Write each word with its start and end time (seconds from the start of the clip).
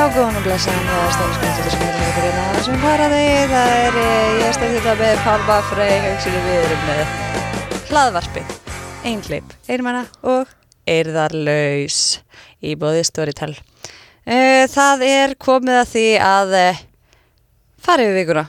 Já, 0.00 0.06
góðan 0.14 0.36
og 0.38 0.44
blessaðan, 0.46 0.86
það 0.88 1.02
er 1.04 1.10
Steini 1.12 1.34
Skvæntur 1.36 1.72
sem 1.74 1.80
heitir 1.84 2.06
ykkur 2.08 2.22
hérna 2.24 2.60
sem 2.64 2.76
paraði, 2.80 3.24
það 3.50 3.72
er, 3.76 3.96
eh, 4.00 4.28
ég 4.40 4.52
stefði 4.56 4.78
þetta 4.78 4.92
með 4.96 5.18
Pálma 5.26 5.56
Frey, 5.68 5.96
hugsinni 6.06 6.38
við 6.46 6.60
erum 6.60 6.86
með 6.86 7.10
hlaðvarpið, 7.90 8.54
einhleip, 9.10 9.50
einmanna 9.68 10.00
og 10.32 10.54
eirðarlaus 10.88 11.98
í 12.64 12.72
bóði 12.80 13.02
Storytel. 13.04 13.50
Uh, 14.24 14.64
það 14.72 15.04
er 15.04 15.34
komið 15.36 15.76
að 15.82 15.90
því 15.92 16.04
að 16.30 16.54
uh, 16.62 16.80
fara 17.84 18.06
yfir 18.06 18.16
vikuna, 18.22 18.46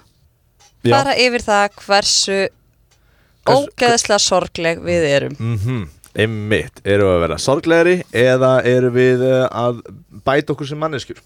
Já. 0.88 0.94
fara 0.96 1.18
yfir 1.20 1.46
það 1.50 1.82
hversu 1.82 2.38
Hvers- 2.46 3.58
ógeðslega 3.58 4.22
sorgleg 4.24 4.80
við 4.88 5.10
erum. 5.10 5.36
Mhm, 5.36 5.84
einmitt, 6.16 6.80
erum 6.88 7.12
við 7.12 7.18
að 7.18 7.22
vera 7.28 7.42
sorglegri 7.50 7.98
eða 8.24 8.54
erum 8.72 8.96
við 8.96 9.28
uh, 9.28 9.44
að 9.52 9.84
bæta 10.24 10.56
okkur 10.56 10.72
sem 10.72 10.80
manneskjur? 10.80 11.20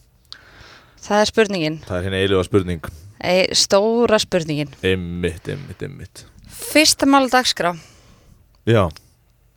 Það 1.05 1.21
er 1.21 1.29
spurningin, 1.29 1.75
Það 1.85 1.97
er 1.99 2.05
hérna 2.07 2.19
eiginlega 2.21 2.45
spurning 2.47 2.87
e, 3.25 3.35
stóra 3.57 4.17
spurningin. 4.21 4.71
Einmitt, 4.85 5.47
einmitt, 5.51 5.81
einmitt 5.85 6.23
Fyrsta 6.55 7.05
mál 7.09 7.27
dagskrá, 7.29 7.75
Já, 8.65 8.87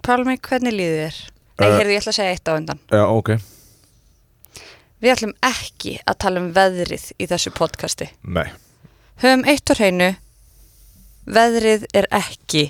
Pálmi, 0.04 0.36
hvernig 0.44 0.74
líður 0.76 1.04
þér? 1.08 1.18
Nei, 1.58 1.66
Eh, 1.68 1.72
heyrðu, 1.74 1.90
ég 1.90 1.98
ætla 2.02 2.12
að 2.12 2.18
segja 2.20 2.34
eitt 2.36 2.48
á 2.48 2.52
undan. 2.54 2.78
já, 2.92 3.02
ok 3.10 3.30
Við 5.02 5.12
ætlum 5.14 5.32
ekki 5.46 5.96
að 6.10 6.16
tala 6.22 6.40
um 6.42 6.48
veðrið 6.54 7.04
í 7.22 7.26
þessu 7.30 7.50
podcasti. 7.54 8.08
Nei, 8.26 8.48
Höfum 9.22 9.44
eitt 9.50 9.70
á 9.70 9.74
hreinu, 9.78 10.08
veðrið 11.26 11.86
er 11.94 12.06
ekki 12.14 12.64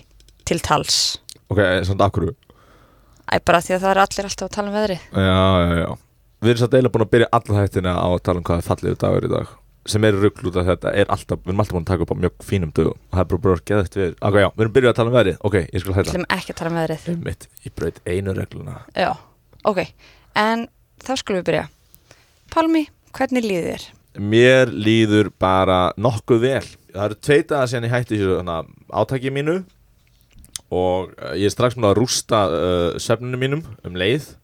til 0.49 0.61
tals. 0.65 1.19
ok, 1.51 1.61
samt 1.84 2.01
akkur 2.05 2.31
Æ, 3.29 3.41
bara 3.45 3.61
því 3.61 3.75
að 3.77 3.83
það 3.84 3.91
er 3.93 4.01
allir 4.06 4.25
alltaf 4.31 4.47
að 4.49 4.55
tala 4.56 4.69
um 4.71 4.77
veðrið. 4.79 5.01
Já, 5.12 5.41
já, 5.69 5.75
já 5.83 5.89
Við 6.39 6.53
erum 6.53 6.61
satt 6.61 6.75
eiginlega 6.77 6.94
búin 6.94 7.06
að 7.06 7.14
byrja 7.14 7.28
alla 7.39 7.62
hættina 7.62 7.92
á 7.98 8.06
að 8.08 8.20
tala 8.28 8.39
um 8.39 8.47
hvað 8.47 8.61
er 8.61 8.67
fallegur 8.69 9.00
dagur 9.03 9.27
í 9.27 9.33
dag 9.33 9.56
sem 9.89 10.05
er 10.05 10.19
ruggl 10.20 10.50
út 10.50 10.58
af 10.61 10.67
þetta 10.69 10.91
er 11.00 11.08
alltaf, 11.12 11.41
við 11.42 11.53
erum 11.53 11.62
alltaf 11.62 11.75
búin 11.77 11.84
að 11.86 11.91
taka 11.91 12.05
upp 12.05 12.12
á 12.12 12.17
mjög 12.22 12.44
fínum 12.44 12.72
dögum 12.77 12.98
og 12.98 13.14
það 13.17 13.22
er 13.22 13.28
bara 13.31 13.42
bara 13.47 13.62
geðast 13.70 13.97
við 13.97 14.11
Ok, 14.20 14.36
já, 14.36 14.48
við 14.53 14.64
erum 14.64 14.75
byrjuð 14.77 14.91
að 14.91 14.98
tala 14.98 15.11
um 15.11 15.16
veðrið, 15.16 15.39
ok, 15.48 15.56
ég 15.62 15.83
skal 15.83 15.89
Við 15.91 15.98
hætta 15.98 16.12
ætlum 16.12 16.27
ekki 16.36 16.53
að 16.53 16.59
tala 16.61 16.70
um 16.70 16.78
veðrið. 16.78 17.06
Einmitt, 17.14 17.47
ég 17.64 17.75
braut 17.78 18.00
einu 18.05 18.34
regluna 18.36 18.77
Já, 18.92 19.11
ok. 19.72 19.81
En 20.39 20.66
þá 21.05 21.12
skulum 21.22 21.41
við 21.41 21.48
byrja. 21.48 21.64
Pálmi, 22.53 22.84
hvernig 23.16 23.48
líður 23.48 23.70
þér? 23.72 23.89
Mér 24.19 24.75
líður 24.75 25.33
bara 25.41 25.81
nokkuð 25.97 26.44
vel 26.44 26.66
Það 26.92 27.03
eru 27.05 27.19
tvei 27.22 27.41
dagar 27.47 27.70
síðan 27.70 27.89
ég 27.89 27.94
hætti 27.94 28.16
þessu 28.16 28.39
þarna, 28.39 28.61
átaki 28.98 29.33
mínu 29.33 29.59
og 30.69 31.12
uh, 31.16 31.33
ég 31.39 31.48
er 31.48 31.55
strax 31.55 31.78
með 31.78 31.92
að 31.92 31.98
rústa 32.03 32.41
uh, 32.53 32.98
svefninu 33.00 33.41
mínum 33.41 33.62
um 33.86 33.97
leið 33.97 34.34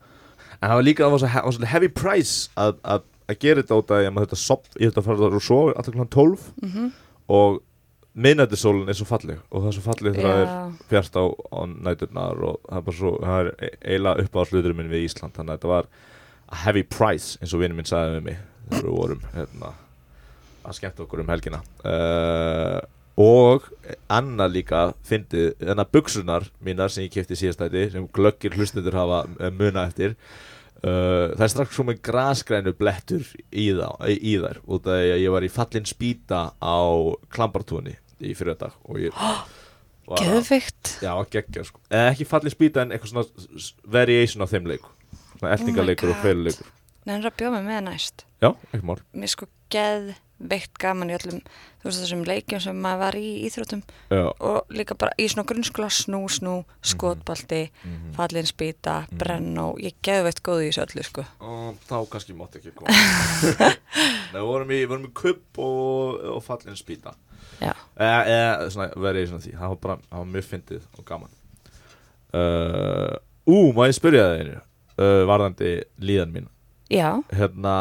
en 0.64 0.70
það 0.72 0.78
var 0.80 0.86
líka 0.88 1.04
það 1.04 1.14
var 1.16 1.22
svo, 1.24 1.30
he- 1.34 1.44
var 1.44 1.56
svo 1.58 1.70
heavy 1.74 1.90
price 2.00 2.34
að, 2.56 2.74
að, 2.94 3.04
að 3.28 3.38
gera 3.44 3.62
þetta 3.62 3.78
út 3.82 3.94
að 3.98 4.02
ég 4.06 4.14
maður 4.16 4.28
þetta 4.30 4.40
sopp, 4.46 4.66
ég 4.80 4.90
þetta 4.90 5.02
að 5.04 5.08
fara 5.10 5.28
að 5.30 5.38
svo 5.44 5.60
alltaf 5.74 5.94
kl. 6.00 6.08
12 6.18 6.50
Mm 6.64 6.92
og 7.34 7.62
miðnættisólin 8.14 8.90
er 8.92 8.94
svo 8.98 9.06
falleg 9.08 9.38
og 9.50 9.62
það 9.64 9.68
er 9.70 9.74
svo 9.78 9.82
falleg 9.86 10.16
þegar 10.18 10.34
það 10.34 10.42
er 10.44 10.74
fjart 10.90 11.16
á, 11.18 11.24
á 11.24 11.60
næturnar 11.88 12.42
og 12.46 12.58
það 12.68 12.76
er 12.78 12.84
bara 12.88 12.96
svo, 12.98 13.12
það 13.24 13.38
er 13.40 13.48
e- 13.64 13.70
eiginlega 13.80 14.26
upp 14.28 14.36
á 14.36 14.40
sluturum 14.50 14.76
minn 14.78 14.90
við 14.92 15.06
Ísland 15.08 15.34
þannig 15.34 15.54
að 15.54 15.56
þetta 15.56 15.70
var 15.72 15.88
a 16.52 16.58
heavy 16.66 16.82
price 16.84 17.40
eins 17.40 17.54
og 17.56 17.62
vinur 17.64 17.78
minn 17.80 17.88
sagði 17.88 18.18
við 18.18 18.26
mig 18.28 18.38
þegar 18.68 18.84
við 18.84 18.98
vorum 19.00 19.24
hérna, 19.34 19.72
að 20.68 20.76
skemmta 20.78 21.04
okkur 21.06 21.24
um 21.24 21.32
helgina 21.32 21.62
uh, 21.88 22.78
og 23.24 23.66
annað 24.12 24.54
líka 24.60 24.84
fyndið, 25.08 25.48
þannig 25.64 25.84
að 25.88 25.92
buksunar 25.96 26.46
mínar 26.66 26.92
sem 26.92 27.08
ég 27.08 27.12
kefti 27.16 27.40
síðastæti 27.40 27.88
sem 27.96 28.06
glöggir 28.14 28.54
hlustundur 28.58 29.00
hafa 29.00 29.24
eh, 29.40 29.50
muna 29.54 29.88
eftir 29.88 30.14
uh, 30.84 31.32
það 31.34 31.44
er 31.46 31.52
strax 31.54 31.76
svo 31.78 31.86
með 31.88 32.00
grasgrænu 32.06 32.74
blettur 32.78 33.24
í, 33.50 33.66
þá, 33.76 33.88
í, 34.12 34.34
þær 34.42 34.60
út 34.64 34.88
af 34.90 35.00
að 35.00 35.20
ég 35.24 35.34
var 35.34 35.46
í 35.46 35.52
fallin 35.52 35.88
spýta 35.88 36.40
á 36.60 36.78
klambartúni 37.34 37.96
í 38.24 38.34
fyrir 38.38 38.58
dag 38.60 38.76
og 38.88 39.00
ég 39.02 39.16
geðvikt. 40.20 40.98
Já, 41.04 41.12
geggja 41.32 41.64
sko 41.64 41.80
Eða 41.88 42.10
ekki 42.12 42.26
fallið 42.28 42.54
spýta 42.56 42.84
en 42.84 42.92
eitthvað 42.92 43.14
svona 43.14 43.68
variation 43.96 44.44
á 44.44 44.48
þeim 44.50 44.68
leiku 44.68 44.92
Svona 45.38 45.54
eltingarleikur 45.56 46.12
og 46.12 46.18
God. 46.18 46.24
feiluleikur 46.26 46.72
Nefnir 47.04 47.28
að 47.28 47.34
bjóða 47.36 47.58
mig 47.60 47.66
með 47.68 47.82
næst. 47.90 48.22
Já, 48.40 48.50
ekki 48.72 48.84
mál 48.88 49.00
Mér 49.12 49.32
sko 49.32 49.48
geðveikt 50.48 50.78
gaman 50.82 51.10
í 51.10 51.14
öllum, 51.16 51.40
þú 51.80 51.88
veist 51.88 52.00
þessum 52.02 52.24
leikjum 52.28 52.60
sem 52.64 52.78
maður 52.84 53.00
var 53.02 53.16
í 53.20 53.28
íþróttum 53.48 53.82
Já, 54.10 54.20
og 54.40 54.72
líka 54.76 54.96
bara 55.00 55.12
í 55.20 55.26
svona 55.32 55.46
grunnskóla 55.48 55.88
snú, 55.92 56.20
snú, 56.32 56.54
Mhm. 57.84 58.14
fallin 58.16 58.48
spýta, 58.48 58.96
brennó, 59.12 59.66
ég 59.80 59.94
geðveitt 60.04 60.42
góð 60.46 60.62
í 60.64 60.70
þessu 60.70 60.84
öllu 60.86 61.04
sko. 61.04 61.24
og 61.40 61.76
þá 61.88 61.96
kannski 62.12 62.36
mátti 62.36 62.60
ekki 62.60 62.74
koma. 62.74 62.88
Nei, 64.34 64.40
við 64.40 64.48
vorum 64.48 64.70
í, 64.70 64.80
við 64.84 64.88
vorum 64.88 65.06
í 65.08 65.12
kupp 65.14 65.58
og, 65.58 66.20
og 66.36 66.42
fallin 66.44 66.76
spýta. 66.76 67.14
Já. 67.60 67.72
Eða, 67.96 68.20
eða 68.26 68.70
svona 69.30 69.42
því. 69.44 69.52
Það 69.58 69.68
var 69.74 69.76
bara, 69.84 69.96
það 70.10 70.18
var 70.18 70.30
mjög 70.34 70.46
fyndið 70.50 70.86
og 70.98 71.04
gaman. 71.06 71.34
Uh, 72.34 73.14
Ú, 73.46 73.72
má 73.76 73.84
ég 73.86 73.94
spyrja 73.94 74.24
það 74.26 74.40
einu? 74.40 74.54
Uh, 74.98 75.20
Varðandi 75.28 75.70
líðan 76.02 76.32
mín 76.34 76.48
Já, 76.90 77.10
Hérna 77.34 77.74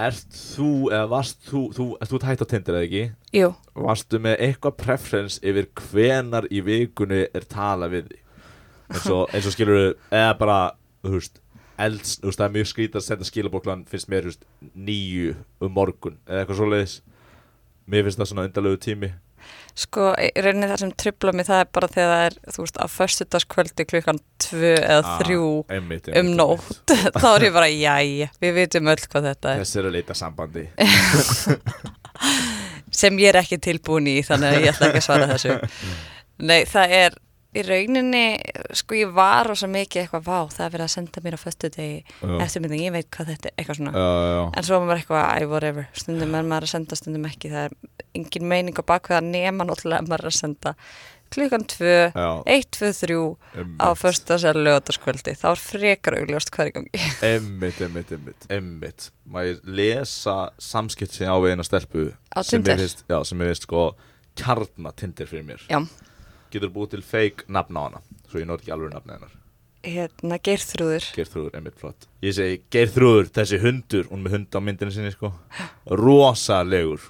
Ert 0.00 0.32
þú, 0.32 0.68
eða 0.88 1.08
varst 1.10 1.42
þú, 1.44 1.60
þú, 1.76 1.86
þú 2.00 2.16
ert 2.16 2.26
hægt 2.30 2.44
á 2.44 2.46
Tinder 2.48 2.78
eða 2.78 2.86
ekki? 2.86 3.02
jú, 3.36 3.50
Varstu 3.76 4.20
með 4.24 4.38
eitthvað 4.46 4.78
preference 4.80 5.40
yfir 5.44 5.68
hvenar 5.76 6.48
í 6.48 6.62
vikunni 6.64 7.26
er 7.28 7.44
tala 7.48 7.90
við 7.92 8.08
því 8.08 8.22
eins 8.92 9.06
og, 9.12 9.22
eins 9.32 9.48
og 9.48 9.54
skilur 9.54 9.78
eða 10.12 10.32
bara, 10.40 10.58
þú 11.04 11.14
veist 11.16 11.42
elds, 11.82 12.18
þú 12.20 12.28
veist, 12.28 12.40
það 12.40 12.46
er 12.46 12.54
mjög 12.56 12.70
skrítið 12.70 13.00
að 13.00 13.06
senda 13.06 13.28
skilabóklan 13.28 13.84
finnst 13.90 14.10
mér, 14.12 14.26
þú 14.26 14.32
veist, 14.32 14.46
nýju 14.88 15.34
um 15.64 15.74
morgun 15.76 16.18
eða 16.26 16.42
eitthvað 16.42 16.60
svoleiðis. 16.60 16.96
Mér 17.90 18.06
finnst 18.06 18.20
það 18.20 18.30
svona 18.30 18.46
undarlegu 18.48 18.80
tími 18.82 19.12
sko, 19.78 20.10
í 20.20 20.28
rauninni 20.44 20.68
það 20.70 20.82
sem 20.82 20.92
trubla 21.02 21.32
mig 21.36 21.46
það 21.48 21.62
er 21.64 21.68
bara 21.78 21.88
þegar 21.94 22.10
það 22.12 22.24
er, 22.26 22.36
þú 22.54 22.64
veist, 22.66 22.78
á 22.80 22.86
föstudagskvöldi 22.92 23.86
klukkan 23.88 24.20
tvö 24.44 24.72
eða 24.78 25.00
Ah, 25.02 25.18
þrjú 25.22 25.46
einmitt, 25.72 26.10
um 26.20 26.30
nótt, 26.38 26.94
þá 27.22 27.28
er 27.32 27.46
ég 27.48 27.56
bara, 27.56 27.70
jæja, 27.72 28.28
við 28.42 28.54
vitum 28.60 28.92
öll 28.92 29.00
hvað 29.08 29.28
þetta 29.30 29.54
er, 29.54 29.62
þessi 29.64 29.80
er 29.82 29.88
að 29.90 29.96
leita 29.98 30.18
sambandi. 30.18 30.66
Sem 32.92 33.16
ég 33.22 33.32
er 33.32 33.40
ekki 33.40 33.56
tilbúin 33.62 34.06
í, 34.10 34.18
þannig 34.26 34.50
að 34.52 34.64
ég 34.66 34.74
ætla 34.74 34.88
ekki 34.90 35.00
að 35.00 35.06
svara 35.06 35.28
þessu. 35.32 35.54
Nei, 36.48 36.58
það 36.68 36.92
er, 36.98 37.16
í 37.52 37.62
rauninni, 37.66 38.24
sko, 38.78 38.96
ég 38.96 39.10
var 39.16 39.46
rosa 39.50 39.68
mikið 39.70 40.02
eitthvað, 40.02 40.24
vá, 40.24 40.38
það 40.54 40.66
er 40.66 40.74
verið 40.76 40.86
að 40.86 40.92
senda 40.94 41.22
mér 41.24 41.36
á 41.36 41.40
föstudegi 41.42 41.96
Já. 42.00 42.34
eftirmynding, 42.46 42.84
ég 42.86 42.94
veit 42.96 43.08
hvað 43.12 43.32
þetta 43.34 43.50
er, 43.50 43.56
eitthvað 43.60 43.80
svona. 43.80 43.92
já, 43.92 44.10
já, 44.32 44.42
En 44.56 44.68
svo 44.68 44.78
var 44.78 44.86
maður 44.88 45.02
eitthvað, 45.02 45.24
æ, 45.28 45.48
whatever, 45.52 45.88
stundum 46.02 46.36
er 46.38 46.46
maður 46.48 46.68
að 46.68 46.72
senda, 46.76 46.98
stundum 47.00 47.26
ekki, 47.28 47.50
það 47.52 47.66
er 47.68 47.74
engin 48.20 48.48
meining 48.48 48.80
á 48.80 48.84
bakveða 48.92 49.24
nema 49.26 49.66
náttúrulega 49.68 50.08
maður 50.08 50.30
að 50.32 50.38
senda 50.38 50.74
klukkan 51.32 51.64
tvö, 51.64 51.92
já, 52.12 52.28
eitt, 52.52 52.68
tvö, 52.76 52.90
þrjú 52.92 53.20
einmitt. 53.56 53.80
á 53.80 53.88
föstudags 53.96 54.44
eða 54.48 54.64
lögataskvöldi, 54.66 55.32
þá 55.40 55.46
er 55.52 55.62
frekar 55.62 56.16
augljóst 56.18 56.52
er 56.60 56.68
í 56.68 56.74
gangi. 56.76 57.02
Einmitt, 57.32 57.80
einmitt, 57.80 58.46
einmitt 58.52 59.06
Má 59.32 59.40
ég 59.46 59.62
lesa 59.64 60.50
samskipt 60.60 61.14
sem 61.16 61.24
ég 61.24 61.32
á 61.32 61.36
við 61.40 61.54
eina 61.54 61.64
stelpu 61.64 62.04
Á 62.36 62.40
sem 62.44 62.60
mér 62.60 62.82
finnst 62.84 63.64
sko 63.64 63.86
kjarna 64.36 64.92
Tinder 64.96 65.28
fyrir 65.28 65.44
mér. 65.48 65.64
Já, 65.72 65.80
Getur 66.52 66.72
búið 66.72 66.96
til 66.96 67.06
fake 67.06 67.46
nafn 67.48 67.78
á 67.78 67.82
hana 67.86 68.02
Svo 68.28 68.40
ég 68.40 68.48
nót 68.48 68.62
ekki 68.62 68.72
alveg 68.72 68.92
nafni 68.94 69.12
hennar. 69.16 69.38
Hérna, 69.82 70.36
Geirþrúður, 70.38 71.06
Geirþrúður, 71.16 71.56
einmitt 71.58 71.80
flott. 71.80 72.06
Ég 72.22 72.36
segi, 72.36 72.60
Geirþrúður, 72.72 73.30
þessi 73.34 73.58
hundur 73.60 74.06
Hún 74.12 74.22
með 74.24 74.36
hund 74.36 74.56
á 74.56 74.60
myndinu 74.62 74.94
sinni 74.94 75.10
sko. 75.12 75.32
Rosalegur. 76.00 77.08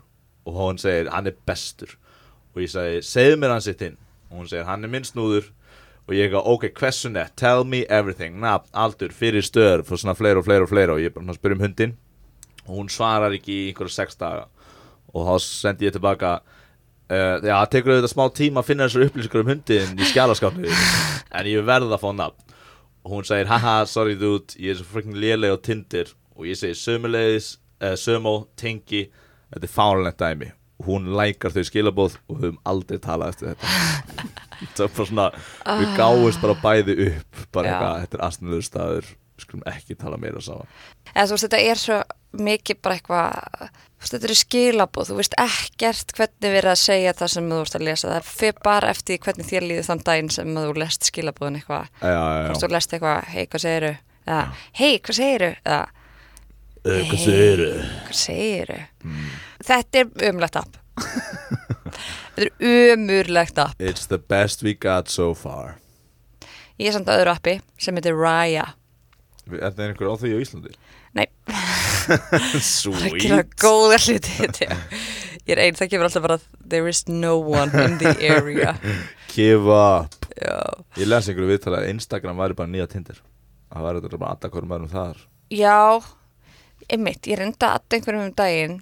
Og 0.48 0.56
hún 0.56 0.80
segir, 0.82 1.10
hann 1.12 1.28
er 1.30 1.36
bestur. 1.46 1.92
Og 2.54 2.64
ég 2.64 2.72
segi, 2.72 3.02
segðu 3.06 3.36
mér 3.42 3.54
hann 3.54 3.64
sitt 3.64 3.84
inn. 3.86 3.98
Og 4.30 4.40
hún 4.40 4.48
segir, 4.50 4.64
hann 4.66 4.82
er 4.82 4.90
minn 4.90 5.06
snúður. 5.06 5.52
Og 6.08 6.16
ég 6.16 6.32
gaf, 6.32 6.48
ok, 6.48 6.72
hversu 6.80 7.12
nett, 7.12 7.36
tell 7.38 7.62
me 7.68 7.84
everything. 7.92 8.40
Nafn, 8.42 8.66
aldur, 8.74 9.12
fyrir 9.14 9.44
stöður 9.46 9.84
For 9.86 10.00
svona 10.00 10.16
fleira 10.18 10.42
og 10.42 10.48
fleira 10.48 10.66
og 10.66 10.72
fleira. 10.72 10.96
Og 10.96 11.04
ég 11.04 11.14
bara 11.14 11.36
spyr 11.36 11.54
um 11.54 11.62
hundin 11.62 11.94
Og 12.66 12.78
hún 12.78 12.90
svarar 12.90 13.34
ekki 13.34 13.52
í 13.52 13.68
einhverja 13.70 14.00
sex 14.00 14.18
daga. 14.18 14.48
Og 15.12 15.28
þá 15.28 15.34
sendi 15.44 15.86
ég 15.88 15.94
tilbaka 15.94 16.38
uh, 17.10 17.36
Já, 17.42 17.54
það 17.56 17.68
tekur 17.74 17.94
auðvitað 17.94 18.12
smá 18.14 18.24
tíma 18.36 18.62
að 18.62 18.68
finna 18.70 18.88
þessar 18.88 19.06
upplýsingar 19.08 19.44
um 19.44 19.52
hundin 19.52 19.98
Í 19.98 20.08
skjálaskápnu 20.10 20.72
En 21.32 21.48
ég 21.48 21.64
verð 21.66 21.94
að 21.94 22.02
fá 22.02 22.10
nafn. 22.12 22.56
Og 23.02 23.14
hún 23.16 23.26
segir, 23.26 23.48
haha, 23.50 23.76
sorry 23.88 24.14
dude 24.20 24.58
Ég 24.60 24.74
er 24.74 24.80
svo 24.80 24.88
freaking 24.92 25.16
léleg 25.18 25.54
á 25.54 25.58
Tinder. 25.64 26.10
Og 26.36 26.46
ég 26.50 26.58
segi, 26.60 26.76
sömulegis, 26.78 27.54
uh, 27.82 27.94
sömó, 27.98 28.34
tengi. 28.60 29.06
Þetta 29.52 29.68
er 29.68 29.72
fánlegt 29.72 30.20
dæmi. 30.20 30.50
Og 30.82 30.90
hún 30.90 31.10
lækar 31.16 31.54
þau 31.54 31.64
skilabóð 31.66 32.18
Og 32.28 32.36
við 32.36 32.46
höfum 32.50 32.60
aldrei 32.68 33.00
talað 33.02 33.34
eftir 33.34 33.52
þetta. 33.52 33.72
Það 34.76 34.84
er 34.84 34.92
bara 34.94 35.08
svona, 35.08 35.24
við 35.80 35.96
gáumst 35.98 36.42
bara 36.44 36.54
bæði 36.62 36.94
upp. 37.08 37.40
Bara 37.54 37.72
eitthvað, 37.72 38.02
þetta 38.04 38.18
er 38.18 38.24
astnilegur 38.28 38.66
staður 38.68 39.08
Við 39.10 39.46
skulum 39.46 39.64
ekki 39.72 39.96
tala 39.98 40.18
meira 40.20 40.42
saman. 40.44 40.68
Eða 41.14 41.24
þú 41.26 41.34
veist, 41.34 41.46
þetta 41.48 41.62
er 41.72 41.80
svo 41.80 41.98
mikið 42.42 42.78
bara 42.84 42.98
eitthvað, 42.98 43.72
þetta 44.10 44.28
eru 44.28 44.36
skilabóð, 44.40 45.08
þú 45.10 45.16
veist 45.20 45.38
ekkert 45.38 46.12
hvernig 46.18 46.54
verið 46.56 46.72
að 46.72 46.80
segja 46.82 47.14
það 47.18 47.32
sem 47.34 47.50
þú 47.52 47.58
veist 47.62 47.78
að 47.78 47.86
lesa, 47.88 48.12
það 48.12 48.30
fyrir 48.32 48.60
bara 48.66 48.90
eftir 48.92 49.22
hvernig 49.22 49.48
þér 49.48 49.66
líður 49.68 49.88
þann 49.88 50.04
daginn 50.08 50.30
sem 50.34 50.54
þú 50.58 50.76
lest 50.82 51.08
skilabóðin 51.08 51.58
eitthvað, 51.60 51.90
hvort 52.02 52.62
þú 52.64 52.72
lest 52.74 52.94
eitthvað, 52.96 53.24
hei, 53.32 53.42
hvað 53.46 53.64
segiru, 53.66 53.92
eða, 54.26 54.44
hei, 54.80 54.92
hvað 54.98 55.20
segiru, 55.22 55.50
eða, 55.62 55.82
Hvað 56.82 57.20
segir 57.22 57.60
þau? 57.62 57.82
Hvað 58.08 58.16
segir 58.18 58.70
Mm. 59.02 59.30
Þetta 59.62 59.98
er 59.98 60.30
umlegt 60.30 60.56
app. 60.56 60.76
Þetta 62.36 62.42
er 62.42 62.92
umurlegt 62.94 63.58
app. 63.58 63.80
It's 63.82 64.06
the 64.06 64.18
best 64.18 64.62
we 64.62 64.74
got 64.74 65.08
so 65.10 65.34
far. 65.34 65.76
Ég 66.78 66.90
er 66.90 66.96
samt 66.96 67.10
öðru 67.10 67.32
appi 67.34 67.60
sem 67.78 67.94
heitir 67.98 68.14
Raya. 68.18 68.72
Er 69.50 69.74
það 69.74 69.88
einhver 69.88 70.10
á 70.10 70.14
því 70.18 70.34
á 70.34 70.38
Íslandi? 70.42 70.74
Nei, 71.18 71.26
það 72.06 72.38
er 72.38 72.46
að 72.46 72.56
Sweet. 72.68 73.18
Gera 73.24 73.42
góða 73.64 73.98
hluti. 74.06 74.68
Ég 75.42 75.52
er 75.56 75.60
einn, 75.64 75.76
það 75.78 75.90
kemur 75.92 76.06
alltaf 76.08 76.24
bara 76.26 76.38
There 76.62 76.86
is 76.90 77.00
no 77.08 77.32
one 77.42 77.70
in 77.84 77.92
the 78.02 78.12
area. 78.22 78.70
Give 79.32 79.66
up. 79.72 80.12
Já, 80.38 80.58
Ég 81.00 81.06
les 81.08 81.28
einhverju 81.28 81.48
viðtala 81.50 81.76
að 81.82 81.90
Instagram 81.92 82.36
væri 82.40 82.54
bara 82.58 82.70
nýja 82.70 82.86
Tinder. 82.90 83.18
Það 83.72 83.86
væri 83.88 83.98
þetta 84.04 84.20
bara 84.22 84.32
alltaf 84.36 84.50
hverjum 84.54 84.74
öðrum 84.78 84.92
þar. 84.92 85.16
Já 85.52 85.78
einmitt, 86.90 87.22
ég 87.30 87.36
reynda 87.40 87.66
að 87.76 87.82
einhverjum 87.98 88.26
um 88.26 88.34
daginn 88.36 88.76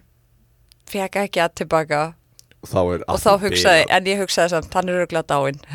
fekk 0.91 1.15
ekki 1.25 1.41
að 1.45 1.57
tilbaka. 1.63 2.01
Og 2.61 2.69
þá 2.69 2.81
og 3.09 3.19
þá 3.23 3.31
hugsaði, 3.41 3.83
en 3.89 4.09
ég 4.11 4.19
hugsaði 4.21 4.49
samt 4.53 4.75
hann 4.77 4.91
er 4.93 4.99
örgulega 5.01 5.31
dáinn. 5.33 5.61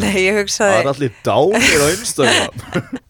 Nei, 0.00 0.16
ég 0.24 0.32
Það 0.32 0.40
hugsaði 0.40 0.78
er 0.78 0.88
allir 0.94 1.12
dánir 1.26 1.80
á 1.84 1.86
Instagram 1.92 2.52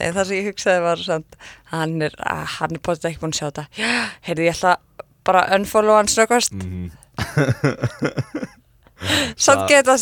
Nei, 0.00 0.06
það 0.16 0.24
sem 0.30 0.38
ég 0.38 0.46
hugsaði 0.48 0.84
var 0.84 1.02
samt 1.04 1.36
hann 1.74 1.98
er, 2.06 2.14
hann 2.56 2.76
er 2.78 2.80
potið 2.86 3.10
ekki 3.10 3.20
búin 3.20 3.34
að 3.34 3.40
sjá 3.40 3.48
þetta. 3.50 3.64
Heyrðu, 4.24 4.46
ég 4.46 4.56
ætla 4.56 4.72
bara 5.28 5.42
að 5.44 5.58
unfollow 5.60 5.98
hann 5.98 6.08
snöggvast. 6.10 6.56
Mhm. 6.56 6.88
samt 9.40 9.66
geta 9.68 9.96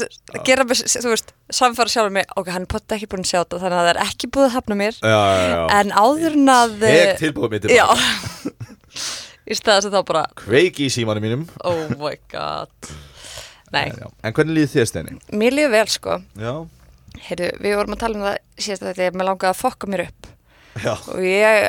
gera 0.47 0.65
mig, 0.67 0.81
þú 0.91 1.12
veist, 1.12 1.33
samfara 1.55 1.91
sjálfur 1.93 2.15
mig 2.15 2.31
ok, 2.39 2.50
hann 2.55 2.67
er 2.67 2.71
potið 2.71 2.97
ekki 2.99 3.11
búin 3.12 3.27
að 3.27 3.31
sjá 3.33 3.39
þetta 3.41 3.61
þannig 3.65 3.79
að 3.79 3.87
það 3.89 3.93
er 3.93 4.00
ekki 4.05 4.31
búið 4.35 4.47
að 4.49 4.55
hafna 4.56 4.79
mér. 4.79 5.00
Já, 5.03 5.19
já, 5.19 5.45
já. 5.53 5.61
En 5.79 5.93
áður 6.05 6.39
en 6.39 6.55
að 6.55 6.87
Heg 6.87 7.12
tilbúið 7.23 7.55
mitt 7.56 7.69
Já. 7.75 7.87
Í 9.49 9.56
staðast 9.56 9.89
að 9.89 9.95
þá 9.97 10.00
bara 10.11 10.25
Kveiki 10.37 10.89
í 10.89 10.93
símanum 10.93 11.25
mínum. 11.25 11.45
Oh 11.65 11.87
my 11.97 12.17
god. 12.31 12.91
Nei. 13.75 13.87
En 14.25 14.35
hvernig 14.35 14.55
líður 14.59 14.75
þér 14.75 14.91
Steini? 14.91 15.19
mér 15.33 15.56
líður 15.56 15.75
vel 15.77 15.87
sko. 15.93 16.19
Já 16.39 16.53
Heyrðu, 17.28 17.50
við 17.64 17.76
vorum 17.78 17.96
að 17.96 18.02
tala 18.05 18.19
um 18.19 18.26
það 18.26 18.38
síðast 18.58 18.84
að 18.84 19.00
þetta 19.00 19.19
mér 19.19 19.28
langaði 19.31 19.50
að 19.52 19.60
fokka 19.62 19.90
mér 19.90 20.05
upp. 20.08 20.31
Já, 20.78 20.93
og 20.94 21.22
ég 21.25 21.69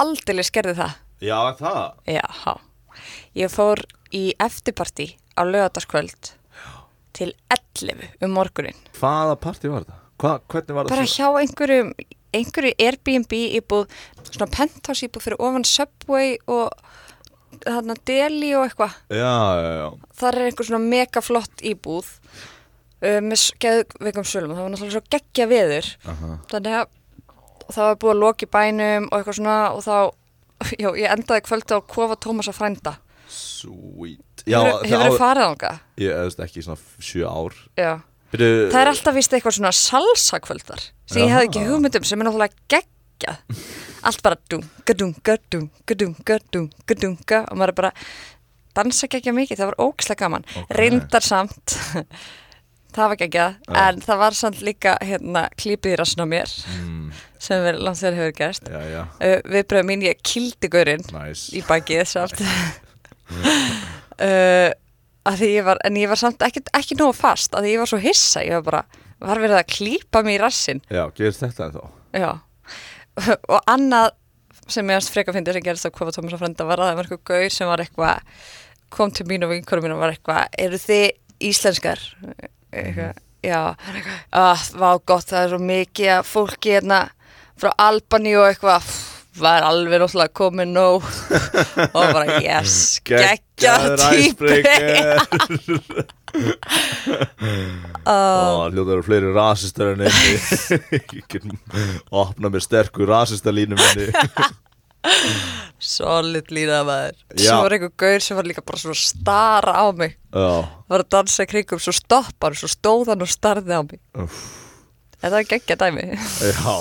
aldrei 0.00 0.44
skerði 0.46 0.76
það. 0.78 0.98
Já 1.20 1.36
það? 1.58 1.80
Já, 2.08 2.54
ég 3.36 3.52
fór 3.52 3.82
í 4.16 4.22
eftirparti 4.40 5.10
á 5.36 5.42
lögataskvöld 5.44 6.32
til 7.16 7.32
11 7.50 8.24
um 8.24 8.32
morgunin 8.34 8.78
Hvaða 8.96 9.36
partí 9.42 9.70
var 9.70 9.84
þetta? 9.84 9.98
Hva, 10.20 10.32
hvernig 10.52 10.76
var 10.76 10.88
bara 10.88 11.04
það? 11.04 11.12
hjá 11.16 11.28
einhverjum 11.42 11.92
einhverju 12.36 12.72
Airbnb 12.78 13.36
íbúð 13.58 13.94
svona 14.30 14.50
penthouse 14.54 15.06
íbúð 15.06 15.26
fyrir 15.26 15.42
ofan 15.42 15.66
Subway 15.66 16.36
og 16.46 16.70
þarna 17.64 17.96
Deli 18.06 18.52
og 18.56 18.68
eitthvað. 18.68 18.94
Já, 19.10 19.34
já, 19.58 19.70
já. 19.80 19.88
Þar 20.20 20.38
er 20.38 20.48
einhver 20.48 20.68
svona 20.68 20.90
mega 20.92 21.22
flott 21.24 21.64
íbúð 21.66 22.12
uh, 23.02 23.20
með 23.24 23.44
geðveikum 23.64 24.26
sölum 24.28 24.54
það 24.56 24.64
var 24.66 24.72
náttúrulega 24.74 24.96
svo 24.96 25.04
geggja 25.16 25.46
veður. 25.50 25.90
Aha. 26.12 26.32
þannig 26.52 26.78
að 26.80 26.88
það 27.70 27.86
var 27.90 27.98
búið 28.02 28.14
að 28.16 28.20
loka 28.24 28.46
í 28.46 28.50
bænum 28.56 29.08
og 29.10 29.18
eitthvað 29.20 29.38
svona 29.40 29.56
og 29.76 29.84
þá 29.86 29.96
já, 30.82 30.88
ég 31.00 31.06
endaði 31.14 31.44
kvöldi 31.46 31.76
á 31.76 31.80
kofa 31.88 32.16
Tómas 32.20 32.50
að 32.50 32.58
frænda. 32.60 32.96
Sweet. 33.30 34.44
Já, 34.48 34.58
hefur 34.64 34.86
það 34.90 35.04
þið 35.04 35.14
á- 35.14 35.20
farið 35.20 35.44
ánga? 35.50 35.70
Ég 36.00 36.14
eðast 36.16 36.40
ekki 36.44 36.64
svona 36.64 36.80
sjö 37.04 37.26
ár. 37.30 37.54
Já, 37.78 37.92
Byrju, 38.30 38.48
það 38.70 38.80
er 38.84 38.88
alltaf 38.92 39.16
vist 39.16 39.32
eitthvað 39.34 39.56
svona 39.56 39.72
salsa 39.74 40.38
kvöldar 40.44 40.82
sem 41.10 41.18
ég 41.22 41.28
Jaha. 41.28 41.38
hefði 41.40 41.48
ekki 41.50 41.62
hugmyndum 41.66 42.04
sem 42.06 42.20
er 42.22 42.28
náttúrulega 42.28 42.60
geggja 42.70 43.32
allt 44.06 44.20
bara 44.24 44.38
dunga, 44.50 44.94
dunga, 44.96 45.34
dunga, 45.50 45.96
dunga, 46.02 46.36
dunga, 46.54 46.96
dunga 47.02 47.40
og 47.50 47.58
maður 47.58 47.74
bara 47.80 47.90
dansa 48.78 49.08
geggja 49.10 49.34
mikið, 49.34 49.58
það 49.58 49.72
var 49.72 49.80
ógislega 49.82 50.20
gaman. 50.24 50.46
Ok. 50.62 50.70
reyndar 50.78 51.26
samt 51.26 51.74
það 52.94 53.12
var 53.12 53.20
geggja, 53.22 53.46
Já. 53.66 53.74
en 53.86 54.00
það 54.04 54.22
var 54.24 54.38
samt 54.38 54.60
líka 54.66 54.96
hérna 55.04 55.46
klípið 55.60 55.94
í 55.94 55.98
rassinu 56.00 56.26
á 56.26 56.32
mér 56.34 56.54
mm, 56.76 57.06
sem 57.40 57.64
við 57.66 57.80
langt 57.86 58.00
þegar 58.02 58.18
hefur 58.20 58.36
gerst 58.40 58.70
Já, 58.70 58.80
já, 58.90 59.00
uh, 59.06 59.38
viðbröð 59.54 59.88
mín, 59.90 60.06
ég 60.08 60.22
kildi 60.26 60.70
gaurinn 60.72 61.06
næs 61.14 61.48
í 61.56 61.64
bakið 61.68 62.04
samt. 62.16 62.44
Uh, 64.20 64.68
að 65.24 65.42
ég 65.46 65.64
var 65.64 65.78
en 65.86 65.94
ég 65.96 66.10
var 66.10 66.18
samt 66.20 66.42
ekki, 66.44 66.60
ekki 66.76 66.96
nógu 66.98 67.14
fast 67.16 67.54
að 67.56 67.70
ég 67.70 67.80
var 67.80 67.88
svo 67.88 67.96
hissa, 68.02 68.42
ég 68.44 68.58
var 68.58 68.66
bara 68.66 68.80
var 69.20 69.40
verið 69.40 69.58
að 69.60 69.70
klípa 69.72 70.22
mig 70.24 70.38
í 70.38 70.40
rassin 70.42 70.80
Já, 70.92 71.06
gerist 71.16 71.40
þetta 71.44 71.70
þá? 71.74 71.82
Já. 72.16 72.30
Og 73.52 73.58
annað 73.68 74.10
sem 74.70 74.86
ég 74.86 74.98
aðast 74.98 75.12
freka 75.14 75.34
fyndi 75.34 75.54
sem 75.56 75.64
gerist 75.64 75.88
á 75.88 75.92
Kofa 75.92 76.14
Tómas 76.14 76.36
og 76.36 76.42
Frenda 76.42 76.66
var 76.68 76.82
að 76.82 76.90
það 76.90 76.98
var 77.00 77.08
eitthvað 77.08 77.24
gaur 77.32 77.54
sem 77.54 77.70
var 77.70 77.82
eitthvað 77.84 78.36
kom 78.90 79.12
til 79.14 79.26
mín 79.30 79.46
og 79.46 79.52
vinkurum 79.54 79.86
mín 79.86 79.94
og 79.96 80.02
var 80.02 80.14
eitthvað 80.14 80.60
eru 80.66 80.80
þið 80.80 81.06
íslenskar 81.50 82.04
eitthvað, 82.72 83.22
já. 83.46 83.62
Að, 84.30 84.66
vá 84.80 84.90
gott, 85.06 85.28
það 85.30 85.42
er 85.44 85.54
svo 85.54 85.62
mikið 85.70 86.12
að 86.16 86.28
fólki 86.30 86.76
hérna 86.76 87.00
frá 87.60 87.72
Albani 87.76 88.36
og 88.38 88.48
eitthvað. 88.50 88.92
Var 89.40 89.62
alveg 89.62 90.02
náttúrulega 90.02 90.34
komið 90.34 90.72
nóg. 90.74 91.04
Og 91.96 92.08
bara 92.16 92.40
yes 92.42 92.98
geggja 93.06 93.76
típi 93.94 94.58
Ó, 98.10 98.68
hljóta 98.70 98.94
eru 98.94 99.02
fleiri 99.06 99.30
rasistar 99.34 99.94
en 99.94 100.00
einni. 100.06 100.34
Ég 101.20 101.36
opna 102.10 102.50
mér 102.50 102.62
sterkur 102.64 103.10
rasistalínu 103.10 103.78
minni 103.78 104.10
solid 105.80 106.50
lína 106.52 106.82
maður. 106.84 107.16
Já. 107.36 107.46
svo 107.50 107.58
var 107.64 107.74
einhver 107.76 107.92
gaur 108.02 108.24
sem 108.24 108.36
var 108.38 108.48
líka 108.48 108.64
bara 108.66 108.80
svona 108.82 108.98
stara 109.00 109.74
á 109.80 109.86
mig. 109.96 110.16
Já, 110.34 110.48
var 110.92 111.04
að 111.04 111.10
dansa 111.16 111.46
í 111.46 111.50
kringum, 111.50 111.80
svo 111.82 111.94
stoppar 111.96 112.56
svo 112.58 112.68
stóð 112.70 113.12
hann 113.14 113.24
og 113.24 113.30
starði 113.32 113.78
á 113.78 113.82
mig. 113.86 114.00
Úff. 114.20 114.40
þetta 115.20 115.34
var 115.36 115.48
geggja 115.50 115.76
dæmi? 115.80 116.04
Já, 116.52 116.74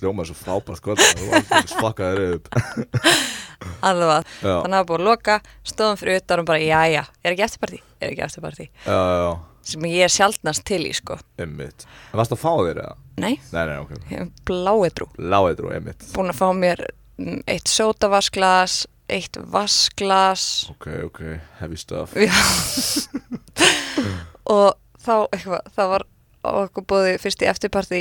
hljóma 0.00 0.24
svo 0.28 0.36
frábært 0.36 0.82
kvöld 0.84 1.00
Þú 1.00 1.28
alveg 1.32 1.70
spakkaði 1.72 2.16
þér 2.16 2.38
upp. 2.38 2.48
Alveg 3.86 4.10
að 4.12 4.24
Já, 4.44 4.54
þannig 4.60 4.64
að 4.64 4.72
það 4.72 4.80
var 4.80 4.88
búið 4.90 5.00
að 5.00 5.06
loka, 5.10 5.36
stóðum 5.66 6.00
fyrir 6.00 6.20
utan 6.20 6.42
og 6.42 6.48
bara 6.50 6.60
jæja, 6.64 7.04
er 7.24 7.32
ekki 7.32 7.44
eftirparti, 7.46 7.78
er 8.04 8.10
ekki 8.12 8.24
eftirparti 8.26 8.66
já, 8.68 8.92
já, 8.92 9.14
já, 9.24 9.30
sem 9.70 9.86
ég 9.88 10.04
er 10.06 10.12
sjaldnast 10.12 10.64
til 10.68 10.82
í 10.84 10.92
sko. 10.94 11.16
Emmitt 11.40 11.86
En 12.12 12.20
varst 12.20 12.34
að 12.36 12.42
fá 12.44 12.50
þér 12.60 12.82
eða? 12.84 12.92
nei, 13.24 13.32
Nei, 13.54 13.62
nei, 13.70 13.78
ok. 13.80 13.94
Ég 14.12 14.20
hef 14.20 14.44
bláedrú 14.50 15.08
Láetrú, 15.16 15.72
emmitt 15.74 16.04
búin 16.12 16.30
að 16.34 16.38
fá 16.42 16.46
mér 16.54 16.84
eitt 17.18 17.70
sótavasklas 17.72 18.84
eitt 19.08 19.38
vasklas 19.52 20.66
Ok, 20.74 20.88
ok, 21.06 21.22
heavy 21.60 21.78
stuff. 21.78 22.16
Og 24.46 24.74
þá 25.02 25.14
eitthvað, 25.32 25.72
það 25.74 25.90
var 25.94 26.04
okkur 26.46 26.84
búið 26.86 27.16
fyrst 27.18 27.42
í 27.42 27.48
eftirparti. 27.50 28.00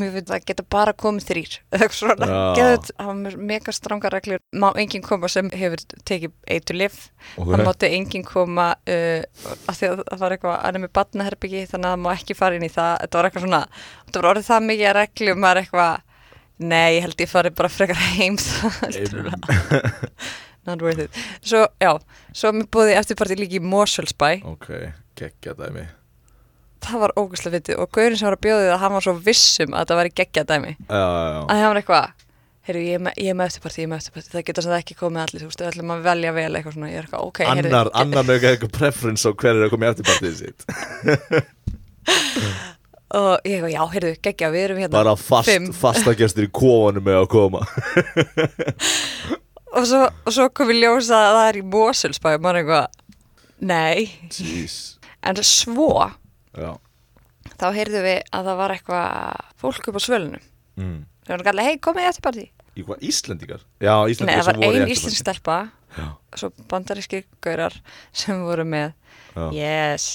Mér 0.00 0.10
finnst 0.16 0.30
það 0.32 0.46
geta 0.48 0.64
bara 0.70 0.94
komið 0.98 1.26
þrýr 1.28 1.52
eitthvað 1.76 1.96
svona, 1.98 2.28
það 2.56 3.10
var 3.10 3.36
mega 3.50 3.74
stranga 3.74 4.10
reglur, 4.14 4.42
má 4.58 4.68
enginn 4.80 5.04
koma 5.04 5.30
sem 5.30 5.50
hefur 5.54 5.84
tekið 6.08 6.34
eitur 6.50 6.78
lif 6.80 6.98
Ok, 7.36 7.52
það 7.52 7.64
mátti 7.68 7.92
enginn 7.98 8.26
koma 8.26 8.72
uh, 8.74 9.22
af 9.70 9.78
því 9.78 9.92
að 9.92 10.02
það 10.08 10.24
var 10.24 10.36
eitthvað, 10.36 10.58
hann 10.64 10.82
með 10.82 10.94
batnaherbyggi 10.98 11.64
þannig 11.70 11.90
að 11.90 11.94
það 11.94 12.04
má 12.06 12.10
ekki 12.16 12.38
fara 12.38 12.58
inn 12.58 12.66
í 12.66 12.72
það. 12.74 12.92
Þetta 13.04 13.20
var 13.20 13.30
eitthvað 13.30 13.46
svona, 13.46 13.62
þetta 14.06 14.22
var 14.22 14.30
orðið 14.32 14.50
það 14.50 14.68
mikið 14.72 14.90
að 14.90 14.98
reglum 15.02 15.42
maður 15.44 15.62
eitthvað, 15.62 16.06
nei, 16.58 16.96
ég 16.98 17.02
held 17.06 17.20
ég 17.22 17.30
fari 17.30 17.50
bara 17.54 17.70
frekar 17.72 17.96
heim 18.16 18.34
það 18.36 18.80
heldur 18.82 19.28
Em. 19.32 19.40
not 20.68 20.82
worth 20.84 21.00
it. 21.00 21.10
Svo, 21.40 21.62
já, 21.80 21.94
svo 22.36 22.50
mér 22.52 22.66
búið 22.74 22.90
í 22.92 22.96
eftirparti 23.00 23.36
líka 23.40 23.56
í 23.56 23.60
Mosfellsbæ. 23.64 24.28
Ok, 24.50 24.66
geggja 25.16 25.54
dæmi. 25.56 25.86
Það 26.84 26.98
var 27.02 27.12
ógustlega 27.18 27.56
fyndið 27.58 27.80
og 27.82 27.88
gaurin 27.96 28.18
sem 28.20 28.28
var 28.28 28.36
að 28.36 28.42
bjóða 28.44 28.60
því 28.62 28.68
það 28.74 28.82
hann 28.84 28.94
var 28.98 29.04
svo 29.06 29.14
vissum 29.26 29.72
að 29.74 29.86
það 29.90 29.98
væri 30.02 30.12
geggja 30.20 30.42
dæmi. 30.50 30.72
Já, 30.76 30.98
já, 30.98 31.24
já. 31.32 31.40
Að 31.48 31.56
það 31.62 31.70
var 31.72 31.78
eitthvað 31.80 32.06
heyrðu, 32.68 32.82
ég, 32.84 32.92
er 32.98 33.02
með- 33.06 33.18
ég 33.24 33.28
er 33.32 33.36
með 33.40 33.48
eftirparti, 33.48 33.78
ég 33.80 33.86
er 33.86 33.90
með 33.94 34.00
eftirparti 34.02 34.30
það 34.34 34.44
geta 34.50 34.60
sem 34.66 34.72
það 34.74 34.82
ekki 34.82 34.96
komið 35.00 35.20
allir, 35.24 35.40
þú 35.40 35.48
veist, 35.48 35.60
við 35.64 35.70
ætlum 35.72 35.92
að 35.94 36.04
velja 36.04 36.30
vel 36.36 36.52
eitthvað 36.58 36.74
svona, 36.76 36.90
ég 36.92 36.98
er 37.00 37.04
eitthvað, 37.08 37.24
ok, 37.30 37.38
heyrðu, 37.48 37.70
Annar, 37.72 37.88
annar 38.02 38.24
nögg 38.28 38.44
eitthvað 38.50 38.74
preference 38.76 39.24
á 39.24 39.32
hver 39.32 39.54
er 39.56 39.64
að 39.64 39.72
koma 39.72 39.88
í 39.88 39.90
eftirpartið 39.94 40.34
sitt 40.36 40.60
og 43.16 43.46
ég 43.48 43.54
eitthvað, 43.56 43.72
já, 43.72 43.82
heyrðu, 43.94 44.12
geggja, 44.26 44.50
við 44.52 44.64
erum 44.66 44.80
hérna 44.82 44.98
Bara 44.98 45.14
fast, 45.16 45.52
fastagestur 45.80 46.48
í 46.48 46.50
kofanum 46.52 47.06
með 47.06 47.22
að 47.22 47.28
koma. 47.32 47.62
Og 49.78 49.84
svo, 49.84 50.00
og 50.24 50.32
svo 50.32 50.46
kom 50.56 50.70
við 50.70 50.80
ljósa 50.82 51.18
að 51.28 51.34
það 51.36 51.46
er 51.50 51.56
í 51.58 51.64
Mosfellsbæ 51.68 52.28
og 52.38 52.46
eitthvað, 52.48 52.86
nei. 53.68 54.06
Jeez. 54.32 54.76
En 55.28 55.38
svo, 55.44 55.90
Já. 56.56 56.70
þá 57.60 57.66
heyrðu 57.76 58.00
við 58.06 58.20
að 58.32 58.48
það 58.48 58.60
var 58.62 58.74
eitthvað 58.74 59.42
fólk 59.60 59.90
upp 59.90 59.98
á 60.00 60.02
svölunum. 60.02 60.46
Mm. 60.78 61.02
það 61.26 61.34
var 61.34 61.44
gætlega, 61.48 61.68
hei, 61.68 61.78
komið 61.82 62.04
í 62.04 62.08
eftirparti 62.12 62.46
Í 62.78 62.84
hvað, 62.86 63.00
Íslendingar? 63.08 63.62
Já, 63.82 63.94
nei, 63.98 64.12
Íslendingar 64.14 64.44
það 64.46 64.48
var 64.48 64.58
ein 64.58 64.64
eftirparti. 64.68 64.94
íslensk 64.94 65.20
stelpa 65.24 65.58
Já, 65.98 66.06
svo 66.38 66.50
bandaríski 66.70 67.20
gaurar 67.42 67.74
sem 68.14 68.42
voru 68.46 68.64
með. 68.68 68.92
Já, 69.34 69.48
yes 69.56 70.08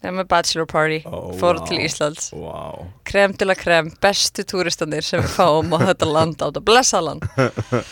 þegar 0.00 0.16
með 0.16 0.28
bachelor 0.32 0.68
party. 0.70 1.00
Ó, 1.06 1.32
fór 1.40 1.60
vá. 1.60 1.64
til 1.68 1.80
Íslands. 1.84 2.30
Vá. 2.36 2.88
Krem 3.08 3.36
til 3.38 3.48
að 3.48 3.60
krem, 3.62 3.90
bestu 4.02 4.44
túristanir 4.48 5.06
sem 5.06 5.22
við 5.22 5.36
fáum 5.36 5.76
á 5.76 5.78
þetta 5.90 6.10
land, 6.10 6.40
á 6.40 6.48
þetta 6.48 6.64
blessa 6.70 7.02
land. 7.04 7.26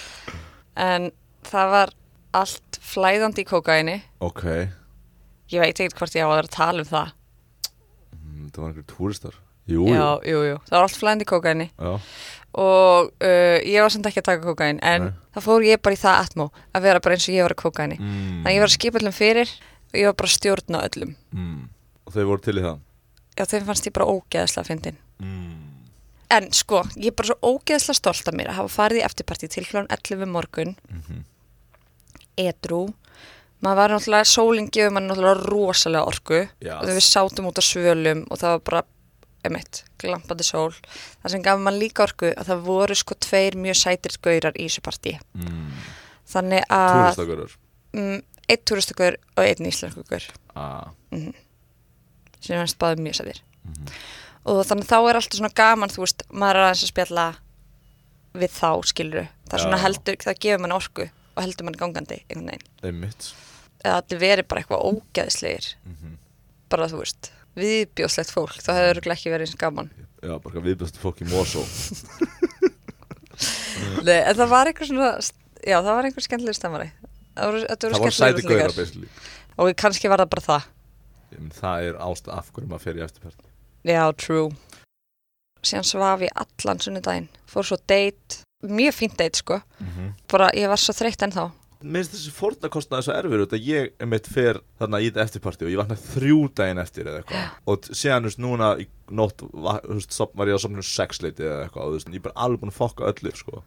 En 0.79 1.09
það 1.43 1.71
var 1.73 1.91
allt 2.39 2.77
flæðandi 2.87 3.43
í 3.43 3.47
kókaini 3.49 3.97
Ok. 4.23 4.45
Ég 5.51 5.59
veit 5.59 5.73
ekkert 5.75 5.97
hvort 5.99 6.15
ég 6.15 6.23
á 6.23 6.31
að 6.31 6.37
vera 6.37 6.47
að 6.47 6.55
tala 6.55 6.85
um 6.85 6.87
það. 6.87 7.09
Mm, 8.15 8.45
Það 8.53 8.61
var 8.61 8.69
einhverjum 8.69 8.91
túristar. 8.93 9.41
Jú, 9.69 9.89
já, 9.91 10.05
jú, 10.23 10.45
jú, 10.47 10.61
það 10.69 10.77
var 10.77 10.87
allt 10.87 11.01
flæðandi 11.01 11.27
í 11.27 11.29
kókaini 11.29 11.67
jú 11.67 11.91
Já, 11.91 12.13
og 12.59 13.11
uh, 13.21 13.59
ég 13.61 13.83
var 13.85 13.93
samt 13.93 14.07
ekki 14.09 14.23
að 14.23 14.29
taka 14.31 14.47
kókain 14.47 14.79
en 14.81 15.09
Nei. 15.09 15.17
þá 15.35 15.41
fór 15.45 15.67
ég 15.67 15.83
bara 15.85 15.97
í 15.97 16.01
það 16.01 16.21
atmó 16.25 16.47
að 16.73 16.87
vera 16.87 17.03
bara 17.05 17.19
eins 17.19 17.27
og 17.29 17.35
ég 17.37 17.45
var 17.45 17.55
að 17.55 17.61
kókaini 17.61 17.99
mm. 18.01 18.15
þannig 18.15 18.49
að 18.49 18.57
ég 18.57 18.63
var 18.63 18.71
að 18.71 18.77
skipa 18.79 19.01
öllum 19.03 19.17
fyrir 19.17 19.53
og 19.89 19.99
ég 20.01 20.09
var 20.09 20.17
bara 20.19 20.31
að 20.31 20.35
stjórna 20.35 20.81
öllum. 20.89 21.13
Mm. 21.37 21.61
Og 22.09 22.15
þau 22.15 22.25
voru 22.33 22.45
til 22.45 22.57
í 22.57 22.65
það 22.65 22.79
já, 23.39 23.45
þeim 23.53 23.67
fannst 23.69 23.87
ég 23.89 23.95
bara 23.95 24.09
ógeðslega 24.11 24.67
fyndin 24.67 24.97
mm. 25.23 25.59
en 26.35 26.49
sko, 26.57 26.83
ég 26.97 27.13
er 27.13 27.17
bara 27.19 27.31
svo 27.31 27.55
ógeðslega 27.55 28.01
stolt 28.01 28.31
af 28.31 28.37
mér 28.39 28.51
að 28.53 28.61
hafa 28.63 28.75
farið 28.75 29.03
í 29.03 29.05
eftirparti 29.07 29.51
til 29.53 29.67
klón 29.69 29.91
11 29.95 30.33
morgun 30.33 30.75
Mhm. 30.89 31.25
edrú 32.39 32.83
maður 33.63 33.77
var 33.81 33.91
náttúrulega, 33.95 34.31
sólinn 34.31 34.71
gefur 34.71 34.93
maður 34.95 35.09
náttúrulega 35.11 35.49
rosalega 35.51 36.07
orku 36.07 36.41
Já. 36.63 36.77
og 36.79 36.87
við 36.89 37.05
sátum 37.07 37.49
út 37.51 37.59
á 37.59 37.65
svölum 37.67 38.25
og 38.31 38.39
það 38.39 38.55
var 38.57 38.65
bara 38.71 38.83
emitt, 39.49 39.83
glampandi 39.99 40.47
sól 40.47 40.75
það 41.23 41.31
sem 41.33 41.43
gaf 41.43 41.59
maður 41.63 41.83
líka 41.83 42.05
orku 42.07 42.33
að 42.35 42.51
það 42.51 42.65
voru 42.67 42.95
sko 42.99 43.15
tveir 43.27 43.59
mjög 43.59 43.79
sætir 43.79 44.19
gaurar 44.23 44.59
í 44.59 44.67
þessu 44.67 44.83
partí 44.87 45.15
mm. 45.35 45.73
þannig 46.35 46.67
að 46.71 46.95
Túristagurur 46.95 47.59
mm, 47.95 48.23
einn 48.49 48.65
túristakur 48.71 49.19
og 49.37 49.45
einn 49.45 49.71
íslenskugur 49.71 50.29
ah. 50.55 50.91
Sem 52.49 52.63
er 52.63 52.75
báðið 52.83 53.05
mjög 53.05 53.19
sætir. 53.21 53.43
Mhm. 53.69 53.93
og 54.49 54.63
þannig 54.65 54.89
þá 54.89 54.99
er 54.99 55.19
alltaf 55.19 55.39
svona 55.39 55.57
gaman 55.61 55.93
þú 55.93 56.01
veist, 56.05 56.21
maður 56.33 56.59
er 56.59 56.67
aðeins 56.69 56.85
að 56.87 56.93
spjalla 56.93 57.27
við 58.39 58.53
þá 58.55 58.71
skiluru 58.89 59.25
það 59.49 59.57
er 59.59 59.65
svona 59.65 59.81
heldur, 59.83 60.17
það 60.25 60.41
gefur 60.45 60.63
mann 60.65 60.77
orku 60.77 61.05
og 61.09 61.43
heldur 61.45 61.69
mann 61.69 61.79
gangandi 61.79 62.19
einhvern 62.29 62.51
veginn. 62.53 62.69
Einmitt. 62.83 63.23
Eða 63.85 63.99
allir 64.01 64.23
verið 64.23 64.49
bara 64.49 64.63
eitthvað 64.63 64.87
ógeðslegir. 64.89 65.67
Mhm. 65.87 66.17
bara 66.69 66.89
þú 66.89 66.99
veist, 67.01 67.31
viðbjóðslegt 67.57 68.33
fólk 68.35 68.59
þá 68.61 68.71
hefur 68.77 68.91
örugglega 68.93 69.17
ekki 69.17 69.31
verið 69.33 69.47
eins 69.47 69.57
gaman. 69.57 69.91
Já, 70.23 70.35
bara 70.43 70.61
viðbjöstu 70.61 70.99
fólk 71.01 71.23
í 71.23 71.31
Mosó. 71.31 71.63
Nei, 74.05 74.21
en 74.27 74.37
það 74.37 74.49
var 74.51 74.67
einhver 74.67 74.87
svona 74.89 75.13
já, 75.63 75.79
það 75.79 75.95
var 75.95 76.05
einhver 76.09 76.25
skemmtileg 76.25 76.57
stemmari 76.59 76.89
það 77.39 77.47
voru, 77.47 77.61
Það 77.69 77.85
voru 77.85 78.01
voru 78.03 78.17
sæti 78.17 78.43
basically. 78.77 79.09
Og 79.59 79.65
kannski 79.79 80.11
var 80.11 80.19
það 80.23 80.31
bara 80.35 80.45
það. 80.45 80.63
Ég 80.63 80.67
Það 81.59 81.89
er 81.91 82.01
ástæð 82.09 82.35
af 82.39 82.51
hverju 82.55 82.69
maður 82.71 82.85
fer 82.87 82.99
í 83.01 83.05
eftirferð 83.05 83.47
Já, 83.89 84.03
true. 84.19 84.51
Síðan 85.65 85.87
svaf 85.87 86.21
ég 86.23 86.35
allan 86.39 86.81
sunnudaginn. 86.83 87.29
Fór 87.51 87.65
svo 87.67 87.77
date, 87.89 88.43
mjög 88.67 88.95
fínt 88.95 89.17
date 89.19 89.39
sko. 89.41 89.61
Bara 90.31 90.51
ég 90.55 90.69
var 90.71 90.79
svo 90.83 90.95
þreytt 90.97 91.23
ennþá. 91.27 91.49
Mér 91.79 92.03
finnst 92.03 92.15
þessi 92.17 92.33
fórnarkostnaði 92.35 93.07
svo 93.07 93.15
erfir 93.15 93.43
út 93.45 93.53
að 93.55 93.67
ég 93.71 93.93
einmitt 94.03 94.27
fer 94.27 94.59
þarna 94.81 94.99
í 94.99 95.09
þetta 95.13 95.23
eftirparti 95.29 95.67
og 95.69 95.71
ég 95.71 95.79
vakna 95.79 95.95
þrjú 96.03 96.39
daginn 96.59 96.81
eftir 96.83 97.07
eða 97.07 97.21
eitthvað 97.23 97.45
og 97.71 97.91
síðan, 97.95 98.25
þú 98.27 98.31
veist, 98.33 98.41
núna 98.43 98.71
í 98.83 98.87
nótt 99.15 99.45
va- 99.55 99.77
þú 99.85 99.99
veist, 100.01 100.17
var 100.41 100.51
ég 100.51 100.59
á 100.59 100.65
somnum 100.65 100.83
sexleiti 100.89 101.47
eða 101.47 101.61
eitthvað 101.69 101.85
og 101.85 101.93
þú 101.93 102.01
veist, 102.01 102.11
ég 102.11 102.19
er 102.19 102.25
bara 102.27 102.41
alveg 102.49 102.65
búin 102.65 102.75
að 102.75 102.81
fokka 102.81 103.13
öllu, 103.13 103.35
sko 103.39 103.63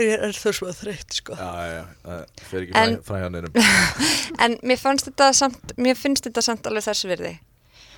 Ég 0.00 0.22
er 0.24 0.32
svo 0.32 0.52
svo 0.56 0.70
þreytt 0.72 1.18
sko. 1.18 1.34
Já, 1.36 1.48
já, 1.68 1.72
já, 1.76 1.82
það 2.06 2.46
fer 2.48 2.62
ekki 2.62 2.76
En- 2.80 2.94
fræ, 2.96 3.02
fræ 3.08 3.18
hjá 3.20 3.28
neinum 3.34 3.58
En 4.46 4.54
mér 4.70 4.80
fannst 4.80 5.08
þetta 5.10 5.26
samt, 5.36 5.74
mér 5.76 5.98
finnst 6.00 6.24
þetta 6.28 6.44
samt 6.46 6.66
alveg 6.70 6.86
þessi 6.86 7.10
virði. 7.10 7.34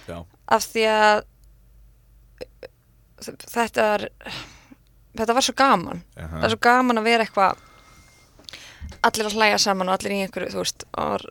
Já, 0.09 0.19
Af 0.57 0.67
því 0.73 0.83
að 0.91 1.23
þetta 3.55 3.85
var, 3.93 4.05
þetta 5.17 5.37
var 5.39 5.47
svo 5.47 5.55
gaman. 5.57 6.03
Aha. 6.19 6.33
Það 6.41 6.49
er 6.49 6.55
svo 6.57 6.61
gaman 6.67 7.01
að 7.01 7.09
vera 7.09 7.25
eitthvað, 7.27 7.63
allir 9.07 9.29
að 9.31 9.39
hlæja 9.39 9.61
saman 9.63 9.89
og 9.91 9.97
allir 9.99 10.17
í 10.17 10.21
einhverju, 10.27 10.53
þú 10.55 10.61
veist, 10.65 10.85
og 10.99 11.15
var 11.15 11.27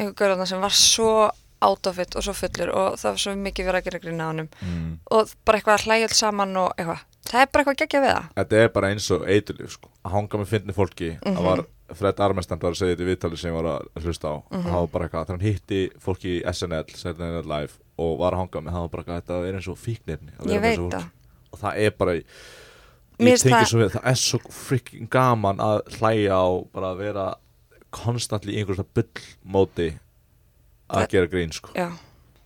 einhver 0.00 0.16
görðarna 0.22 0.48
sem 0.48 0.62
var 0.64 0.74
svo 0.76 1.12
out 1.62 1.86
of 1.86 1.98
it 1.98 2.14
og 2.16 2.22
svo 2.24 2.32
fullur 2.34 2.70
og 2.72 2.94
það 3.00 3.10
var 3.10 3.18
svo 3.24 3.34
mikið 3.36 3.66
verið 3.68 3.80
að 3.80 3.84
gera 3.90 3.98
grína 4.04 4.24
á 4.24 4.30
honum. 4.30 4.48
Mm. 4.64 4.92
og 5.10 5.34
bara 5.44 5.58
eitthvað 5.58 5.84
að 5.86 6.04
alls 6.06 6.18
saman 6.18 6.56
og 6.56 6.72
eitthvað. 6.76 7.02
Það 7.30 7.40
er 7.42 7.50
bara 7.52 7.62
eitthvað 7.64 7.80
geggja 7.82 8.00
við 8.00 8.14
það. 8.14 8.30
Þetta 8.40 8.56
er 8.64 8.68
bara 8.74 8.88
eins 8.90 9.10
og 9.10 9.26
eiturlíf, 9.28 9.70
sko. 9.76 9.90
Að 10.04 10.10
hanga 10.16 10.38
með 10.40 10.48
fyndni 10.54 10.72
fólki. 10.74 11.10
Mhm. 11.20 11.36
það 11.36 11.44
var 11.50 11.64
Fred 11.90 12.20
Armstrong 12.22 12.60
var 12.62 12.70
að 12.70 12.78
segja 12.78 12.94
þetta 12.96 13.02
í 13.02 13.08
viðtali 13.10 13.36
sem 13.38 13.50
ég 13.50 13.62
var 13.62 13.68
að 13.80 14.04
hlusta 14.04 14.28
á. 14.30 14.36
Mhm. 14.50 14.62
það 14.62 14.72
var 14.80 14.86
bara 14.86 15.04
eitthvað, 15.08 15.26
þegar 15.26 15.38
hann 15.38 15.46
hitti 15.46 15.80
fólki 15.98 16.30
í 16.40 16.44
SNL 16.46 16.84
Night 17.18 17.46
Live 17.46 17.72
og 17.98 18.18
var 18.18 18.32
að 18.32 18.38
hanga 18.38 18.60
með 18.62 18.72
það 18.72 18.80
var 18.80 18.88
bara 18.88 19.02
eitthvað, 19.02 19.20
þetta 19.20 19.48
er 19.48 19.54
eins 19.58 19.68
og 19.68 19.78
fíknirni 19.78 20.32
að 20.38 20.52
ég 20.54 20.60
veit 20.60 20.78
það. 20.78 21.10
Og 21.52 21.58
það 21.60 21.76
er 21.76 21.90
bara 21.90 22.12
Mér 23.20 23.34
ég 23.34 23.36
finnst 23.36 23.44
tengi 23.44 23.54
það- 23.60 23.68
svo 23.68 23.78
við, 23.80 23.90
það 23.90 24.06
er 24.06 24.14
svo 24.14 24.38
freaking 24.50 25.08
gaman 25.10 25.58
að 25.58 25.82
hlæja 25.98 26.32
á 26.40 26.48
bara 26.72 26.86
að 26.94 26.98
vera 26.98 27.34
konstantli 27.90 28.54
í 28.54 28.62
einhverjum 28.62 28.86
bullmóti 28.94 29.98
að 30.90 31.10
gera 31.14 31.30
grín 31.30 31.52
sko. 31.54 31.72
já, 31.76 31.88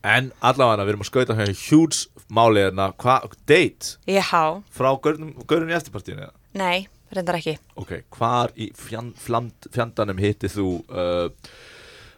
en 0.05 0.33
allavega 0.45 0.85
við 0.85 0.95
erum 0.95 1.05
að 1.05 1.11
skauta 1.11 1.37
hér 1.39 1.53
hjúts 1.57 2.07
máli 2.35 2.65
hérna, 2.65 2.91
hvað, 3.01 3.37
date? 3.49 3.95
Há, 4.31 4.61
frá 4.75 4.91
gaurinn 5.01 5.71
í 5.73 5.77
eftirpartíinu 5.77 6.31
nei, 6.55 6.87
reyndar 7.15 7.39
ekki. 7.41 7.57
Ok, 7.81 7.97
hvar 8.15 8.53
í 8.57 8.71
fjand, 8.79 9.17
fland, 9.21 9.71
fjandanum 9.75 10.21
hitti 10.23 10.51
þú 10.53 10.69
uh, 10.89 11.29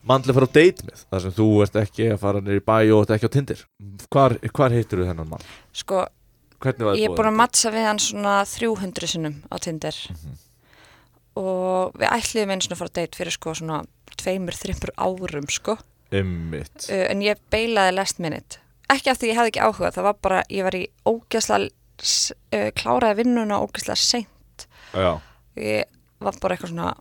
mannlega 0.07 0.37
fara 0.37 0.51
á 0.51 0.57
date 0.57 0.87
með? 0.87 1.05
Þar 1.11 1.25
sem 1.25 1.37
þú 1.39 1.49
ert 1.65 1.81
ekki 1.83 2.11
að 2.13 2.21
fara 2.23 2.43
nýr 2.45 2.61
í 2.61 2.67
bæ 2.67 2.77
og 2.95 3.05
ert 3.05 3.17
ekki 3.17 3.31
á 3.31 3.37
tindir 3.37 3.65
hvar, 4.13 4.37
hvar 4.53 4.77
hittir 4.77 5.03
þú 5.03 5.09
þennan 5.11 5.33
mann? 5.33 5.47
sko, 5.77 6.07
ég 6.65 7.07
er 7.07 7.15
búin 7.15 7.31
að 7.31 7.41
mattsa 7.41 7.73
við 7.75 7.89
hann 7.89 8.03
svona 8.03 8.39
300 8.49 9.13
sinnum 9.13 9.41
á 9.53 9.57
Tinder. 9.63 9.99
Og 11.37 11.93
við 12.01 12.09
ætliðum 12.09 12.55
einu 12.55 12.65
svona 12.65 12.79
að 12.79 12.81
fara 12.81 12.93
að 12.93 12.99
date 13.03 13.19
fyrir 13.19 13.35
sko 13.35 13.53
svona 13.59 13.83
tveimur, 14.17 14.57
þreymur 14.57 14.95
árum 14.97 15.51
sko 15.53 15.77
Einmitt. 16.15 16.87
Uh, 16.91 17.07
en 17.11 17.25
ég 17.25 17.41
beilaði 17.53 17.97
last 17.97 18.23
minute. 18.23 18.61
Ekki 18.93 19.11
af 19.11 19.19
því 19.19 19.33
ég 19.33 19.41
hefði 19.41 19.53
ekki 19.55 19.65
áhuga, 19.67 19.93
það 19.97 20.09
var 20.09 20.21
bara 20.23 20.45
ég 20.53 20.67
var 20.67 20.79
í 20.79 20.85
ógeðslega 21.09 21.71
uh, 21.71 22.71
kláraði 22.79 23.23
vinnuna 23.23 23.61
ógeðslega 23.65 23.99
seint. 23.99 24.69
Já, 24.95 25.19
ég 25.59 25.91
var 26.23 26.39
bara 26.41 26.57
eitthvað 26.57 26.73
svona 26.73 26.93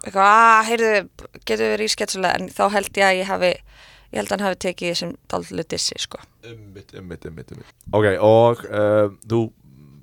eitthvað, 0.00 0.26
að, 0.26 0.66
heyrðu, 0.70 0.92
getur 1.44 1.72
verið 1.74 1.86
í 1.86 1.92
sketsulega 1.94 2.40
en 2.40 2.50
þá 2.52 2.64
held 2.74 3.00
ég 3.00 3.06
að 3.06 3.18
ég 3.20 3.30
hafi 3.30 3.52
ég 4.10 4.18
held 4.18 4.30
að 4.30 4.34
hann 4.34 4.46
hafi 4.48 4.60
tekið 4.64 4.94
sem 4.98 5.14
daldlu 5.30 5.64
dissi 5.70 5.98
sko. 6.02 6.20
Einmitt, 6.42 6.94
einmitt, 6.96 7.26
einmitt, 7.28 7.52
einmitt. 7.54 7.74
Ok, 7.94 8.08
og 8.26 8.64
uh, 8.66 9.12
þú 9.30 9.44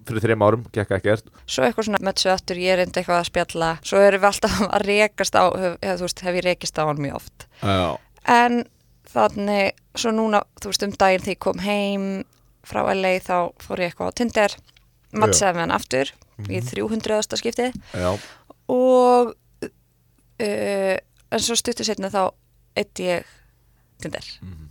fyrir 0.10 0.24
þreim 0.24 0.44
árum, 0.48 0.64
gekk 0.76 0.92
ekkert. 0.98 1.28
Svo 1.46 1.66
eitthvað 1.68 1.88
svona 1.90 2.00
mötsu 2.08 2.32
aftur, 2.34 2.60
ég 2.62 2.74
er 2.78 2.84
enda 2.86 3.02
eitthvað 3.02 3.20
að 3.22 3.30
spjalla. 3.30 3.70
Svo 3.84 4.02
erum 4.04 4.24
við 4.24 4.30
alltaf 4.32 4.58
að 4.68 4.86
rekast 4.88 5.36
á 5.38 5.44
hef, 5.52 5.78
hef, 5.84 6.00
þú 6.00 6.08
veist, 6.08 6.24
hef 6.28 6.40
ég 6.40 6.46
rekist 6.48 6.80
á 6.80 6.84
hann 6.88 7.02
mjög 7.04 7.20
oft. 7.20 7.48
Já, 7.62 7.98
en 8.38 8.58
þannig, 9.12 9.78
svo 9.98 10.12
núna 10.16 10.44
þú 10.62 10.72
veist, 10.74 10.88
um 10.88 10.96
daginn 11.00 11.24
þegar 11.26 11.36
ég 11.36 11.44
kom 11.48 11.62
heim 11.64 12.08
frá 12.68 12.82
LA 12.92 13.14
þá 13.24 13.36
fór 13.64 13.80
ég 13.84 13.92
eitthvað 13.94 14.12
á 14.12 14.18
Tinder 14.20 14.58
mattsaði 15.18 15.56
með 15.56 15.64
hann 15.64 15.76
aftur 15.78 16.10
í 16.52 16.60
300. 16.62 17.38
skipti. 17.40 17.70
Já, 17.96 18.10
og 18.70 19.32
uh, 19.32 20.96
en 21.32 21.44
svo 21.44 21.56
stuttur 21.58 21.88
setna 21.88 22.12
þá 22.14 22.22
eitt 22.78 23.00
ég 23.02 23.26
Tinder. 24.04 24.26
Mhm. 24.44 24.67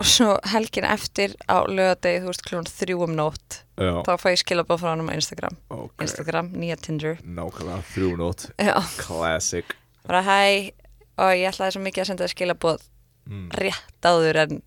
Og 0.00 0.08
svo 0.10 0.34
helgin 0.50 0.86
eftir 0.88 1.36
á 1.46 1.62
lögadegi, 1.68 2.22
þú 2.24 2.30
veist, 2.32 2.44
klón 2.46 2.68
þrjú 2.68 3.06
um 3.06 3.14
nótt 3.14 3.60
já. 3.78 4.02
þá 4.06 4.12
fæ 4.18 4.28
ég 4.34 4.42
skilabóð 4.42 4.82
frá 4.82 4.90
hann 4.92 5.06
á 5.06 5.14
Instagram. 5.14 5.58
Ok, 5.70 5.94
Instagram, 6.02 6.52
nýja 6.54 6.78
Tinder. 6.82 7.18
Nákvæmlega 7.22 7.82
þrjú 7.94 8.12
nót 8.20 8.48
Já, 8.58 8.76
Classic. 8.98 9.76
Bara 10.04 10.24
hæ 10.26 10.74
og 11.14 11.30
ég 11.38 11.46
ætlaði 11.52 11.76
svo 11.76 11.84
mikið 11.84 12.02
að 12.02 12.08
senda 12.10 12.26
þér 12.26 12.34
skilabóð 12.34 12.86
mm. 13.30 13.50
rétt 13.60 14.08
áður 14.10 14.40
en 14.44 14.62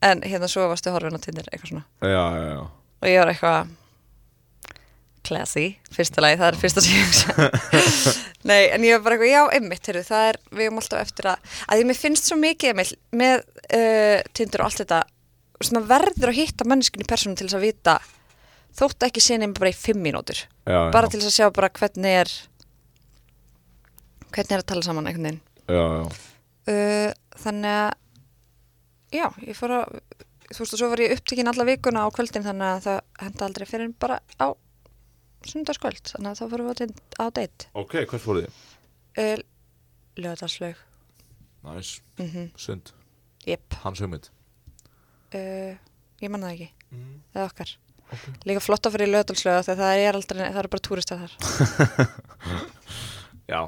en 0.00 0.22
hérna 0.24 0.48
svo 0.48 0.68
varstu 0.70 0.92
horfin 0.94 1.16
á 1.16 1.20
Tinder 1.20 1.48
eitthvað 1.50 1.74
svona. 1.74 1.84
Já, 2.00 2.24
já, 2.32 2.44
já. 2.54 2.62
Og 3.00 3.08
ég 3.08 3.20
var 3.20 3.32
eitthvað 3.32 3.72
classy, 5.30 5.66
fyrsta 5.94 6.22
lagi, 6.24 6.38
það 6.40 6.48
er 6.50 6.58
fyrsta 6.60 6.82
hugsa. 6.84 7.48
Nei, 8.50 8.60
en 8.74 8.84
ég 8.86 8.96
var 8.96 9.04
bara 9.06 9.16
eitthvað, 9.16 9.32
já, 9.32 9.42
einmitt, 9.56 9.88
heyrðu, 9.88 10.04
það 10.08 10.28
er, 10.30 10.38
við 10.50 10.66
erum 10.66 10.80
alltaf 10.80 11.02
eftir 11.04 11.28
að, 11.30 11.50
að 11.66 11.82
ég 11.82 11.88
mér 11.90 11.98
finnst 11.98 12.30
svo 12.30 12.38
mikið, 12.40 12.72
Emil, 12.72 12.86
með 13.20 13.42
uh, 13.78 14.30
Tinder 14.36 14.62
og 14.64 14.70
allt 14.70 14.82
þetta, 14.82 15.00
maður 15.60 15.90
verður 15.90 16.32
að 16.32 16.40
hitta 16.40 16.66
manneskinu 16.68 17.06
í 17.06 17.10
persónu 17.10 17.38
til 17.38 17.46
þess 17.46 17.58
að 17.58 17.66
vita, 17.66 17.96
þótt 18.80 19.06
ekki 19.08 19.24
sinni 19.24 19.50
bara 19.56 19.72
í 19.72 19.76
fimm 19.76 20.00
mínútur, 20.04 20.40
Já, 20.64 20.80
bara 20.94 21.10
til 21.10 21.20
þess 21.20 21.30
að 21.32 21.36
sjá 21.36 21.52
bara 21.58 21.70
hvernig 21.76 22.16
er, 22.22 22.32
hvernig 24.30 24.56
er 24.56 24.64
að 24.64 24.70
tala 24.72 24.86
saman 24.86 25.10
einhvern 25.10 25.28
veginn. 25.28 25.44
Já, 25.70 25.84
já. 26.00 26.26
Uh, 26.70 27.36
þannig 27.44 27.76
að, 27.76 27.92
já, 29.20 29.26
ég 29.46 29.58
fór 29.58 29.76
að, 29.82 30.00
þú 30.48 30.64
veist, 30.64 30.74
og 30.74 30.80
svo 30.80 30.90
var 30.94 31.04
ég 31.04 31.14
upptekinn 31.18 31.52
alla 31.52 31.68
vikuna 31.68 32.08
á 32.08 32.14
kvöldin, 32.14 32.46
þannig 32.46 32.72
að 32.72 32.82
það 32.88 33.00
henda 33.26 33.48
aldrei 33.50 33.68
fyrir 33.68 33.94
bara 34.00 34.18
á 34.40 34.48
sunnudagskvöld, 35.48 36.02
þannig 36.12 36.30
að 36.30 36.40
þá 36.40 36.44
fórum 36.52 36.70
við 36.70 36.94
á, 37.16 37.24
date. 37.36 37.68
Ok, 37.78 37.96
hvert 38.04 38.24
fóruð 38.24 38.46
þið? 38.46 38.62
Uh, 39.20 39.44
Löðarslaug. 40.20 40.82
Næs, 41.64 42.00
Mm 42.20 42.50
sund. 42.56 42.92
Jep, 43.48 43.76
hans 43.84 44.00
hugmynd. 44.00 44.28
Uh, 45.32 45.76
ég 46.20 46.32
man 46.32 46.44
það 46.44 46.56
ekki. 46.56 46.70
Mm. 46.90 47.14
það 47.32 47.42
er 47.42 47.48
okkar. 47.48 47.76
Ok. 48.10 48.24
líka 48.48 48.60
flott 48.64 48.86
að 48.88 48.96
fyrir 48.96 49.06
í 49.06 49.12
löðalslöða 49.12 49.66
þegar 49.68 49.78
það 49.80 50.04
er 50.04 50.16
aldrei, 50.18 50.40
það 50.42 50.60
eru 50.62 50.70
bara 50.72 50.86
túrista 50.88 51.18
þar. 51.20 51.34
Já, 53.52 53.60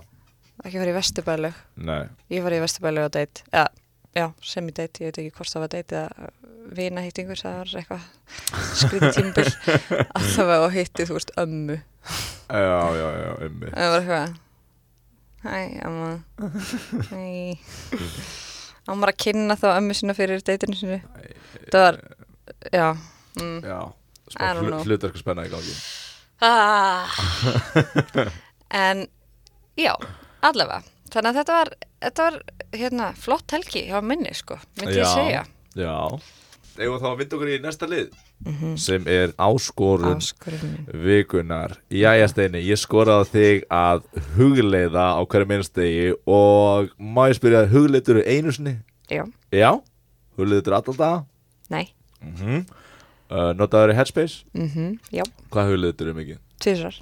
ekki 0.65 0.81
farið 0.81 0.91
í 0.91 0.97
vesturbælu 0.97 1.53
nei. 1.79 2.03
Ég 2.33 2.43
farið 2.43 2.59
í 2.59 2.65
vesturbælu 2.65 3.07
á 3.07 3.11
date. 3.15 3.47
Já, 3.55 3.65
já, 4.17 4.27
sem 4.45 4.69
í 4.69 4.75
date, 4.77 5.03
ég 5.03 5.11
veit 5.11 5.21
ekki 5.23 5.35
hvort 5.39 5.53
það 5.53 5.65
var 5.65 5.73
date 5.75 6.01
eða 6.03 6.31
vina 6.73 7.03
hittingur, 7.05 7.41
það 7.41 7.59
var 7.59 7.73
eitthvað 7.81 8.03
skrítið 8.79 9.17
tímbil 9.19 9.47
að 10.17 10.29
það 10.35 10.51
var 10.53 10.67
að 10.67 10.77
hitti, 10.77 11.07
þú 11.09 11.17
veist, 11.19 11.33
ömmu. 11.43 11.79
Já, 12.53 12.81
já, 12.99 13.09
já, 13.23 13.31
ummi 13.49 13.73
það 13.73 13.95
var 13.95 14.03
eitthvað 14.03 14.41
hæ, 15.43 15.57
amma. 15.89 16.11
Hæ. 17.13 17.23
Ámar 18.93 19.13
að 19.13 19.21
kynna 19.25 19.57
þá 19.59 19.67
ömmu 19.77 19.95
sinna 19.95 20.15
fyrir 20.19 20.43
deitinu 20.47 20.77
sinu 20.79 21.01
það 21.73 21.83
var, 21.87 21.99
já 22.75 22.87
mm. 23.41 23.59
Já, 23.67 23.79
I 24.29 24.35
smá 24.35 24.49
don't 24.55 24.63
hlu, 24.63 24.71
know. 24.71 24.85
hlutarku 24.87 25.21
spenna 25.21 25.45
í 25.47 25.51
gangi. 25.53 25.75
Ah. 26.43 27.11
en 28.87 29.05
já, 29.79 29.93
allavega. 30.43 30.83
Þannig 31.13 31.31
að 31.31 31.39
þetta 31.41 31.57
var, 31.59 31.71
þetta 32.03 32.29
var 32.29 32.39
hérna, 32.77 33.13
flott 33.19 33.55
helgi 33.55 33.87
hjá 33.89 34.01
minni 34.05 34.35
sko, 34.35 34.59
myndi 34.81 34.99
ég 34.99 35.05
Já. 35.05 35.15
segja. 35.15 35.45
Já. 35.79 35.97
Eða 36.81 37.01
þá 37.03 37.09
að 37.11 37.19
vinda 37.21 37.37
okkur 37.37 37.51
í 37.53 37.59
næsta 37.61 37.89
lið? 37.89 38.13
Mm 38.43 38.77
sem 38.77 39.05
er 39.07 39.33
áskorun 39.39 40.19
áskorunni 40.19 40.87
vikunar 41.05 41.77
Jæja 41.91 42.29
Steini, 42.29 42.59
ég 42.67 42.79
skoraði 42.81 43.29
þig 43.31 43.67
að 43.71 44.03
hugleiða 44.37 45.05
á 45.15 45.21
hverju 45.23 45.47
minnstegi 45.47 46.09
og 46.27 46.91
má 46.99 47.29
ég 47.31 47.37
spyrja 47.39 47.67
hugleitur 47.71 48.23
einu 48.27 48.51
sinni? 48.53 48.79
já, 49.11 49.25
Já, 49.53 49.81
hugleitur 50.37 50.75
alltaf 50.75 51.25
nei, 51.71 51.93
mm 52.21 52.35
-hmm. 52.35 52.65
uh, 53.31 53.53
Notaður 53.55 53.93
í 53.93 53.95
Headspace? 53.95 54.45
Mhm, 54.55 54.99
já, 55.13 55.23
Hvað 55.51 55.69
hugleitur 55.71 56.09
er 56.09 56.15
mikið? 56.15 56.39
tvisar 56.59 56.95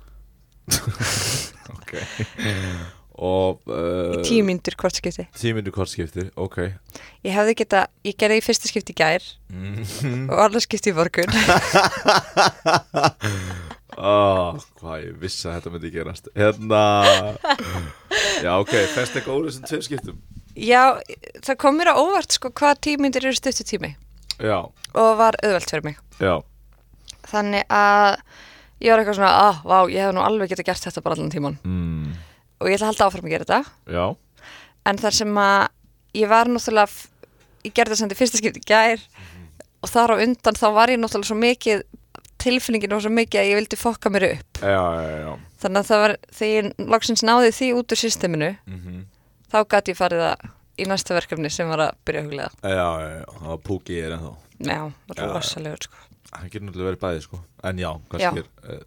Ok 1.75 1.93
Og 3.21 3.61
uh, 3.69 4.17
tíu 4.25 4.41
mínútur 4.49 4.73
hvort 4.81 4.97
skipti 4.97 5.27
Tímyndu 5.37 5.73
kortskipti, 5.75 6.31
ok. 6.41 6.57
Ég 7.27 7.35
hefði 7.37 7.57
geta, 7.59 7.83
ég 8.07 8.17
gerði 8.17 8.39
í 8.41 8.45
fyrsta 8.45 8.71
skipti 8.71 8.95
í 8.95 8.97
gær 8.97 9.27
mm. 9.53 10.31
og 10.33 10.41
allar 10.47 10.65
skipti 10.65 10.95
í 10.95 10.97
morgun. 10.97 11.29
Oh, 14.01 14.57
Hvað 14.81 15.03
ég 15.03 15.17
vissi 15.21 15.45
að 15.45 15.57
þetta 15.59 15.71
myndi 15.75 15.91
gerast. 15.93 16.29
Hérna 16.39 16.83
Já, 18.41 18.53
ok, 18.55 18.71
fest 18.95 19.19
eitthvað 19.19 19.35
úr 19.35 19.49
þessum 19.51 19.67
tveim 19.69 19.83
skiptum? 19.85 20.23
Já, 20.57 20.85
það 21.45 21.59
kom 21.61 21.77
mér 21.77 21.91
á 21.93 22.01
óvart 22.01 22.33
sko 22.33 22.49
hvað 22.57 22.81
tíu 22.87 23.01
mínútur 23.03 23.27
eru 23.29 23.37
stuttu 23.37 23.67
tími. 23.67 23.91
Já, 24.41 24.57
og 24.71 25.11
var 25.21 25.37
auðvelt 25.43 25.75
fyrir 25.75 25.85
mig. 25.91 26.01
Já. 26.17 26.39
Þannig 27.29 27.67
að 27.69 28.23
ég 28.81 28.93
var 28.93 29.03
eitthvað 29.03 29.19
svona, 29.19 29.33
ah, 29.51 29.61
vá, 29.65 29.77
ég 29.93 30.07
hef 30.07 30.15
nú 30.17 30.25
alveg 30.25 30.55
geta 30.55 30.65
gert 30.65 30.87
þetta 30.87 31.03
bara 31.05 31.19
allan 31.19 31.33
tíman 31.33 31.59
mm. 31.61 32.00
Og 32.61 32.69
ég 32.69 32.77
ætla 32.77 32.89
að 32.89 32.93
halda 32.93 33.09
áfram 33.09 33.29
að 33.29 33.35
gera 33.35 33.49
þetta. 33.49 33.61
Já, 33.97 34.05
en 34.91 35.01
þar 35.01 35.17
sem 35.21 35.41
að 35.45 35.69
ég 36.21 36.31
var 36.31 36.51
náttúrulega 36.51 36.89
ég 37.65 37.75
gerði 37.77 37.93
það 37.95 38.01
sem 38.01 38.09
þetta 38.11 38.21
fyrsta 38.21 38.41
skipti 38.41 38.63
gær 38.69 39.03
og 39.81 39.91
þar 39.93 40.15
á 40.17 40.23
undan 40.25 40.59
þá 40.61 40.67
var 40.77 40.93
ég 40.93 41.01
náttúrulega 41.01 41.31
svo 41.31 41.39
mikið 41.41 41.85
tilfinningin 42.41 42.95
var 42.97 43.05
svo 43.05 43.13
mikið 43.13 43.41
að 43.43 43.49
ég 43.51 43.59
vildi 43.61 43.77
fokka 43.77 44.11
mér 44.13 44.27
upp. 44.31 44.61
Já, 44.65 44.81
já, 44.97 45.17
já. 45.21 45.33
þannig 45.61 45.81
að 45.83 45.89
það 45.91 46.03
var, 46.05 46.15
þegar 46.39 46.55
ég 46.57 46.89
loksins 46.95 47.25
náði 47.29 47.51
því 47.53 47.69
út 47.81 47.93
úr 47.97 48.01
systeminu, 48.01 48.53
Mm 48.69 49.01
þá 49.51 49.65
gæti 49.67 49.91
ég 49.91 49.99
farið 49.99 50.21
að 50.29 50.43
í 50.79 50.85
næsta 50.87 51.15
verkefni 51.17 51.49
sem 51.51 51.67
var 51.67 51.81
að 51.83 51.97
byrja 52.07 52.21
að 52.21 52.27
huglega 52.29 52.51
já, 52.63 52.87
já, 53.03 53.09
já, 53.19 53.25
það 53.41 53.49
var 53.51 53.59
púki 53.67 53.97
ég 53.97 54.05
er 54.07 54.13
ennþá. 54.15 54.31
Já, 54.61 54.77
Já. 55.11 55.25
rosalegur 55.35 55.87
sko. 55.89 55.97
Það 56.31 56.45
getur 56.53 56.65
náttúrulega 56.69 56.91
verið 56.91 57.01
bæði, 57.03 57.23
sko. 57.25 57.41
En 57.67 57.81
já, 57.83 57.89
Já. 57.91 58.01
kannski 58.13 58.45
er 58.45 58.77
uh, 58.77 58.85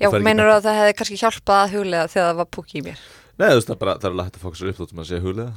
já, 0.00 0.08
meinar 0.26 0.50
að 0.56 0.66
það 0.66 0.78
hefði 0.80 0.96
kannski 1.00 1.20
hjálpað 1.22 1.60
að 1.62 1.74
huglega 1.76 2.10
þegar 2.12 2.28
það 2.30 2.40
var 2.42 2.50
púki 2.56 2.78
í 2.80 2.84
mér? 2.86 3.04
Nei, 3.36 3.46
þú 3.48 3.54
veist, 3.58 3.68
það 3.70 3.74
er 3.76 3.80
bara, 3.84 3.94
það 4.02 4.10
er 4.10 4.24
hægt 4.26 4.36
að 4.40 4.44
fóka 4.46 4.60
sér 4.60 4.72
upp 4.72 4.80
þóttum 4.82 5.02
að 5.04 5.08
segja 5.10 5.24
huglega 5.26 5.52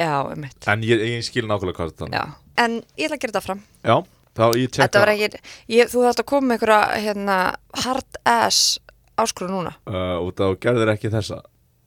já, 0.00 0.12
um 0.24 0.40
mitt 0.44 0.68
En 0.74 0.84
ég, 0.88 1.04
ég 1.14 1.24
skil 1.26 1.46
nákvæmlega 1.46 1.76
hvað 1.78 1.92
þetta 1.94 2.08
já. 2.14 2.24
en 2.64 2.78
ég 2.98 3.06
ætla 3.08 3.18
að 3.18 3.24
gera 3.24 3.32
þetta 3.34 3.44
fram 3.44 3.60
Já, 3.84 3.96
þá 4.34 4.44
ég 4.58 4.70
tjekka 4.72 4.86
Þetta 4.88 5.02
var 5.04 5.12
ekki, 5.14 5.42
ég, 5.76 5.90
þú 5.92 6.04
þátt 6.08 6.22
að 6.24 6.28
koma 6.32 6.48
með 6.48 6.56
einhverja 6.58 7.02
hérna, 7.04 7.36
hard 7.84 8.20
ass 8.24 8.62
áskrú 9.20 9.46
núna. 9.46 9.74
uh, 9.86 10.18
Út 10.26 10.40
á 10.42 10.48
gerðir 10.58 10.90
ekki 10.96 11.10
þessa. 11.12 11.36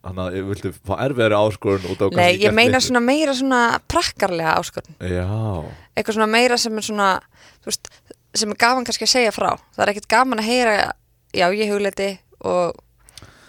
Þannig 0.08 0.22
að 0.24 0.36
ég 0.38 0.46
vildi 0.48 0.70
fá 0.88 0.94
erfiðari 1.04 1.36
áskorun 1.36 1.88
út 1.92 2.00
á 2.00 2.08
Nei, 2.08 2.14
kannski 2.16 2.38
ég 2.38 2.44
gert 2.46 2.56
meina 2.56 2.80
svona 2.80 3.02
meira 3.04 3.34
svona 3.36 3.62
prakkarlega 3.92 4.54
áskorun. 4.62 4.96
Já, 5.04 5.26
Eitthvað 5.98 6.16
svona 6.16 6.30
meira 6.32 6.56
sem 6.62 6.78
er 6.80 6.86
svona, 6.88 7.08
þú 7.60 7.68
veist, 7.74 7.90
sem 8.40 8.54
er 8.56 8.60
gaman 8.64 8.88
kannski 8.88 9.04
að 9.10 9.12
segja 9.18 9.34
frá. 9.36 9.50
Það 9.76 9.84
er 9.84 9.92
ekkert 9.92 10.08
gaman 10.16 10.40
að 10.40 10.48
heyra, 10.54 10.78
já, 11.38 11.48
ég 11.54 11.74
hugleiti 11.74 12.10
og 12.48 12.78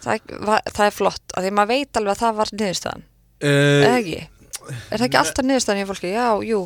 það, 0.04 0.34
var, 0.48 0.66
það 0.68 0.84
er 0.86 0.96
flott. 0.96 1.24
Af 1.34 1.44
því 1.44 1.54
maður 1.56 1.72
veit 1.74 2.00
alveg 2.00 2.14
að 2.14 2.22
það 2.24 2.42
var 2.42 2.52
niðurstaðan. 2.60 3.06
Eða 3.48 3.88
uh, 3.88 3.96
ekki? 3.98 4.20
Er 4.68 5.00
það 5.00 5.06
ekki 5.08 5.20
alltaf 5.22 5.48
niðurstaðan 5.48 5.82
í 5.82 5.88
fólki? 5.88 6.12
Já, 6.12 6.28
jú, 6.48 6.60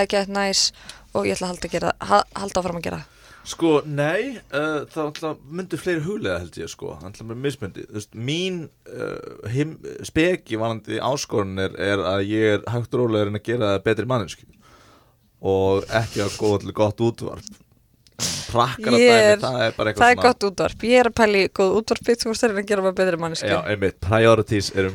ekki 0.00 0.20
að 0.22 0.34
næs 0.34 0.64
og 1.14 1.28
ég 1.28 1.36
ætla 1.36 1.48
að 1.48 1.54
halda, 1.54 1.68
að 1.68 1.76
gera, 1.76 1.94
ha- 2.10 2.26
halda 2.42 2.62
áfram 2.62 2.80
að 2.80 2.88
gera. 2.88 3.00
það. 3.04 3.14
Sko, 3.48 3.70
nei, 3.88 4.34
uh, 4.52 4.82
það 4.92 5.04
alltaf 5.06 5.38
myndu 5.56 5.78
fleiri 5.80 6.02
huglega 6.04 6.40
held 6.42 6.58
ég 6.60 6.68
sko, 6.68 6.90
alltaf 6.98 7.24
með 7.30 7.38
mismyndi 7.46 7.84
Þú 7.86 7.96
veist, 7.96 8.18
mín 8.28 8.58
uh, 8.92 9.48
him, 9.48 9.70
speki 10.04 10.58
vanandi 10.60 10.98
áskorun 11.00 11.56
er, 11.62 11.72
er 11.80 12.02
að 12.04 12.26
ég 12.28 12.58
er 12.58 12.66
hægt 12.68 12.98
rólega 12.98 13.30
að 13.30 13.40
gera 13.46 13.70
það 13.72 13.86
betri 13.86 14.10
mannesku 14.10 14.44
og 15.48 15.86
ekki 15.94 16.24
að 16.24 16.36
góða 16.36 16.60
til 16.64 16.74
gott 16.76 17.02
útvarp 17.08 17.48
Prakkara 18.48 18.98
Ég 19.00 19.12
dæmi, 19.12 19.42
það 19.44 19.62
er 19.64 19.74
bara 19.76 19.92
eitthvað 19.92 20.04
Það 20.04 20.12
er 20.14 20.20
gott 20.24 20.46
útvarp. 20.48 20.84
Ég 20.88 21.02
er 21.02 21.10
að 21.10 21.16
pæli 21.20 21.42
góð 21.58 21.74
útvarpið, 21.80 22.20
þú 22.22 22.32
veist 22.32 22.44
það 22.44 22.50
er 22.50 22.60
að 22.62 22.68
gera 22.72 22.84
maður 22.84 22.98
betri 23.00 23.20
manneski. 23.22 23.50
Já, 23.52 23.58
einmitt, 23.72 23.98
priorities 24.04 24.70
eru 24.74 24.92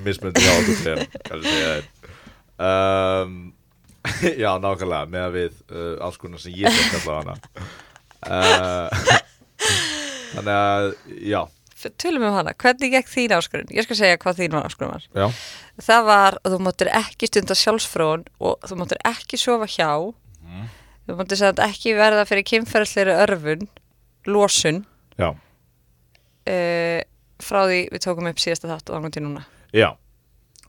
segja 1.50 1.74
þeir 1.74 1.90
um, 2.68 3.36
Já, 4.44 4.50
nákvæmlega, 4.60 5.04
með 5.14 5.26
að 5.28 5.36
við 5.40 5.60
uh, 5.72 6.08
áskoruna 6.10 6.42
sem 6.44 6.56
ég 6.60 6.80
fekk 6.80 7.02
allavega 7.02 7.24
hana 7.24 7.36
uh, 8.30 9.20
Þannig 10.34 10.56
að, 10.58 10.90
já, 11.30 11.42
Tölum 12.00 12.24
um 12.24 12.36
hana, 12.38 12.54
hvernig 12.56 12.94
gekk 12.94 13.10
þín 13.12 13.34
áskorun? 13.36 13.72
Ég 13.76 13.84
skal 13.84 13.98
segja 14.00 14.20
hvað 14.22 14.40
þín 14.40 14.58
áskorun 14.60 14.94
var. 14.94 15.08
já 15.12 15.26
Það 15.84 16.06
var 16.08 16.38
að 16.40 16.54
þú 16.54 16.60
máttir 16.68 16.90
ekki 16.94 17.30
stunda 17.30 17.58
sjálfsfrón 17.58 18.24
og 18.40 18.68
þú 18.70 18.78
máttir 18.80 19.02
ekki 19.10 19.40
sofa 19.42 19.68
hjá. 19.68 19.90
Þú 21.08 21.18
máttir 21.20 21.40
samt 21.42 21.60
ekki 21.66 21.94
verða 21.98 22.24
fyrir 22.30 22.46
kynferðsleiri 22.48 23.16
örfun, 23.26 23.66
losun, 24.32 24.84
Já, 25.20 25.30
uh, 25.34 27.02
frá 27.44 27.60
því 27.68 27.80
við 27.92 28.04
tókum 28.06 28.30
upp 28.32 28.40
síðasta 28.42 28.70
þátt 28.72 28.90
og 28.90 28.96
þannig 28.98 29.14
til 29.18 29.24
núna. 29.26 29.44
já 29.76 29.90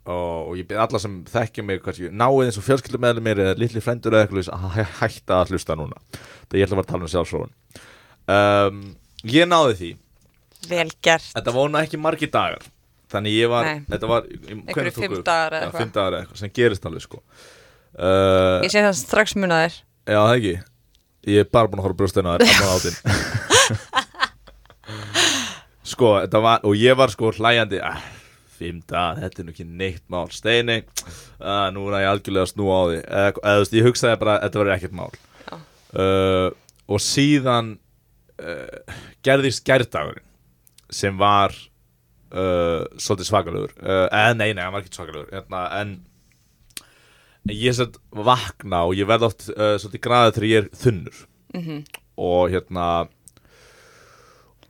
og, 0.05 0.51
og 0.51 0.57
ég 0.59 0.67
byrð 0.69 0.83
alla 0.85 0.99
sem 1.01 1.15
þekkja 1.31 1.65
mig 1.65 1.81
náið 2.13 2.43
eins 2.45 2.59
og 2.61 2.67
fjölskyldum 2.67 3.01
með 3.07 3.21
mér 3.25 3.41
eða 3.45 3.55
litli 3.63 3.81
frendur 3.85 4.13
eða 4.19 4.27
eitthvað 4.27 4.51
að 4.53 4.75
hæ- 4.75 4.97
hætta 5.01 5.39
að 5.41 5.53
hlusta 5.55 5.77
núna 5.81 5.97
það 6.13 6.59
ég 6.59 6.67
ætla 6.67 6.75
að 6.75 6.81
vera 6.81 6.85
að 6.85 6.91
tala 6.93 7.07
um 7.07 7.13
sjálfsróun 7.15 7.55
um, 8.35 8.83
Ég 9.25 9.49
náði 9.49 9.77
því 9.79 9.91
Vel 10.69 10.91
gert. 11.05 11.31
Þetta 11.37 11.53
voru 11.53 11.73
nú 11.73 11.81
ekki 11.81 11.99
margir 12.01 12.31
dagar 12.33 12.67
Þannig 13.15 13.35
ég 13.39 13.49
var, 13.53 13.67
þetta 13.89 14.09
var 14.11 14.29
eitthvað. 14.29 14.93
fimm 14.99 15.17
dagar 15.25 15.57
eða 15.61 16.21
eitthvað, 16.25 16.39
sem 16.43 16.53
gerist 16.57 16.87
alveg 16.89 17.05
sko 17.07 17.21
uh, 17.23 18.61
Ég 18.65 18.73
sé 18.73 18.83
það 18.85 18.97
strax 18.99 19.37
munaðir. 19.39 19.77
Já, 20.05 20.19
það 20.21 20.35
ekki. 20.37 20.55
Ég 21.33 21.41
er 21.41 21.47
bara 21.49 21.71
búin 21.73 21.81
að 21.81 21.87
horfa 21.89 22.05
átinn 22.75 22.97
Sko, 25.95 26.11
þetta 26.25 26.41
var 26.45 26.67
Og 26.69 26.77
ég 26.77 26.97
var 26.99 27.13
sko 27.13 27.31
hlæjandi 27.33 27.81
ah, 27.85 28.03
dagar, 28.89 29.21
þetta 29.23 29.41
er 29.41 29.47
nú 29.47 29.53
ekki 29.55 29.67
neitt 29.69 30.05
mál. 30.13 30.29
Steini, 30.33 30.79
ah, 31.41 31.71
nú 31.73 31.87
er 31.89 32.05
ég 32.05 32.11
algjörlega 32.13 32.45
að 32.47 32.53
snúa 32.53 32.77
á 32.77 32.85
því. 32.89 32.99
Eða, 33.01 33.33
eða 33.33 33.55
þú 33.55 33.63
veist, 33.65 33.77
ég 33.79 33.89
hugsaði 33.89 34.21
bara 34.21 34.37
Þetta 34.45 34.61
verður 34.61 34.77
ekkert 34.77 34.97
mál. 35.01 35.13
Uh, 35.95 36.49
Og 36.91 37.01
síðan 37.01 37.77
uh, 38.43 38.97
Gerðist 39.25 39.63
gærdagurinn 39.63 40.25
Sem 40.91 41.15
var 41.21 41.55
uh, 41.55 42.83
Svolítið 42.99 43.29
svakalegur. 43.31 43.77
Uh, 43.81 44.09
eða, 44.09 44.35
Nei, 44.41 44.51
nei, 44.53 44.65
hann 44.65 44.75
var 44.75 44.85
ekki 44.85 44.97
svakalegur. 44.99 45.31
Hérna, 45.33 45.69
En 45.81 45.97
ég 47.53 47.77
sett 47.77 47.99
vakna 48.15 48.85
og 48.89 48.97
ég 48.97 49.09
verð 49.09 49.29
oft 49.29 49.49
uh, 49.53 49.75
svolítið 49.81 50.05
græðið 50.07 50.39
þegar 50.39 50.51
ég 50.51 50.63
er 50.63 50.73
þunnur. 50.85 51.23
Mm 51.55 51.85
og 52.17 52.51
hérna 52.51 53.09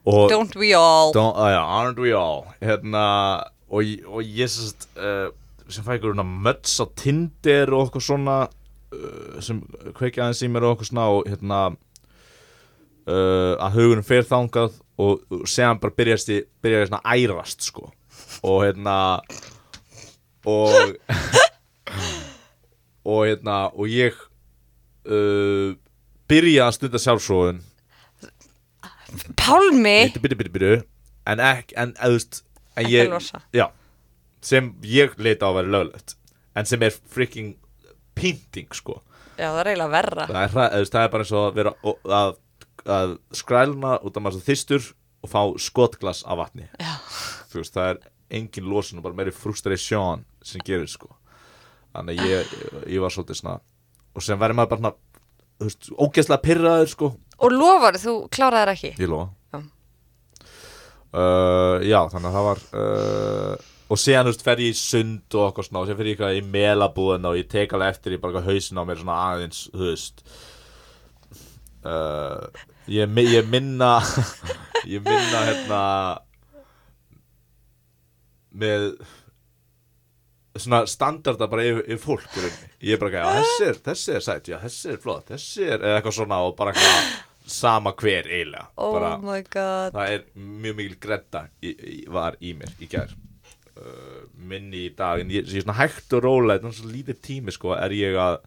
og 0.05 0.29
Don't 0.31 0.55
we 0.57 0.73
all. 0.73 1.11
don't, 1.13 1.37
uh, 1.37 1.49
yeah, 1.49 1.61
aren't 1.61 1.99
we 1.99 2.11
all? 2.13 2.45
Hérna 2.61 3.45
og, 3.69 3.85
og 4.05 4.21
ég 4.21 4.49
sett 4.49 4.87
uh, 4.97 5.29
sem 5.69 5.85
fæ 5.85 5.97
ykkur 5.97 6.17
möts 6.21 6.77
á 6.81 6.85
Tinder 6.97 7.73
og 7.73 7.87
okkur 7.87 8.01
svona 8.05 8.37
uh, 8.45 9.39
sem 9.41 9.63
kveikja 9.97 10.25
aðeins 10.27 10.43
í 10.45 10.51
mér 10.53 10.67
og 10.67 10.75
okkur 10.75 10.89
svona 10.91 11.07
og 11.13 11.29
hérna 11.29 11.61
uh, 11.73 13.53
að 13.57 13.79
hugunum 13.79 14.05
fer 14.05 14.27
þangað 14.29 14.77
og, 15.01 15.25
og 15.29 15.47
séðan 15.49 15.81
bara 15.81 15.97
byrjast 15.97 16.33
ég 16.33 16.45
byrjaði 16.63 16.91
svona 16.91 17.01
að 17.03 17.25
ærast 17.25 17.65
sko. 17.65 17.89
Og 18.45 18.61
hérna 18.67 18.97
og 20.45 20.93
og 23.05 23.23
hérna 23.29 23.59
og 23.73 23.87
ég 23.91 24.17
uh, 25.05 25.75
byrja 26.29 26.67
að 26.67 26.75
stunda 26.79 27.01
sjálfsróðun 27.01 27.63
Pálmi? 29.39 30.09
Byrju, 30.11 30.21
byrju, 30.21 30.37
byrju, 30.41 30.53
byrju 30.57 30.77
en 31.25 31.41
ekki, 31.41 31.75
en 31.79 31.93
en 32.01 32.19
Ekki 32.75 32.91
ég, 32.91 33.09
losa. 33.09 33.39
já, 33.55 33.69
sem 34.43 34.73
ég 34.83 35.15
leita 35.17 35.47
á 35.47 35.49
að 35.49 35.59
vera 35.61 35.73
löglegt. 35.77 36.15
En 36.55 36.67
sem 36.67 36.81
er 36.83 36.91
freaking 36.91 37.53
pynting 38.15 38.71
sko. 38.75 38.99
Já, 39.39 39.47
það 39.51 39.61
er 39.61 39.69
eiginlega 39.71 39.93
verra. 39.93 40.25
Það 40.27 40.41
er, 40.41 40.53
veist, 40.75 40.91
það 40.95 41.05
er 41.05 41.13
bara 41.13 41.25
eins 41.25 41.33
og 41.35 41.45
að 41.45 41.55
vera 41.59 41.73
að, 42.19 42.35
að 42.97 43.15
skrælna 43.35 43.93
út 44.03 44.19
af 44.19 44.25
maður 44.25 44.39
svo 44.39 44.47
þystur 44.49 44.89
og 45.25 45.31
fá 45.31 45.41
skotglas 45.59 46.23
af 46.27 46.39
vatni. 46.43 46.67
Já. 46.79 46.93
þú 47.51 47.61
veist, 47.61 47.75
það 47.75 47.91
er 47.93 48.01
engin 48.35 48.67
losun 48.71 48.99
og 48.99 49.07
bara 49.07 49.17
meiri 49.21 49.33
frustration 49.35 50.25
sem 50.43 50.63
gerir 50.65 50.89
sko 50.91 51.13
þannig 51.95 52.21
að 52.21 52.31
ég, 52.31 52.55
ég 52.95 53.03
var 53.03 53.13
svolítið 53.13 53.39
svona 53.41 53.59
og 54.15 54.23
sem 54.23 54.39
verður 54.39 54.59
maður 54.59 54.71
bara 54.71 54.81
svona 54.81 54.95
ógeðslega 56.05 56.43
pyrraður 56.43 56.91
sko. 56.91 57.11
Og 57.43 57.53
lofar, 57.53 57.97
þú 57.99 58.15
kláraðir 58.31 58.73
ekki? 58.75 58.91
Ég 58.99 59.11
lofa. 59.11 59.31
Já. 59.51 59.61
uh, 61.15 61.77
já, 61.83 61.99
þannig 62.11 62.29
að 62.29 62.37
það 62.37 62.47
var 62.49 62.61
uh, 62.81 63.71
og 63.85 64.01
síðan, 64.01 64.25
þú 64.27 64.33
veist, 64.33 64.45
fer 64.47 64.63
ég 64.63 64.73
í 64.73 64.77
sund 64.79 65.37
og 65.37 65.49
okkur 65.49 65.67
svona 65.67 65.83
og 65.83 65.89
síðan 65.89 65.99
fer 65.99 66.09
ég 66.09 66.15
eitthvað 66.15 66.39
í 66.39 66.45
melabúðina 66.55 67.31
og 67.31 67.39
ég 67.39 67.49
tek 67.51 67.75
alveg 67.75 67.95
eftir 67.95 68.15
í 68.15 68.21
bara 68.23 68.45
hausin 68.45 68.79
á 68.81 68.83
mér 68.87 69.01
svona 69.01 69.17
aðeins, 69.29 69.65
þú 69.73 69.89
veist. 69.91 70.23
Uh, 71.85 72.63
ég, 72.89 73.19
ég 73.29 73.51
minna 73.51 73.91
ég 74.93 75.03
minna 75.05 75.43
hérna 75.51 75.83
með 78.55 78.89
svona 80.55 80.85
standarda 80.89 81.47
bara 81.51 81.65
yfir, 81.67 81.83
yfir 81.89 82.01
fólk 82.01 82.35
ég 82.79 82.95
er 82.95 83.01
bara 83.01 83.11
ekki, 83.11 83.39
þessi 83.39 83.67
er, 83.67 83.79
þessi 83.89 84.15
er 84.15 84.25
sætt 84.25 84.49
þessi 84.63 84.91
er 84.93 84.99
flott, 85.03 85.29
þessi 85.33 85.67
er 85.67 85.83
eða 85.83 85.99
eitthvað 85.99 86.17
svona 86.19 86.41
og 86.45 86.55
bara 86.57 86.73
eitthvað 86.73 87.09
sama 87.55 87.93
hver 87.93 88.25
eiginlega. 88.25 88.69
Oh 88.81 88.95
bara, 88.95 89.11
my 89.21 89.43
god. 89.53 89.93
það 89.93 90.15
er 90.15 90.25
mjög 90.33 90.77
mikil 90.79 90.97
gretta 91.03 91.45
í, 91.61 91.75
í, 91.75 91.95
var 92.09 92.39
í 92.41 92.55
mér 92.57 92.73
í 92.81 92.89
gær. 92.89 93.13
Uh, 93.75 94.25
minni 94.39 94.85
í 94.87 94.91
dag 94.95 95.19
en 95.21 95.31
ég, 95.33 95.49
ég 95.51 95.65
svona 95.65 95.75
hægt 95.81 96.13
og 96.15 96.23
rólega, 96.23 96.61
þetta 96.61 96.71
er 96.71 96.77
svona 96.79 96.95
lítið 96.95 97.21
tími 97.27 97.53
sko, 97.53 97.73
er 97.75 97.95
ég 97.95 98.19
að 98.19 98.37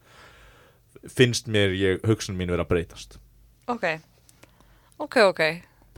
finnst 1.15 1.51
mér 1.53 1.75
ég, 1.77 2.05
hugsun 2.09 2.39
mín 2.39 2.51
vera 2.51 2.65
að 2.65 2.73
breytast. 2.73 3.19
Ok. 3.69 3.85
Ok, 4.99 5.21
ok. 5.29 5.43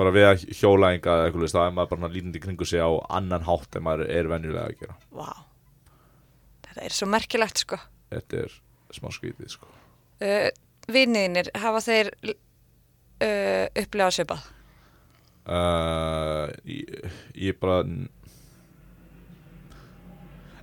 Bara 0.01 0.13
við 0.13 0.27
að 0.27 0.43
hjóla 0.59 0.91
enga 0.97 1.15
þá 1.31 1.61
er 1.63 1.77
maður 1.77 1.95
bara 1.95 2.11
lítandi 2.11 2.43
kringu 2.43 2.67
sig 2.67 2.83
á 2.83 2.91
annan 3.09 3.47
hátt 3.47 3.79
en 3.79 3.87
maður 3.87 4.11
er 4.11 4.29
venjulega 4.29 4.67
að 4.67 4.83
gera. 4.83 4.99
Vá 5.15 5.31
Þetta 6.81 6.89
er 6.89 6.97
svo 6.97 7.07
merkilegt 7.13 7.61
sko. 7.61 7.77
Þetta 8.11 8.39
er 8.47 8.55
smá 8.97 9.11
skrítið 9.13 9.51
sko. 9.53 9.67
Uh, 10.25 10.49
Vinniðinir, 10.91 11.51
hafa 11.61 11.83
þeir 11.85 12.09
uh, 12.25 13.67
upplegað 13.83 14.15
svipað? 14.17 14.47
Uh, 15.51 16.49
ég, 16.65 17.13
ég 17.37 17.59
bara 17.61 17.83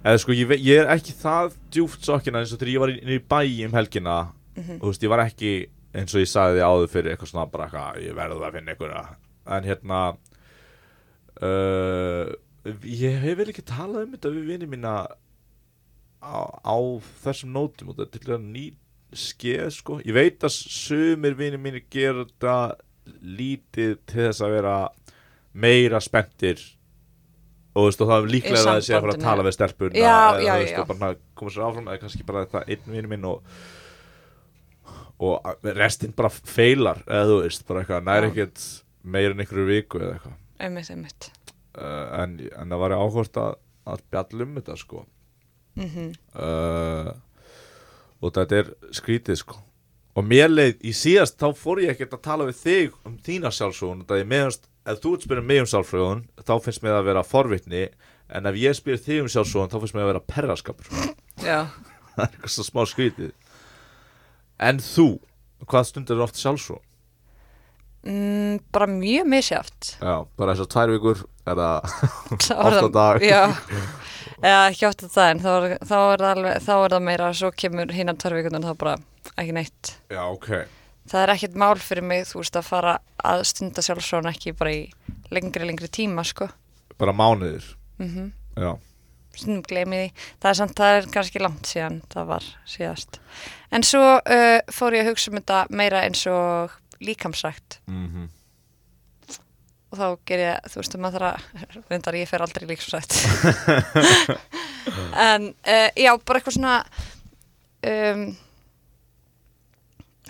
eða 0.07 0.19
sko 0.21 0.35
ég, 0.37 0.51
ég 0.63 0.81
er 0.83 0.89
ekki 0.93 1.13
það 1.19 1.55
djúft 1.73 2.05
sokkina 2.07 2.41
eins 2.41 2.53
og 2.55 2.59
þegar 2.61 2.73
ég 2.73 2.83
var 2.83 2.93
inn 2.93 3.13
í 3.17 3.19
bæ 3.21 3.39
um 3.67 3.77
helgina 3.77 4.17
Mhm. 4.57 4.79
og 4.79 4.87
þú 4.87 4.89
veist 4.89 5.03
ég 5.05 5.11
var 5.13 5.21
ekki 5.21 5.49
eins 5.93 6.15
og 6.15 6.21
ég 6.23 6.29
sagði 6.31 6.57
því 6.57 6.63
áður 6.65 6.87
fyrir 6.89 7.11
eitthvað 7.13 7.29
svona 7.29 7.51
bara 7.51 7.67
eitthvað 7.67 7.99
ég 8.07 8.15
verður 8.17 8.45
að 8.47 8.55
finna 8.57 8.71
einhverja. 8.73 9.03
En 9.53 9.63
hérna 9.67 9.99
uh, 11.45 12.31
ég 12.83 13.19
hef 13.21 13.37
vel 13.37 13.49
ekki 13.53 13.61
talað 13.69 14.07
um 14.07 14.15
þetta 14.15 14.31
við 14.33 14.47
vinið 14.53 14.71
mína 14.73 14.93
á, 16.21 16.37
á 16.63 16.77
þessum 17.23 17.53
nótum 17.55 17.91
og 17.91 17.99
þetta 17.99 18.19
er 18.19 18.25
til 18.25 18.35
að 18.35 18.47
ný 18.47 18.65
skeð 19.17 19.69
sko. 19.77 19.99
Ég 20.03 20.15
veit 20.17 20.43
að 20.43 20.55
sumir 20.57 21.37
vinið 21.39 21.63
mínir 21.63 21.85
gera 21.93 22.25
þetta 22.25 22.55
lítið 23.23 23.93
til 24.09 24.25
þess 24.25 24.43
að 24.43 24.55
vera 24.57 24.75
meira 25.57 26.01
spenntir 26.03 26.59
og 27.77 27.85
þú 27.85 27.87
veist 27.87 28.01
og 28.03 28.09
það 28.09 28.19
er 28.19 28.31
líklega 28.33 28.59
að 28.59 28.67
það 28.67 28.83
sé 28.83 28.95
að 28.95 29.03
fara 29.05 29.15
að 29.15 29.23
tala 29.23 29.45
við 29.45 29.55
stelpurna 29.55 30.01
Já, 30.01 30.13
eða, 30.17 30.41
já, 30.41 30.51
þú 30.51 30.61
veist, 30.63 30.73
já. 30.73 30.79
og 30.81 30.89
bara 30.91 31.09
koma 31.37 31.53
sér 31.53 31.65
áfram 31.67 31.87
eða 31.87 32.01
kannski 32.03 32.25
bara 32.27 32.45
það 32.51 32.71
einn 32.73 32.93
vinur 32.93 33.11
minn 33.13 33.27
og 33.29 33.59
og 35.17 35.63
restinn 35.77 36.13
bara 36.17 36.29
feilar 36.29 37.01
eða 37.07 37.29
þú 37.31 37.37
veist, 37.45 37.63
bara 37.69 37.81
eitthvað, 37.81 38.03
næri 38.05 38.31
ekkert 38.31 38.65
meira 39.07 39.33
en 39.33 39.41
einhverju 39.41 39.67
viku 39.69 40.01
eða 40.01 40.17
eitthvað. 40.17 40.35
Einmitt, 40.67 40.91
einmitt. 40.93 41.29
Uh, 41.77 42.03
en, 42.21 42.35
en 42.53 42.73
það 42.73 42.83
var 42.83 42.95
áhvert 42.97 43.39
að, 43.41 43.55
að 43.93 44.03
bjalla 44.13 44.45
um 44.45 44.59
þetta 44.59 44.77
sko 44.81 45.05
mm 45.77 46.11
uh, 46.35 47.13
og 48.17 48.33
þetta 48.33 48.57
er 48.57 48.69
skrítið 48.97 49.37
sko. 49.43 49.59
Og 50.17 50.25
mér 50.25 50.49
leið 50.49 50.79
í 50.89 50.93
síðast 50.97 51.37
þá 51.37 51.51
fór 51.53 51.83
ég 51.83 51.93
ekkert 51.93 52.15
að 52.17 52.23
tala 52.25 52.47
við 52.47 52.61
þig 52.63 52.95
um 53.05 53.17
þína 53.21 53.51
sjálfsögun 53.53 54.05
það 54.09 54.23
er 54.23 54.31
meðanst, 54.31 54.63
ef 54.89 55.01
þú 55.03 55.11
ert 55.13 55.27
spyrir 55.27 55.45
mig 55.45 55.61
um 55.61 55.69
sjálfsögun 55.69 56.23
þá 56.41 56.53
finnst 56.65 56.85
mér 56.85 56.97
að 56.97 57.09
vera 57.11 57.23
forvitni 57.27 57.83
en 58.33 58.49
ef 58.49 58.57
ég 58.57 58.77
spyrir 58.77 59.03
þig 59.03 59.21
um 59.21 59.29
sjálfsögun 59.29 59.69
þá 59.69 59.77
finnst 59.77 59.97
mér 59.97 60.07
að 60.07 60.11
vera 60.13 60.25
perraskapur. 60.33 60.89
Já. 61.45 61.59
Það 62.17 62.23
er 62.23 62.31
eitthvað 62.31 62.55
svo 62.55 62.65
smá 62.65 62.81
skrítið. 62.89 63.31
En 64.57 64.81
þú, 64.81 65.07
hvað 65.69 65.89
stundur 65.91 66.17
er 66.17 66.25
oft 66.25 66.41
sjálfsögun? 66.41 66.86
Mm, 68.05 68.59
Bara 68.71 68.87
mjög 68.91 69.27
misjátt 69.31 69.95
Já, 70.01 70.15
bara 70.37 70.53
þessar 70.55 70.69
tvær 70.73 70.93
vikur 70.95 71.23
er 71.47 71.55
það 71.61 71.91
Þá 72.47 72.53
Oft 72.57 72.77
á 72.77 72.81
það- 72.81 72.91
dag. 72.97 73.25
Já. 73.25 73.41
Eða 74.37 74.63
ekki 74.69 74.85
að 74.85 75.05
það 75.09 75.29
en 75.31 75.39
þá 75.41 75.47
er, 75.57 75.71
þá 75.81 75.95
er 75.97 76.21
það 76.21 76.31
alveg 76.35 76.57
þá 76.67 76.73
er 76.77 76.93
það 76.93 77.05
meira 77.07 77.29
svo 77.33 77.49
kemur 77.57 77.93
hinnan 77.97 78.19
törvíkunar 78.21 78.65
þá 78.67 78.73
bara 78.77 78.97
ekki 79.33 79.55
neitt. 79.57 79.93
Já, 80.13 80.21
ok. 80.29 80.49
Það 81.09 81.23
er 81.23 81.31
ekkert 81.33 81.55
mál 81.57 81.79
fyrir 81.81 82.05
mig 82.05 82.27
þú 82.29 82.41
veist 82.43 82.59
að 82.59 82.67
fara 82.67 82.93
að 83.25 83.41
stunda 83.49 83.81
sjálfsvon 83.81 84.29
ekki 84.29 84.53
bara 84.59 84.75
í 84.75 84.83
lengri 85.33 85.65
lengri 85.65 85.89
tíma 85.89 86.21
sko. 86.27 86.49
Bara 87.01 87.15
mánuðir? 87.17 87.65
Mm 87.97 88.29
Já, 88.57 88.71
stundum 89.37 89.63
gleymi 89.69 89.97
því. 90.03 90.07
Það 90.41 90.49
er 90.51 90.57
samt, 90.61 90.75
það 90.77 90.95
er 90.99 91.07
kannski 91.13 91.41
langt 91.41 91.67
síðan 91.69 91.97
það 92.13 92.29
var 92.31 92.45
síðast. 92.69 93.19
En 93.73 93.83
svo 93.85 94.03
uh, 94.17 94.59
fór 94.73 94.97
ég 94.97 95.05
að 95.05 95.11
hugsa 95.15 95.29
um 95.33 95.37
þetta 95.41 95.63
meira 95.77 96.01
eins 96.05 96.23
og 96.29 96.73
líkamsrækt. 97.03 97.79
Mhm. 97.87 98.29
Og 99.87 99.95
þá 99.95 100.07
ger 100.27 100.41
ég, 100.43 100.65
þú 100.67 100.81
veist, 100.81 100.97
maður 100.99 101.23
þarf 101.23 101.45
að 101.63 101.77
reyndar 101.91 102.17
ég 102.19 102.27
fer 102.27 102.43
aldrei 102.43 102.67
líkamsrækt. 102.67 103.13
En 105.17 105.49
uh, 105.51 105.89
já, 105.99 106.11
bara 106.23 106.39
eitthvað 106.39 106.55
svona 106.55 106.75
um, 107.87 108.21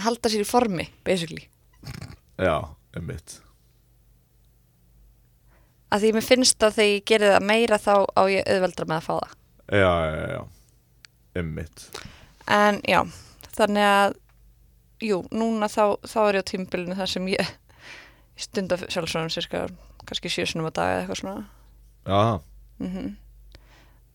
halda 0.02 0.32
sér 0.32 0.44
í 0.44 0.48
formi 0.48 0.88
basically, 1.06 1.46
Já, 2.38 2.56
einmitt. 2.98 3.40
Að 5.94 6.04
því 6.04 6.10
mér 6.18 6.26
finnst 6.26 6.64
að 6.68 6.76
þegar 6.78 6.92
ég 6.92 7.06
gerir 7.08 7.34
það 7.34 7.46
meira 7.48 7.80
þá 7.80 7.94
á 8.12 8.22
ég 8.30 8.50
auðveldra 8.52 8.88
með 8.90 8.98
að 8.98 9.06
fá 9.06 9.14
það. 9.14 9.36
Já, 9.68 9.92
já, 10.04 10.26
já, 10.34 10.42
einmitt. 11.40 11.86
En 12.58 12.82
já, 12.88 13.00
þannig 13.56 13.88
að 13.88 14.18
jú, 15.04 15.22
núna 15.32 15.68
þá, 15.72 15.98
þá 16.08 16.18
er 16.30 16.38
ég 16.40 16.44
á 16.46 16.50
tímbilinu 16.52 16.96
þar 16.98 17.12
sem 17.12 17.28
ég 17.34 17.52
stunda 18.38 18.78
sjálfsvonum 18.86 19.32
cirka 19.34 19.66
kannski 20.08 20.30
sjösunum 20.32 20.70
á 20.70 20.72
dag 20.74 20.92
eða 20.94 21.00
eitthvað 21.04 21.22
svona. 21.22 21.46
Já, 22.08 22.20
mm 22.80 23.08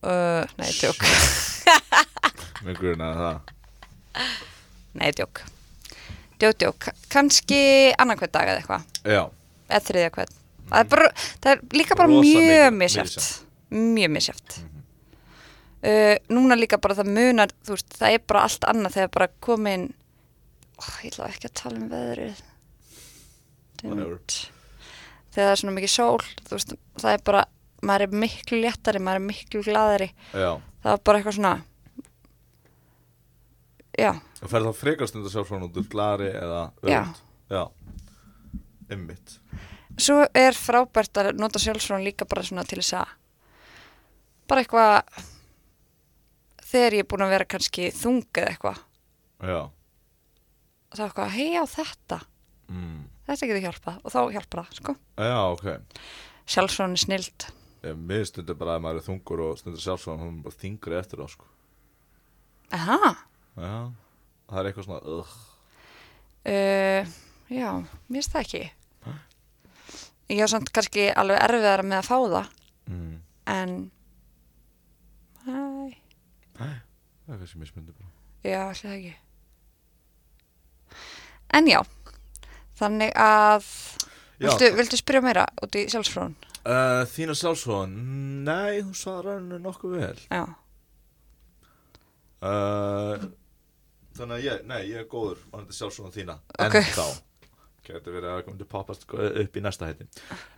uh, 0.03 0.45
Nei, 0.59 0.71
djók 0.79 1.03
með 2.67 2.79
grunaði 2.79 3.19
það. 3.23 3.57
Nei, 4.99 5.11
djók 5.17 5.43
Djók, 6.43 6.57
djók, 6.59 6.87
kannski 7.13 7.59
annan 8.03 8.19
hvern 8.19 8.33
dag 8.35 8.49
eða 8.51 8.59
eitthvað. 8.63 8.87
Já, 9.07 9.21
eða 9.71 9.83
þriðja 9.87 10.09
hvern. 10.17 10.33
Það, 10.73 10.79
er 10.81 10.89
bara, 10.91 11.09
það 11.45 11.53
er 11.53 11.61
líka 11.79 11.97
bara 12.01 12.11
Rosa 12.11 12.23
mjög 12.43 12.77
misjátt 12.81 13.27
mjög 13.73 14.11
misjátt 14.17 14.57
Mhm. 14.63 14.81
uh, 15.87 16.17
Núna 16.35 16.57
líka 16.59 16.79
bara 16.83 16.95
það 16.99 17.11
munar 17.15 17.51
þú 17.67 17.77
veist, 17.77 17.95
það 17.99 18.17
er 18.17 18.23
bara 18.27 18.43
allt 18.47 18.67
annað 18.71 18.95
þegar 18.97 19.13
bara 19.19 19.29
komin 19.43 19.87
ég 21.03 21.13
ætla 21.13 21.29
ekki 21.33 21.49
að 21.49 21.57
tala 21.63 21.81
um 21.81 21.89
veðrið. 21.93 22.43
Þegar 23.83 24.19
það 25.33 25.51
er 25.51 25.61
svona 25.61 25.75
mikið 25.75 25.91
sól 25.91 26.23
veist, 26.51 26.75
það 27.01 27.17
er 27.17 27.23
bara, 27.27 27.43
maður 27.83 28.05
er 28.07 28.17
miklu 28.23 28.61
léttari 28.63 29.01
maður 29.03 29.21
er 29.21 29.27
miklu 29.27 29.63
gladari 29.67 30.09
já. 30.31 30.51
Það 30.85 30.93
er 30.93 31.03
bara 31.09 31.19
eitthvað 31.21 31.37
svona 31.39 31.55
já, 33.99 34.13
Og 34.43 34.51
fer 34.53 34.67
þá 34.67 34.71
frekar 34.77 35.11
stundu 35.11 35.33
sjálfsvon 35.33 35.67
út 35.69 35.81
úr 35.83 35.89
glari 35.91 36.31
eða 36.31 36.63
Já. 36.83 37.03
öfugt? 37.03 37.21
Já. 37.53 37.63
Einmitt. 38.93 39.37
Svo 40.01 40.23
er 40.35 40.57
frábært 40.57 41.21
að 41.21 41.33
nota 41.39 41.61
sjálfsvon 41.63 42.05
líka 42.07 42.27
bara 42.29 42.45
svona 42.47 42.65
til 42.69 42.81
þess 42.81 42.97
að 43.03 43.13
bara 44.51 44.63
eitthvað 44.65 45.23
þegar 46.73 46.97
ég 46.99 47.05
er 47.05 47.09
búin 47.11 47.25
að 47.27 47.35
vera 47.37 47.51
kannski 47.55 47.91
þung 47.95 48.25
eða 48.31 48.51
eitthvað. 48.55 48.83
Já 49.43 49.61
þá 50.97 51.01
er 51.03 51.07
eitthvað, 51.09 51.33
hei 51.37 51.49
á 51.59 51.65
þetta. 51.69 52.19
Mm. 52.73 53.01
þetta 53.27 53.49
getur 53.51 53.65
hjálpað 53.67 53.97
og 54.03 54.13
þá 54.15 54.21
hjálpar 54.37 54.63
það 54.63 54.79
sko. 54.79 54.95
Já, 55.21 55.39
ok. 55.53 55.67
Sjálfsvon 56.53 56.95
er 56.97 57.03
snild. 57.03 57.47
Ég, 57.83 57.97
Mér 57.99 58.23
stundur 58.29 58.57
bara 58.59 58.77
að 58.79 58.85
maður 58.87 59.01
er 59.01 59.07
þungur 59.09 59.43
og 59.49 59.59
stundur 59.61 59.83
sjálfsvon 59.83 60.21
hún 60.23 60.37
er 60.39 60.45
bara 60.47 60.61
þingri 60.63 60.99
eftir 61.01 61.23
þá 61.23 61.33
sko. 61.35 61.49
Aha, 62.73 63.11
Já, 63.53 63.73
það 64.49 64.59
er 64.63 64.69
eitthvað 64.71 64.87
svona 64.87 65.17
ugh. 65.19 65.33
uh, 66.49 67.11
já, 67.53 67.69
mér 68.09 68.23
finnst 68.23 68.33
það 68.33 68.47
ekki. 68.47 68.63
Ég 70.33 70.41
á 70.41 70.49
samt 70.49 70.71
kannski 70.73 71.09
alveg 71.13 71.43
erfiðara 71.45 71.85
með 71.85 71.99
að 71.99 72.09
fá 72.09 72.17
það. 72.33 72.53
Mm. 72.89 73.17
en 73.53 73.75
Æ, 75.43 75.53
Það 76.57 77.35
er 77.35 77.39
kannski 77.43 77.59
mismundi 77.61 77.93
bara. 77.97 78.09
Já, 78.47 78.61
allir 78.69 78.81
það 78.81 78.97
ekki 78.97 79.13
en 81.53 81.69
já 81.71 81.81
þannig 82.81 83.13
að 83.19 83.67
Já, 84.43 84.49
viltu, 84.49 84.71
viltu 84.75 84.99
spyrja 84.99 85.23
meira 85.23 85.45
út 85.63 85.77
í 85.79 85.85
sjálfsfrón 85.93 86.33
uh, 86.67 87.03
Þína 87.13 87.35
sjálfsvon 87.39 87.93
Nei, 88.47 88.81
hún 88.81 88.95
svarar 88.97 89.37
henni 89.39 89.61
nokkuð 89.63 89.93
vel. 90.01 90.17
Já, 90.33 90.43
uh, 92.43 93.29
Þannig 94.17 94.35
að 94.35 94.47
ég, 94.49 94.65
nei, 94.69 94.81
ég 94.91 95.05
er 95.05 95.07
góður 95.09 95.39
Varandi 95.53 95.77
sjálfsvon 95.77 96.13
þína. 96.13 96.41
Ok. 96.59 96.81
En 96.81 96.89
þá 96.97 97.07
Gæti 97.87 98.13
verið 98.15 98.29
að 98.31 98.43
koma 98.47 98.59
til 98.61 98.69
poppast 98.71 99.07
upp 99.15 99.57
í 99.59 99.63
næsta 99.63 99.89
hætti 99.91 100.09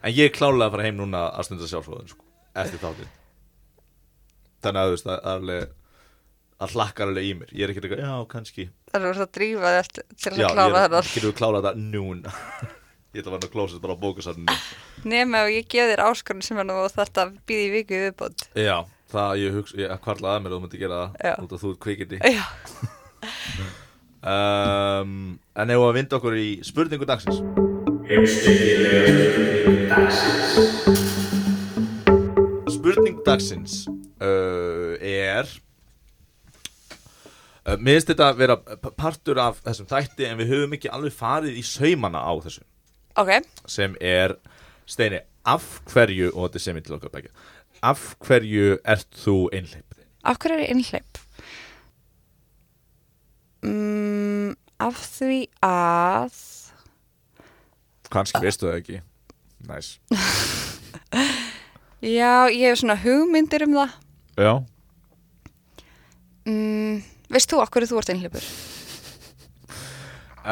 En 0.01 0.13
ég 0.15 0.31
er 0.31 0.35
klálega 0.35 0.71
að 0.71 0.75
fara 0.77 0.89
heim 0.89 0.99
núna 1.01 1.27
að 1.33 1.47
stunda 1.51 1.69
sjálfsvon 1.71 2.11
sko, 2.11 2.25
Eftir 2.65 2.81
þáttinn. 2.83 3.13
Þannig 4.65 4.81
að 4.81 4.89
þú 4.89 4.97
veist, 4.97 5.09
það 5.09 5.17
er 5.19 5.31
alveg 5.35 5.73
Það 6.55 6.75
hlakkar 6.79 7.11
alveg 7.11 7.27
í 7.27 7.33
mér. 7.37 7.51
Ég 7.53 7.65
er 7.67 7.73
ekki 7.73 7.81
eitthvað, 7.83 8.03
já, 8.07 8.13
kannski 8.31 8.65
það 8.95 9.11
er 9.11 9.21
að 9.25 9.35
drífa 9.39 9.75
þér 9.77 9.93
til 9.93 10.07
til 10.25 10.35
Já, 10.39 10.47
að 10.47 10.57
klára 10.57 10.71
ég 10.71 10.75
er, 10.75 10.83
þennan 10.85 11.13
getum 11.15 11.31
við 11.31 11.39
klárað 11.43 11.69
þetta 11.69 11.85
núna? 11.95 12.35
Ég 13.15 13.23
ætla 13.23 13.31
að 13.31 13.35
vera 13.37 13.47
að 13.47 13.53
klósa 13.55 13.79
bara 13.79 13.95
á 13.95 14.03
bókasarninu 14.03 14.55
nema 15.05 15.45
ef 15.45 15.53
ég 15.53 15.69
gef 15.71 15.91
þér 15.93 16.03
áskorun 16.09 16.43
sem 16.43 16.59
er 16.59 16.67
nú 16.67 16.81
þetta 16.91 17.29
býði 17.47 17.83
í 17.83 17.85
viðbót. 17.91 18.47
Já, 18.59 18.77
það 19.13 19.41
ég 19.43 19.57
hugsa, 19.59 19.79
ég 19.79 20.03
kvarlaði 20.05 20.35
að 20.35 20.43
mér 20.45 20.51
að 20.51 20.57
þú 20.57 20.65
myndi 20.65 20.81
gera 20.81 21.01
Já. 21.21 21.35
það 21.35 21.45
út 21.45 21.55
af 21.55 21.63
þú 21.63 21.73
ert 21.73 21.83
kvikindi. 21.85 22.21
Já, 22.25 22.45
um, 24.35 25.15
En 25.55 25.71
ef 25.71 25.85
að 25.87 25.95
vinda 25.99 26.19
okkur 26.19 26.39
í 26.41 26.49
spurningu 26.67 27.07
dagsins? 27.07 27.39
Spurning 32.75 33.21
dagsins 33.27 33.85
uh, 34.19 34.97
er 34.99 35.49
Mér 37.65 37.97
finnst 37.97 38.11
þetta 38.13 38.29
að 38.29 38.41
vera 38.43 38.57
partur 39.01 39.39
af 39.41 39.63
þessum 39.65 39.89
þætti 39.89 40.27
en 40.29 40.41
við 40.41 40.51
höfum 40.53 40.75
ekki 40.77 40.91
alveg 40.93 41.15
farið 41.17 41.57
í 41.57 41.65
saumana 41.65 42.21
á 42.21 42.33
þessu. 42.45 42.65
Ok. 43.17 43.31
Sem 43.71 43.95
er 44.05 44.37
Steini, 44.85 45.23
af 45.49 45.81
hverju 45.89 46.33
og 46.35 46.51
þetta 46.51 46.61
sem 46.61 46.77
ég 46.77 46.85
til 46.85 46.97
okkar 46.99 47.13
begja 47.15 47.33
af 47.85 48.15
hverju 48.25 48.79
ert 48.85 49.09
þú 49.25 49.37
einhleip? 49.53 49.91
af 50.25 50.39
hverju 50.41 50.57
er 50.57 50.63
ég 50.65 50.71
innhleip? 50.73 51.19
Mm, 53.65 54.55
af 54.81 55.01
því 55.19 55.41
að 55.65 56.39
Kannski 58.15 58.41
veistu 58.45 58.69
það 58.69 58.79
ekki. 58.79 59.01
Næs 59.69 59.89
já, 62.19 62.49
ég 62.53 62.69
hef 62.69 62.79
svona 62.81 62.97
hugmyndir 63.01 63.65
um 63.67 63.77
það. 63.77 63.97
Já. 64.37 64.53
Mm, 66.45 67.03
veist 67.35 67.51
þú 67.51 67.61
hverju 67.75 67.91
þú 67.91 68.01
ert 68.01 68.13
innhleipur? 68.15 68.47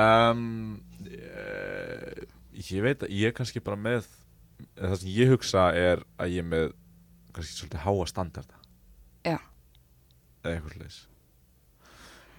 um, 0.03 0.43
ég, 1.07 2.73
ég 2.73 2.85
veit 2.87 3.07
að 3.07 3.15
ég 3.15 3.31
er 3.31 3.37
kannski 3.37 3.63
bara 3.65 3.79
með 3.79 4.09
það 4.79 4.99
sem 5.03 5.15
ég 5.15 5.33
hugsa 5.33 5.69
er 5.77 6.03
að 6.21 6.37
ég 6.37 6.45
er 6.45 6.51
með 6.51 6.67
kannski 7.33 7.57
svolítið 7.57 7.87
háa 7.87 8.09
standarda 8.11 8.61
Já. 9.27 9.39
eða 10.43 10.55
eitthvað 10.57 10.83
leis 10.83 11.01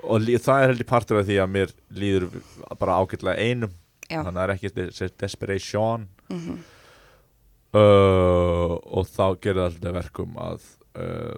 og 0.04 0.28
það 0.44 0.62
er 0.62 0.72
heldur 0.74 0.90
partur 0.90 1.22
af 1.22 1.28
því 1.30 1.40
að 1.40 1.52
mér 1.54 1.74
líður 1.96 2.30
bara 2.80 3.00
ágætlega 3.00 3.40
einum 3.40 3.74
Já. 4.10 4.20
þannig 4.20 4.34
að 4.34 4.40
það 4.40 4.46
er 4.46 4.56
ekki 4.58 4.74
þessi 4.78 5.12
desperation 5.24 6.08
Mm 6.34 6.64
uh, 7.74 8.76
og 8.78 9.10
þá 9.10 9.26
gerir 9.42 9.62
það 9.62 9.68
alltaf 9.70 9.98
verkum 9.98 10.38
að 10.42 10.70
uh, 11.00 11.36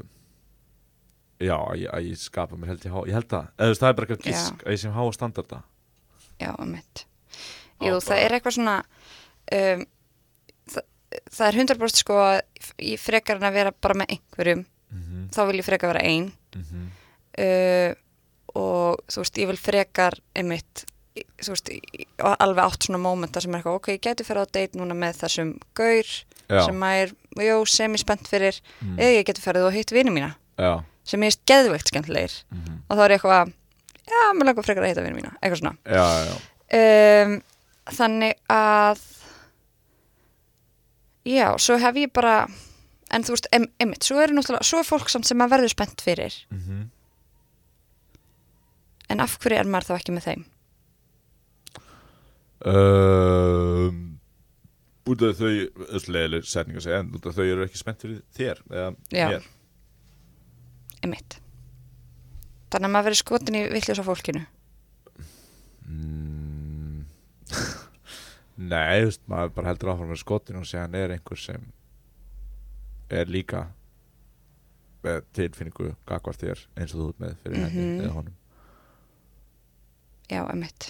já, 1.39 1.55
að 1.57 1.81
ég, 1.81 1.89
að 1.91 2.07
ég 2.09 2.21
skapa 2.21 2.59
mér 2.59 2.73
held 2.73 2.85
ég 2.85 2.95
há 2.95 3.01
ég 3.09 3.17
held 3.17 3.31
það, 3.31 3.51
eða 3.57 3.73
þú 3.73 3.81
það 3.81 3.89
er 3.89 3.97
bara 3.97 4.07
eitthvað 4.07 4.23
Já. 4.23 4.29
gisk 4.31 4.63
að 4.65 4.75
ég 4.75 4.81
sem 4.83 4.95
háa 4.95 5.11
standarda. 5.15 5.61
Já, 6.39 6.51
um 6.59 6.71
mitt 6.71 7.05
jú, 7.83 7.99
það 8.03 8.21
er 8.21 8.37
eitthvað 8.37 8.57
svona 8.57 8.77
um, 9.57 9.83
það, 10.71 10.87
það 11.27 11.45
er 11.49 11.59
100% 11.65 12.01
sko 12.01 12.17
að 12.23 12.39
ég 12.87 13.03
frekar 13.03 13.39
en 13.39 13.49
að 13.49 13.59
vera 13.59 13.75
bara 13.75 13.99
með 14.01 14.15
einhverjum. 14.15 14.65
Mm 14.95 15.03
-hmm. 15.03 15.29
þá 15.35 15.41
vil 15.49 15.59
ég 15.59 15.67
frekar 15.67 15.93
vera 15.93 16.07
ein. 16.07 16.31
Mm 16.55 16.89
uh, 17.39 17.93
og 18.55 19.01
þú 19.11 19.19
veist, 19.19 19.37
ég 19.37 19.47
vil 19.49 19.57
frekar 19.59 20.15
einmitt, 20.31 20.85
þú 21.43 21.51
veist, 21.51 21.71
alveg 22.23 22.63
átt 22.63 22.85
svona 22.87 23.01
mómenta 23.03 23.41
sem 23.43 23.51
er 23.51 23.59
eitthvað, 23.59 23.75
ok, 23.75 23.89
ég 23.91 23.99
geti 23.99 24.23
fyrir 24.23 24.47
á 24.47 24.47
date 24.47 24.79
núna 24.79 24.95
með 24.95 25.17
þessum 25.19 25.51
gaur 25.75 26.07
já, 26.47 26.61
sem 26.63 26.85
að 26.87 26.99
er, 27.01 27.11
jó, 27.43 27.65
sem 27.65 27.91
ég 27.91 27.99
spennt 27.99 28.27
fyrir 28.31 28.61
mm, 28.79 28.95
eða 28.95 29.11
ég 29.11 29.27
geti 29.27 29.43
ferið 29.43 29.67
og 29.67 29.75
hitt 29.75 29.91
vini 29.91 30.13
mína. 30.15 30.37
Já 30.55 30.85
sem 31.05 31.25
ég 31.25 31.33
er 31.33 31.41
geðveikt 31.51 31.91
skemmtilegir. 31.91 32.39
Mm 32.53 32.81
og 32.85 32.97
þá 32.99 33.01
er 33.05 33.15
ég 33.15 33.19
eitthvað, 33.19 33.53
já, 34.05 34.21
mér 34.37 34.49
langar 34.49 34.65
frekar 34.67 34.85
að 34.85 34.91
hitta 34.91 35.03
vini 35.05 35.17
mína 35.17 35.31
eitthvað 35.39 35.61
svona. 35.61 35.75
Já, 35.89 36.05
já, 36.27 36.35
um, 36.77 37.35
þannig 37.97 38.35
að 38.53 39.01
já, 41.25 41.47
svo 41.65 41.79
hef 41.81 41.97
ég 42.03 42.13
bara 42.13 42.35
en 43.13 43.25
þú 43.25 43.33
veist, 43.33 43.49
em, 43.55 43.65
einmitt, 43.81 44.05
svo 44.05 44.19
er 44.21 44.33
náttúrulega 44.33 44.67
svo 44.67 44.81
er 44.81 44.87
fólk 44.89 45.09
samt 45.09 45.25
sem 45.29 45.41
að 45.41 45.55
verður 45.55 45.73
spennt 45.73 46.05
fyrir. 46.05 46.37
Mm 46.53 46.91
en 49.09 49.21
af 49.21 49.37
hverju 49.37 49.59
er 49.61 49.67
maður 49.69 49.91
þá 49.91 49.95
ekki 49.99 50.13
með 50.15 50.25
þeim? 50.25 50.43
Um, 52.65 53.97
út 55.05 55.25
af 55.27 55.37
þau 55.37 55.51
össlegileg 55.99 56.47
setning 56.49 56.79
að 56.79 56.87
segja 56.87 57.01
en 57.03 57.11
út 57.13 57.27
af 57.29 57.35
þau 57.37 57.43
eru 57.45 57.65
ekki 57.67 57.77
spennt 57.77 58.01
fyrir 58.01 58.23
þér 58.33 58.63
eða 58.71 58.87
mér 59.13 59.45
einmitt 61.05 61.37
þannig 62.73 62.89
að 62.89 62.93
maður 62.95 63.07
verður 63.09 63.21
skotin 63.21 63.57
í 63.59 63.63
villjósa 63.71 64.03
fólkinu 64.07 64.43
mm, 65.85 67.05
nei, 68.71 69.01
þú 69.01 69.09
veist, 69.09 69.23
maður 69.31 69.53
bara 69.57 69.71
heldur 69.71 69.91
áfram 69.93 70.11
með 70.13 70.21
skotinu 70.23 70.61
og 70.63 70.67
segja 70.69 70.85
hann 70.87 70.97
er 70.99 71.13
einhver 71.15 71.39
sem 71.41 71.67
er 73.13 73.29
líka 73.29 73.67
tilfinningu 75.37 75.91
gagvart 76.09 76.41
þér 76.41 76.63
eins 76.81 76.95
og 76.95 77.01
þú 77.03 77.07
ert 77.11 77.19
með 77.21 77.35
fyrir 77.43 77.59
Mhm. 77.59 77.69
henni 77.69 78.03
eða 78.07 78.13
honum 78.15 78.35
já, 80.31 80.41
einmitt 80.49 80.87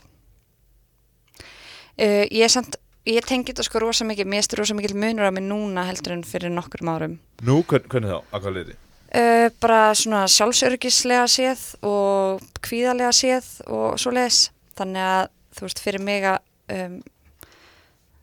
uh, 1.99 2.23
ég 2.31 2.45
er 2.47 2.53
samt 2.53 2.77
ég 3.05 3.27
tengi 3.27 3.51
þetta 3.51 3.65
sko 3.67 3.81
rosa 3.83 4.07
mikið, 4.07 4.29
mér 4.31 4.45
styrir 4.47 4.63
rosa 4.63 4.77
mikið 4.77 4.95
munur 4.97 5.27
á 5.27 5.31
mig 5.35 5.43
núna 5.43 5.83
heldur 5.89 6.15
en 6.15 6.23
fyrir 6.23 6.49
nokkur 6.55 6.81
árum 6.87 7.19
Nú, 7.43 7.59
hvern, 7.67 7.89
hvernig 7.91 8.09
þá? 8.15 8.39
Hvað 8.39 8.55
leiti? 8.55 8.77
Uh, 9.15 9.47
bara 9.63 9.93
svona 9.95 10.25
sjálfsörgislega 10.27 11.25
séð 11.31 11.61
og 11.87 12.41
kvíðarlega 12.65 13.13
séð 13.15 13.45
og 13.71 13.99
svo 14.01 14.11
leis 14.11 14.49
þannig 14.75 15.05
að 15.07 15.27
þú 15.55 15.63
veist 15.67 15.79
fyrir 15.79 16.03
mig 16.03 16.25
að 16.27 16.39
um, 16.75 16.97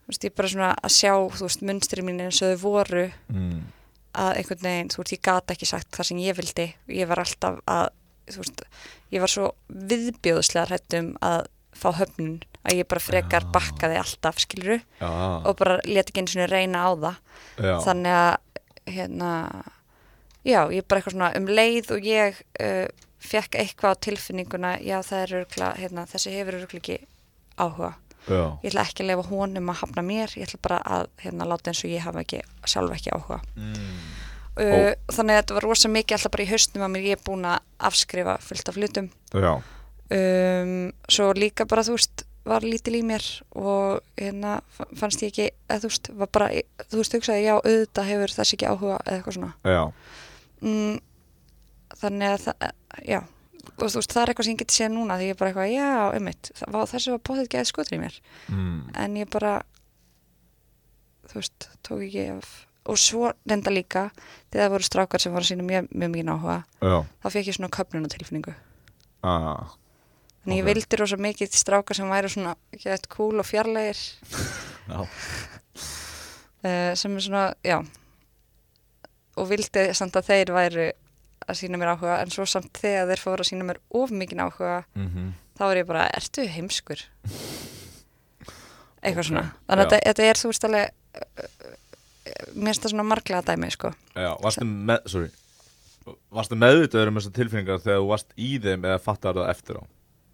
þú 0.03 0.11
veist 0.13 0.27
ég 0.27 0.35
bara 0.37 0.51
svona 0.53 0.73
að 0.85 0.93
sjá 0.99 1.13
þú 1.39 1.47
veist 1.47 1.65
munstri 1.65 2.05
mín 2.05 2.21
eins 2.27 2.43
og 2.45 2.53
þau 2.53 2.63
voru 2.67 3.07
Mm. 3.33 3.63
að 4.13 4.37
einhvern 4.43 4.65
veginn, 4.67 4.91
þú 4.93 5.01
veist 5.01 5.13
ég 5.17 5.23
gat 5.25 5.55
ekki 5.55 5.67
sagt 5.71 5.89
það 5.97 6.05
sem 6.11 6.19
ég 6.21 6.37
vildi. 6.37 6.67
Ég 6.93 7.09
var 7.09 7.23
alltaf 7.23 7.63
að 7.65 7.87
þú 8.29 8.43
veist, 8.43 8.63
ég 9.15 9.21
var 9.25 9.33
svo 9.33 9.47
viðbjóðslega 9.73 10.67
hrættum 10.69 11.13
að 11.25 11.47
fá 11.73 11.89
höfnun 11.97 12.43
að 12.69 12.77
ég 12.83 12.89
bara 12.93 13.01
frekar 13.01 13.47
Já. 13.47 13.53
bakkaði 13.55 13.97
alltaf 14.03 14.39
skiluru 14.45 14.77
Já, 15.01 15.09
og 15.49 15.57
bara 15.57 15.79
leti 15.89 16.13
ekki 16.13 16.21
eins 16.27 16.37
og 16.37 16.51
reyna 16.53 16.85
á 16.85 16.91
það. 16.93 17.17
Já, 17.65 17.75
þannig 17.89 18.19
að 18.21 18.37
hérna, 18.93 19.31
já, 20.45 20.61
ég 20.75 20.85
bara 20.89 21.01
eitthvað 21.01 21.17
svona 21.17 21.33
um 21.39 21.47
leið 21.47 21.91
og 21.97 22.07
ég 22.09 22.41
uh, 22.63 22.87
fekk 23.23 23.59
eitthvað 23.63 23.95
á 23.95 24.03
tilfinninguna 24.09 24.71
já, 24.83 24.99
það 25.07 25.21
er 25.27 25.35
örgla, 25.43 25.69
hérna, 25.79 26.07
þessi 26.11 26.33
hefur 26.35 26.59
örgla 26.61 26.81
ekki 26.83 26.97
áhuga. 27.63 27.93
já, 28.29 28.43
Ég 28.63 28.71
ætla 28.73 28.83
ekki 28.87 29.03
að 29.05 29.11
lefa 29.13 29.29
honum 29.31 29.71
að 29.71 29.81
hafna 29.83 30.03
mér, 30.07 30.35
ég 30.39 30.47
ætla 30.49 30.59
bara 30.63 30.81
að 30.97 31.07
hérna, 31.23 31.47
láta 31.47 31.71
eins 31.71 31.85
og 31.85 31.91
ég 31.95 32.03
hafa 32.07 32.23
ekki, 32.25 32.43
sjálf 32.67 32.97
ekki 32.99 33.15
áhuga. 33.15 33.41
mm. 33.57 34.03
Uh, 34.53 34.91
þannig 35.09 35.33
að 35.33 35.39
þetta 35.41 35.55
var 35.57 35.65
rosa 35.65 35.89
mikið 35.89 36.13
alltaf 36.19 36.33
bara 36.35 36.45
í 36.45 36.49
haustnum 36.51 36.83
að 36.85 36.91
mér 36.93 37.05
ég 37.07 37.15
er 37.17 37.23
búin 37.25 37.47
að 37.49 37.63
afskrifa 37.89 38.35
fullt 38.45 38.69
af 38.69 38.77
hlutum. 38.77 39.07
Um, 40.13 40.91
svo 41.09 41.31
líka 41.33 41.65
bara, 41.65 41.81
þú 41.87 41.95
veist, 41.97 42.25
var 42.45 42.61
lítil 42.67 42.99
í 42.99 43.01
mér 43.07 43.25
og 43.57 44.03
hérna 44.19 44.59
fa- 44.77 44.89
fannst 44.99 45.23
ég 45.25 45.31
ekki, 45.33 45.47
eða 45.71 45.81
þú 45.87 45.89
veist, 45.93 46.11
var 46.21 46.31
bara, 46.37 46.49
þú 46.91 47.01
veist, 47.01 47.17
hugsaði, 47.17 47.47
já, 47.47 47.55
auðvitað 47.63 48.11
hefur 48.11 48.35
þessi 48.37 48.57
ekki 48.59 48.69
áhuga 48.69 48.99
eða 49.07 49.15
eitthvað 49.23 49.37
svona. 49.39 49.53
já, 49.65 49.83
mm, 50.63 50.97
þannig 52.01 52.33
að 52.33 52.47
það, 52.47 52.73
já. 53.07 53.21
Og 53.73 53.85
þú 53.87 54.01
veist 54.01 54.15
það 54.15 54.23
er 54.23 54.33
eitthvað 54.33 54.47
sem 54.47 54.55
ég 54.55 54.63
geti 54.63 54.77
séð 54.79 54.95
núna 54.97 55.19
því 55.19 55.29
ég 55.29 55.35
er 55.35 55.39
bara 55.39 55.53
eitthvað, 55.53 55.75
já, 55.75 55.91
einmitt, 56.17 56.51
það 56.59 56.79
var 56.79 57.23
bóðið 57.29 57.53
geðið 57.53 57.71
skotur 57.71 57.97
í 57.97 58.01
mér, 58.03 58.17
mm. 58.51 58.81
en 59.05 59.21
ég 59.21 59.31
bara 59.33 59.53
þú 61.31 61.41
veist, 61.41 61.69
tók 61.87 62.03
ekki 62.07 62.27
af. 62.35 62.51
Og 62.91 62.99
svo 62.99 63.31
reynda 63.47 63.71
líka 63.71 64.09
þegar 64.51 64.65
það 64.65 64.73
voru 64.75 64.87
strákar 64.89 65.23
sem 65.23 65.35
voru 65.35 65.47
að 65.47 65.53
sína 65.53 65.67
mjög, 65.67 65.93
mjög 65.95 66.11
mikið 66.17 66.31
áhuga 66.33 66.57
já, 66.83 66.97
þá 67.23 67.29
fekk 67.31 67.51
ég 67.53 67.57
svona 67.57 67.75
köpnuna 67.77 68.11
tilfinningu 68.11 68.55
ah, 69.23 69.77
Þannig 70.43 70.59
ég 70.59 70.65
Ok. 70.65 70.69
vildi 70.73 70.99
rosa 70.99 71.19
mikið 71.23 71.55
stráka 71.55 71.95
sem 71.95 72.11
væri 72.11 72.33
svona 72.33 72.57
eitthvað 72.75 73.07
cool 73.15 73.39
og 73.39 73.47
fjarlægir. 73.47 74.03
Uh, 76.63 76.93
sem 76.95 77.11
er 77.19 77.23
svona, 77.25 77.41
já 77.67 77.81
og 79.37 79.49
vildi 79.51 79.89
samt 79.97 80.17
að 80.19 80.29
þeir 80.31 80.53
væri 80.55 80.89
að 81.43 81.59
sína 81.59 81.81
mér 81.81 81.95
áhuga 81.95 82.19
en 82.23 82.33
svo 82.33 82.47
samt 82.49 82.79
þegar 82.79 83.11
þeir 83.11 83.23
fóru 83.23 83.45
að 83.45 83.51
sína 83.51 83.67
mér 83.67 83.81
of 83.99 84.13
mikið 84.15 84.43
áhuga 84.45 84.79
mhm. 84.95 85.31
þá 85.59 85.65
er 85.69 85.83
ég 85.83 85.89
bara, 85.89 86.09
ertu 86.17 86.47
heimskur? 86.49 87.05
Eitthvað 89.03 89.23
Ok, 89.25 89.29
svona. 89.33 89.47
Þannig 89.67 89.85
að 89.85 89.93
þetta, 89.93 90.03
þetta 90.09 90.27
er 90.29 90.41
þú 90.41 90.51
veist 90.53 90.67
alveg 90.69 90.93
uh, 91.19 91.71
mér 92.55 92.69
finnst 92.71 92.85
það 92.85 92.93
svona 92.95 93.07
marglega 93.09 93.47
dæmi 93.49 93.71
sko. 93.75 93.91
Já, 94.15 94.29
varstu 94.43 94.67
með, 94.69 95.09
sorry 95.11 95.31
Varstu 96.35 96.57
meðvitaður 96.59 97.13
um 97.13 97.19
þessar 97.21 97.35
tilfinningar 97.37 97.83
þegar 97.83 98.01
þú 98.01 98.07
varst 98.09 98.33
í 98.35 98.53
þeim 98.63 98.87
eða 98.89 99.03
fattar 99.03 99.37
það 99.39 99.51
eftir 99.53 99.79
á? 99.79 99.83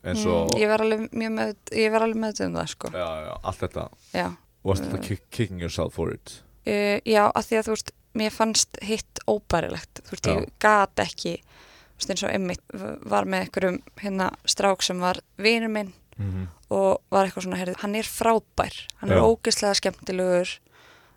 Mm, 0.09 0.53
ég 0.57 0.71
var 0.71 0.85
alveg 0.85 1.03
mjög 1.11 1.33
með 1.35 1.51
ég 1.77 1.91
var 1.93 2.05
alveg 2.07 2.21
með 2.23 2.43
um 2.47 2.55
það 2.57 2.69
sko. 2.73 2.91
já, 2.95 3.09
já, 3.27 3.33
allt 3.51 3.65
þetta. 3.65 3.83
Já, 4.15 4.29
Varstu 4.65 4.87
þetta 4.89 5.01
kick, 5.05 5.25
kicking 5.35 5.61
yourself 5.61 5.99
for 5.99 6.15
it 6.15 6.39
uh, 6.68 6.98
já 7.09 7.24
að 7.28 7.46
því 7.48 7.59
að 7.59 7.68
þú 7.68 7.74
veist 7.76 7.92
mér 8.18 8.35
fannst 8.35 8.78
hitt 8.83 9.22
óbærilegt. 9.28 10.02
Þú 10.07 10.14
veist, 10.14 10.26
Já. 10.26 10.35
ég 10.35 10.48
gat 10.62 11.02
ekki 11.04 11.35
þú 11.38 12.00
veist, 12.00 12.12
eins 12.12 12.24
og 12.24 12.33
einmitt 12.33 12.62
v- 12.72 12.96
var 13.11 13.28
með 13.28 13.44
einhverjum 13.44 13.78
hérna 14.02 14.31
strák 14.48 14.83
sem 14.87 15.00
var 15.02 15.20
vinur 15.37 15.68
minn 15.70 15.92
mm 16.16 16.31
-hmm. 16.31 16.46
og 16.70 17.02
var 17.11 17.26
eitthvað 17.26 17.42
svona, 17.42 17.57
heyrðu, 17.57 17.76
hann 17.78 17.94
er 17.94 18.04
frábær. 18.04 18.74
Hann 19.00 19.11
er 19.11 19.18
Já. 19.18 19.22
ógeðslega 19.22 19.74
skemmtilegur. 19.74 20.59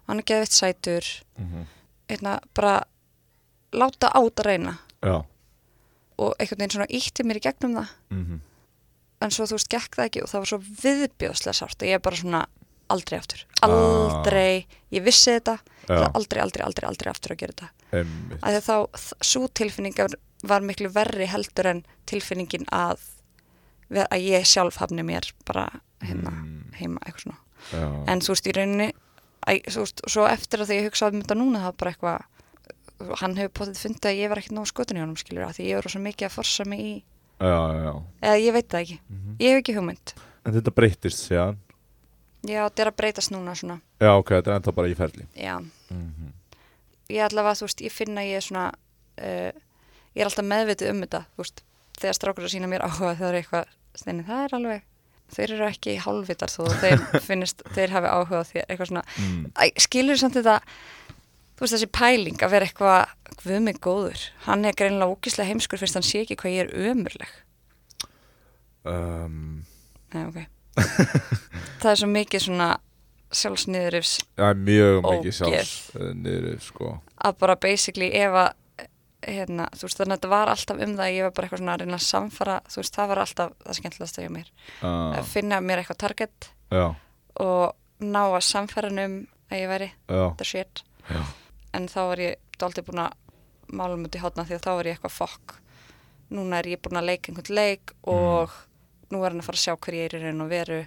Hann 0.08 0.20
er 0.20 0.24
geðvitt 0.24 0.52
sætur. 0.54 1.06
Hérna, 2.10 2.40
bara 2.54 2.84
láta 3.72 4.08
át 4.14 4.40
að 4.40 4.46
reyna. 4.46 4.78
Já. 5.02 5.26
Og 6.18 6.36
einhvern 6.40 6.60
veginn 6.60 6.72
svona 6.72 6.90
ítti 6.90 7.24
mér 7.24 7.38
í 7.38 7.40
gegnum 7.40 7.76
það. 7.76 7.88
Mm 8.10 8.42
en 9.22 9.34
svo 9.34 9.46
þú 9.46 9.58
veist, 9.58 9.70
gekk 9.72 9.98
það 9.98 10.08
ekki 10.10 10.24
og 10.24 10.32
það 10.32 10.44
var 10.44 10.50
svo 10.52 10.60
viðbjóðslega 10.82 11.58
sárt 11.58 11.84
og 11.84 11.90
ég 11.90 11.98
er 11.98 12.04
bara 12.04 12.20
svona 12.20 12.42
aldrei 12.92 13.20
aftur, 13.20 13.46
Ah. 13.62 13.70
aldrei 13.70 14.66
ég 14.92 15.04
vissi 15.06 15.32
þetta, 15.40 15.58
það 15.88 16.12
aldrei, 16.16 16.42
aldrei, 16.42 16.66
aldrei 16.66 16.88
aldrei 16.90 17.12
aftur 17.12 17.32
að 17.36 17.38
gera 17.44 17.54
þetta, 17.54 17.70
að 18.42 18.58
að 18.58 18.66
þá 18.68 18.76
svo 19.22 19.48
tilfinning 19.54 19.96
var 20.44 20.62
miklu 20.66 20.90
verri 20.90 21.28
heldur 21.30 21.68
en 21.70 21.84
tilfinningin 22.10 22.66
að 22.72 23.00
að 23.92 24.24
ég 24.24 24.46
sjálf 24.48 24.78
hafni 24.82 25.04
mér 25.04 25.32
bara 25.46 25.68
hérna 26.02 26.32
Mm. 26.32 26.72
heima, 26.80 27.00
eitthvað 27.06 27.24
svona. 27.26 27.38
Já. 27.72 28.04
en 28.08 28.20
þú 28.20 28.28
veist, 28.34 28.48
í 28.48 28.54
rauninni 28.56 28.94
þú 29.68 29.80
veist, 29.84 30.02
svo 30.10 30.26
eftir 30.28 30.60
að 30.64 30.68
því 30.70 30.78
ég 30.80 30.86
hugsaði 30.90 31.14
um 31.14 31.22
þetta 31.22 31.38
núna 31.38 31.60
það 31.60 31.64
var 31.64 31.78
bara 31.78 31.92
eitthvað 31.92 33.18
hann 33.22 33.36
hefur 33.36 33.54
potið 33.60 33.82
fundið 33.82 34.10
að 34.12 34.18
ég 34.22 34.30
var 34.30 34.38
ekkert 34.42 34.56
nógu 34.58 34.68
skotin 34.72 34.98
í 34.98 35.02
honum 35.02 35.18
skilur 35.18 35.46
að 35.46 35.56
því 35.58 35.66
ég 35.70 35.76
var 35.76 35.90
svo 35.92 36.02
mikið 36.02 36.26
að 36.28 36.32
forsa 36.38 36.66
mig 36.66 36.80
í 36.80 37.04
já, 37.42 37.58
já 37.86 37.94
eða 38.22 38.42
ég 38.42 38.54
veit 38.54 38.68
það 38.70 38.82
ekki, 38.86 39.00
Mhm. 39.10 39.36
ég 39.40 39.50
hef 39.52 39.62
ekki 39.64 39.76
hugmynd. 39.78 40.14
En 40.46 40.54
þetta 40.54 40.72
breytist 40.74 41.30
síðan 41.30 41.58
já, 42.48 42.62
þetta 42.66 42.86
er 42.86 42.92
að 42.92 43.00
breytast 43.00 43.34
núna 43.34 43.56
svona. 43.58 43.80
Já, 44.02 44.12
ok, 44.16 44.38
þetta 44.38 44.52
er 44.52 44.60
ennþá 44.60 44.76
bara 44.78 44.92
í 44.92 44.96
ferli. 44.98 45.28
Já, 45.38 45.58
mm 45.92 46.32
ég 47.12 47.26
allavega, 47.26 47.58
þú 47.60 47.68
veist, 47.68 47.84
ég 47.86 47.94
finna 47.94 48.24
ég 48.26 48.40
er 48.40 48.46
svona 48.46 48.70
uh, 48.72 49.52
ég 50.16 50.24
er 50.24 50.30
alltaf 50.30 50.48
meðvitið 50.48 50.94
um 50.94 51.04
þetta 51.06 51.24
þú 51.34 51.44
veist, 51.44 51.64
þegar 52.00 52.18
strákur 52.18 52.48
að 52.48 52.54
sína 52.56 52.72
mér 52.72 52.86
áhuga 52.86 53.14
er 53.30 53.40
eitthvað, 53.42 53.76
steinin, 53.98 54.26
það 54.28 54.46
er 54.46 54.58
alveg 54.60 54.88
þeir 55.32 55.54
eru 55.56 55.68
ekki 55.70 55.98
hálfvitar 56.04 56.52
þó 56.52 56.64
þeir 56.82 57.06
finnist, 57.28 57.64
þeir 57.76 57.96
hafi 57.96 58.12
áhuga 58.12 58.44
því 58.50 58.64
eitthvað 58.66 58.92
svona. 58.92 59.06
Mm. 59.22 59.46
Æ, 59.56 59.64
skilur 59.86 60.20
samt 60.20 60.40
þetta 60.40 60.58
þú 61.56 61.66
veist 61.66 61.78
þessi 61.78 61.92
pæling 61.96 62.42
að 62.42 62.56
vera 62.56 62.68
eitthvað 62.68 63.36
guð 63.42 63.62
mig 63.68 63.80
góður, 63.84 64.26
hann 64.48 64.66
er 64.68 64.76
greinilega 64.78 65.14
ógislega 65.14 65.52
heimskur 65.52 65.82
fyrst 65.82 66.00
hann 66.00 66.08
sé 66.08 66.26
ekki 66.26 66.40
hvað 66.42 66.58
ég 66.58 66.66
er 66.66 66.90
ömurleg. 66.92 67.38
Um, 68.82 69.62
Nei, 70.12 70.26
ok 70.26 70.42
það 70.78 71.92
er 71.92 72.00
svo 72.02 72.10
mikið 72.12 72.46
svona 72.46 72.70
sjálfsniðurifs 73.32 74.16
Það 74.40 74.50
er 74.50 74.64
mjög 74.70 74.98
mikið 75.06 75.20
Ógeð. 75.22 75.36
sjálfs 75.38 75.76
niður, 76.20 76.58
sko. 76.66 76.90
Að 77.28 77.38
bara 77.44 77.56
basically 77.64 78.10
ef 78.20 78.38
að 78.42 78.50
hérna, 79.22 79.68
þú 79.78 79.86
veist 79.86 80.00
þannig 80.00 80.16
að 80.16 80.18
þetta 80.18 80.32
var 80.32 80.50
alltaf 80.52 80.80
um 80.82 80.94
það 80.98 81.06
að 81.06 81.14
ég 81.16 81.26
var 81.28 81.34
bara 81.38 81.48
eitthvað 81.48 81.62
svona 81.62 81.74
að 81.76 81.84
reyna 81.84 81.98
að 82.00 82.06
samfara 82.08 82.56
þú 82.74 82.80
veist 82.82 82.96
það 82.98 83.12
var 83.12 83.22
alltaf 83.22 83.52
það 83.62 83.78
skemmtilegasta 83.78 84.24
hjá 84.26 84.32
mér. 84.34 84.48
Uh, 84.82 84.88
að 85.20 85.30
finna 85.30 85.60
mér 85.62 85.82
eitthvað 85.84 86.00
target 86.02 86.48
Já, 86.72 86.86
og 87.46 87.66
ná 88.02 88.22
að 88.32 88.40
samfara 88.48 88.90
um 88.92 89.18
að 89.52 89.60
ég 89.62 89.70
væri 89.70 89.90
the 90.40 90.48
shit. 90.48 90.82
Já. 91.12 91.22
En 91.78 91.88
þá 91.92 92.00
var 92.10 92.24
ég 92.24 92.58
dálítið 92.58 92.88
búin 92.90 93.04
að 93.06 93.14
mála 93.72 93.96
um 93.96 94.08
út 94.08 94.18
í 94.18 94.22
hátna 94.24 94.48
því 94.48 94.58
að 94.58 94.66
þá 94.66 94.72
var 94.74 94.90
ég 94.90 94.98
eitthvað 94.98 95.16
fokk 95.20 95.56
núna 96.32 96.60
er 96.62 96.72
ég 96.72 96.82
búin 96.84 97.00
að 97.00 97.10
leika 97.12 97.32
einhvern 97.32 97.56
leik 97.60 97.94
og 98.08 98.58
nú 99.12 99.22
er 99.26 99.30
hann 99.34 99.42
að 99.44 99.48
fara 99.50 99.60
að 99.60 99.66
sjá 99.66 99.76
hver 99.78 99.98
ég 100.00 100.08
er 100.10 100.18
í 100.18 100.24
raun 100.26 100.42
og 100.46 100.50
veru 100.52 100.80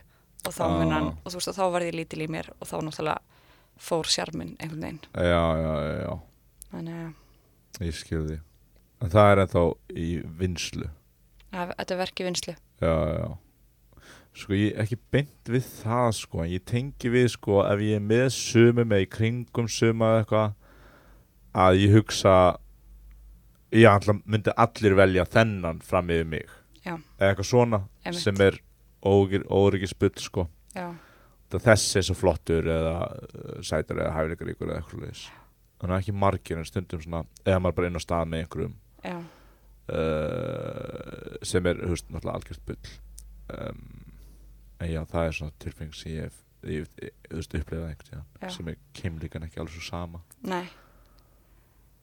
og 0.45 0.53
þá 0.53 0.65
mun 0.71 0.93
hann, 0.93 1.07
Ah. 1.13 1.21
og 1.25 1.33
þú 1.33 1.39
veist 1.41 1.49
og 1.53 1.57
þá 1.59 1.65
var 1.73 1.83
ég 1.87 1.95
lítil 1.97 2.23
í 2.25 2.29
mér 2.29 2.51
og 2.61 2.67
þá 2.69 2.75
náttúrulega 2.85 3.19
fór 3.81 4.05
sjarminn 4.07 4.57
einhvern 4.61 4.83
veginn. 4.85 5.01
Já, 5.15 5.45
já, 5.61 5.73
já, 5.85 5.95
já, 6.05 6.19
þannig 6.73 6.99
að 7.81 7.87
ég 7.89 7.95
skil 8.01 8.27
því 8.29 8.41
En 9.05 9.11
það 9.11 9.31
er 9.33 9.41
ennþá 9.45 9.63
í 10.01 10.11
vinslu 10.41 10.91
að 11.55 11.73
þetta 11.79 11.95
er 11.95 11.99
verki 12.05 12.25
vinslu 12.29 12.55
Já, 12.81 12.95
já. 13.19 13.27
Sko 14.35 14.53
ég 14.59 14.79
ekki 14.83 14.97
beint 15.15 15.51
við 15.51 15.67
það 15.83 16.09
sko 16.19 16.43
en 16.45 16.51
ég 16.51 16.65
tengi 16.67 17.11
við 17.13 17.29
sko 17.37 17.61
ef 17.67 17.79
ég 17.85 17.97
er 18.01 18.03
með 18.03 18.29
sumum 18.35 18.91
eða 18.95 19.05
í 19.05 19.11
kringum 19.11 19.69
suma 19.71 20.09
eða 20.15 20.23
eitthvað 20.25 20.55
að 21.65 21.81
ég 21.85 21.93
hugsa 21.95 22.35
ég 23.75 24.09
myndi 24.27 24.55
allir 24.57 24.95
velja 24.99 25.25
þennan 25.27 25.83
fram 25.83 26.11
yfir 26.11 26.27
mig 26.31 26.51
Já. 26.85 26.94
eða 27.18 27.31
eitthvað 27.31 27.51
svona 27.51 27.81
Einmitt. 28.05 28.23
sem 28.23 28.44
er 28.44 28.61
óryggisbull 29.05 30.14
sko. 30.20 30.47
Já, 30.75 30.90
það 31.53 31.66
þessi 31.68 31.99
er 32.01 32.07
svo 32.09 32.16
flottur 32.18 32.68
eða 32.68 32.99
uh, 33.12 33.57
sætar 33.64 34.01
eða 34.01 34.14
hæfileikaríkur 34.18 34.70
eða 34.70 34.83
eitthvað 34.83 35.09
leis 35.09 35.25
þannig 35.81 35.97
að 35.97 36.03
ekki 36.03 36.14
margir 36.16 36.61
en 36.61 36.68
stundum 36.68 37.03
svona 37.03 37.25
eða 37.44 37.61
maður 37.61 37.77
bara 37.79 37.90
inn 37.90 38.01
á 38.01 38.03
stað 38.05 38.31
með 38.31 38.44
einhverjum 38.44 38.77
uh, 39.05 39.25
sem 41.44 41.68
er, 41.68 41.83
veist, 41.90 42.09
náttúrulega 42.09 42.38
algjört 42.38 42.64
bull. 42.68 42.94
Um, 43.53 43.85
en 44.81 44.90
já, 44.90 45.03
það 45.11 45.29
er 45.29 45.37
svona 45.38 45.57
tilfeng 45.61 45.92
sem 45.97 46.14
ég 46.14 46.31
hef 46.31 46.40
upplegað 46.64 47.99
tíðan 48.07 48.53
sem 48.55 48.70
er 48.73 48.81
keimlíkan 48.97 49.44
ekki 49.44 49.61
alveg 49.61 49.77
svo 49.77 49.85
sama. 49.85 50.23
Nei. 50.49 50.64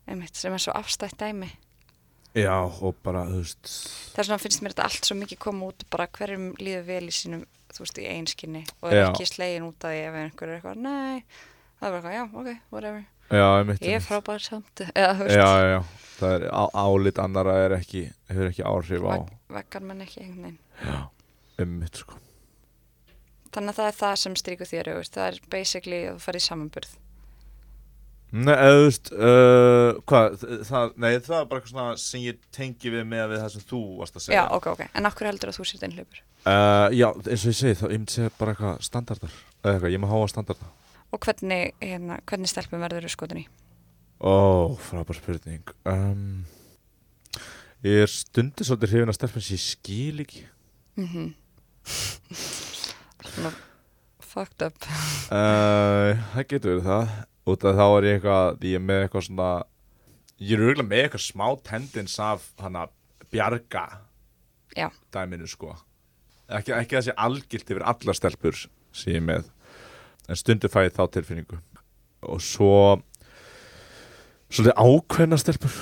Einmitt, 0.10 0.38
sem 0.38 0.54
er 0.54 0.62
svo 0.62 0.76
afstætt 0.78 1.18
dæmi 1.22 1.50
já, 2.38 2.56
og 2.64 2.96
bara, 3.04 3.26
þú 3.28 3.42
veist 3.42 3.72
þess 4.16 4.28
vegna 4.28 4.42
finnst 4.42 4.62
mér 4.64 4.76
þetta 4.76 4.86
allt 4.90 5.10
svo 5.10 5.18
mikið 5.20 5.42
koma 5.44 5.72
út 5.72 5.88
bara 5.92 6.08
hverjum 6.08 6.52
líður 6.62 6.86
vel 6.88 7.04
í 7.10 7.16
sínum 7.16 7.48
þú 7.72 7.86
veist, 7.86 8.00
í 8.02 8.08
einskinni 8.12 8.62
og 8.82 8.92
er 8.92 9.00
Já. 9.00 9.08
ekki 9.10 9.28
slegin 9.30 9.68
út 9.68 9.88
af 9.88 9.94
því 9.94 10.04
ef 10.06 10.18
einhver 10.22 10.50
er 10.52 10.58
eitthvað, 10.60 10.82
nei. 10.86 11.24
Það 11.80 11.88
er 11.88 11.94
bara 11.96 12.00
eitthvað, 12.00 12.16
já, 12.16 12.24
ok, 12.42 12.72
whatever. 12.74 13.04
Já, 13.32 13.38
ég 13.38 13.46
er 13.46 13.62
einmitt. 13.62 14.08
frábær 14.08 14.44
samt 14.44 14.84
eða 15.02 15.28
já, 15.32 15.38
já, 15.38 15.70
já, 15.72 15.80
það 16.20 16.36
er 16.38 16.48
álit 16.84 17.22
annara 17.24 17.56
er 17.66 17.78
ekki, 17.78 18.04
hefur 18.30 18.50
ekki 18.52 18.66
áhrif 18.68 19.08
á 19.08 19.12
veg, 19.14 19.32
veggar 19.56 19.88
menn 19.88 20.04
ekki 20.06 20.26
einhvern 20.26 20.50
veginn. 20.50 20.60
Já, 20.84 21.00
einmitt, 21.64 22.02
sko. 22.04 22.20
Þannig 23.52 23.74
að 23.74 23.80
það 23.80 23.88
er 23.92 23.98
það 24.00 24.18
sem 24.24 24.36
stríkur 24.40 24.70
þér 24.70 24.92
það 25.12 25.26
er 25.30 25.40
basically 25.52 26.04
að 26.08 26.20
þú 26.20 26.26
farið 26.28 26.46
samanburð 26.48 26.94
Nei, 28.32 28.54
eða, 28.56 28.76
veist, 28.86 29.10
uh, 29.12 29.98
hvað, 30.08 30.36
það, 30.70 30.94
nei, 31.04 31.10
það 31.20 31.38
er 31.42 31.48
bara 31.50 31.60
eitthvað 31.60 31.72
svona 31.74 31.96
sem 32.00 32.22
ég 32.24 32.38
tengi 32.56 32.94
við 32.94 33.04
með 33.12 33.26
við 33.34 33.42
það 33.44 33.50
sem 33.58 33.66
þú 33.68 33.80
varst 34.00 34.16
að 34.16 34.24
segja. 34.26 34.38
Já, 34.40 34.44
ok, 34.56 34.68
ok, 34.72 34.84
en 35.02 35.10
akkur 35.10 35.28
heldur 35.28 35.52
að 35.52 35.58
þú 35.60 35.66
sért 35.72 35.88
einhljöpur 35.90 36.28
Uh, 36.42 36.88
já, 36.98 37.06
eins 37.30 37.44
og 37.46 37.52
ég 37.52 37.58
segi, 37.60 37.76
þá, 37.78 37.84
ég 37.92 38.00
myndi 38.00 38.14
segja 38.16 38.32
bara 38.40 38.54
eitthvað 38.56 38.80
standardar. 38.88 39.34
Eða 39.62 39.74
eitthvað, 39.76 39.92
ég 39.94 40.02
má 40.02 40.08
háa 40.10 40.30
standardar 40.32 40.72
og 41.12 41.20
hvernig, 41.28 41.74
hérna, 41.84 42.16
hvernig 42.26 42.50
stelpum 42.50 42.82
verður 42.82 43.06
þú 43.06 43.12
skotin 43.14 43.42
í? 43.44 43.46
Ó, 44.24 44.34
frábær 44.80 45.18
spurning. 45.20 45.74
Um, 45.86 46.24
Ég 47.84 48.04
er 48.06 48.10
stundir 48.14 48.66
svolítið 48.68 48.92
hrifin 48.94 49.10
að 49.12 49.18
stelpun 49.18 49.42
sem 49.46 49.58
ég 49.58 49.64
skil 49.66 50.24
ekki. 50.24 50.44
Mhm. 51.02 51.28
Svona 53.32 53.52
fucked 54.32 54.66
up. 54.66 54.78
Uh, 55.34 56.14
Það 56.34 56.48
getur 56.52 56.74
verið 56.76 56.88
það 56.90 57.14
út 57.50 57.66
af 57.66 57.78
þá 57.78 57.86
er 57.86 58.08
ég 58.08 58.18
eitthvað 58.20 58.66
ég 58.68 58.78
er 58.78 58.84
með 58.86 59.04
eitthvað 59.06 59.28
svona 59.28 59.50
ég 60.42 60.54
er 60.56 60.64
auðvitað 60.66 60.90
með 60.90 61.04
eitthvað 61.06 61.26
smá 61.26 61.48
tendins 61.68 62.18
af 62.22 62.48
hana 62.62 62.88
bjarga 63.32 63.86
Já. 64.78 64.88
dæminu 65.12 65.48
sko. 65.50 65.76
Ekki, 66.52 66.76
ekki 66.76 66.98
þessi 66.98 67.16
algilt 67.18 67.72
yfir 67.72 67.86
allar 67.88 68.18
stelpur 68.18 68.58
sem 68.58 69.14
ég 69.14 69.22
er 69.22 69.28
með 69.28 69.52
en 70.30 70.40
stundir 70.40 70.72
fæ 70.72 70.84
ég 70.86 70.96
þá 70.96 71.06
tilfinningu. 71.16 71.60
Og 72.28 72.42
svo 72.44 72.74
svolítið 74.52 74.78
ákveðna 74.78 75.40
stelpur. 75.42 75.80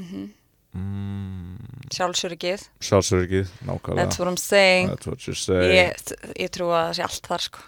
Mm 0.00 0.30
mm, 0.72 1.56
sjálfsöryggið, 1.92 2.64
sjálfsörgið, 2.80 3.50
nákvæmlega. 3.68 4.06
That's 4.06 4.20
what 4.20 4.30
I'm 4.30 4.40
saying. 4.40 4.88
That's 4.90 5.06
what 5.06 5.26
you 5.26 5.34
say 5.36 5.68
ég, 5.76 6.12
ég 6.40 6.52
trú 6.54 6.70
að 6.72 6.88
það 6.88 6.96
sé 6.98 7.06
allt 7.08 7.28
þar 7.32 7.46
sko 7.48 7.66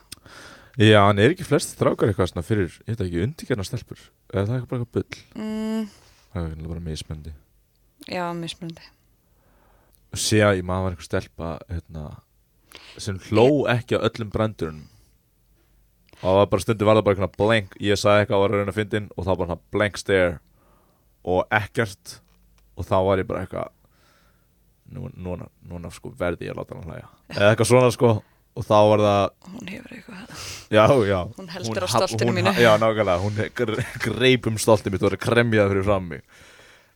Já, 0.75 1.01
en 1.07 1.21
er 1.23 1.31
ekki 1.35 1.47
flest 1.47 1.77
strákar 1.77 2.11
eitthvað 2.11 2.33
svona 2.33 2.47
fyrir, 2.47 2.73
ég 2.83 2.97
veit 2.97 3.05
ekki, 3.07 3.23
undirgerna 3.23 3.67
stelpur? 3.67 4.01
Eða 4.33 4.49
það 4.49 4.57
er 4.57 4.69
bara 4.71 4.81
eitthvað 4.83 4.95
bull? 4.97 5.25
Mm, 5.39 5.85
það 6.35 6.49
er 6.51 6.69
bara 6.73 6.83
mismöndi 6.89 7.35
já, 8.11 8.25
mismunandi. 8.37 8.83
Sé 10.15 10.41
að 10.47 10.61
ég 10.61 10.67
maður 10.67 10.85
var 10.85 10.95
einhver 10.95 11.07
stelpa 11.09 11.53
hérna, 11.69 12.03
sem 12.99 13.19
hló 13.31 13.47
ekki 13.71 13.99
á 13.99 14.05
öllum 14.07 14.31
brandurinn 14.35 14.83
og 16.25 16.29
það 16.31 16.39
var 16.39 16.51
bara 16.53 16.65
stundu 16.65 16.87
var 16.87 16.97
það 16.99 17.07
bara 17.07 17.17
eitthvað 17.17 17.39
blank 17.41 17.75
ég 17.83 17.99
sagði 18.01 18.23
eitthvað 18.23 18.37
að 18.37 18.43
var 18.45 18.53
að 18.53 18.61
reyna 18.61 18.73
að 18.73 18.79
fyndin 18.79 19.09
og 19.11 19.25
það 19.25 19.33
var 19.33 19.41
bara 19.43 19.57
blank 19.75 19.99
stare. 20.01 20.37
Og 21.25 21.57
ekkert. 21.57 22.15
Og 22.77 22.87
þá 22.87 22.95
var 23.07 23.21
ég 23.21 23.27
bara 23.29 23.43
eitthvað 23.45 23.73
nú, 24.95 25.11
núna, 25.17 25.49
núna 25.69 25.91
sko 25.93 26.13
verði 26.17 26.49
ég 26.49 26.55
að 26.55 26.63
láta 26.63 26.79
hann 26.79 26.89
hlæja. 26.89 27.11
Eða 27.35 27.51
eitthvað 27.51 27.71
svona 27.71 27.91
sko 27.93 28.11
og 28.55 28.67
þá 28.69 28.75
var 28.91 29.03
það, 29.05 29.25
hún 29.55 29.71
hefur 29.73 29.95
eitthvað 29.97 30.43
já, 30.75 30.85
já. 31.09 31.19
Hún 31.39 31.49
heldur 31.55 31.87
á 31.87 31.89
stoltinu 31.91 32.35
mínu. 32.37 32.53
Já, 32.63 32.71
nákvæmlega, 32.79 33.17
hún 33.25 33.41
gre- 33.59 33.87
greip 34.05 34.47
um 34.51 34.59
stoltinu 34.63 34.95
mitt 34.95 35.03
og 35.03 35.11
var 35.11 35.17
að 35.19 35.25
kremja 35.25 35.65
það 35.65 35.73
fyrir 35.75 35.89
fram 35.89 36.07
mig. 36.13 36.23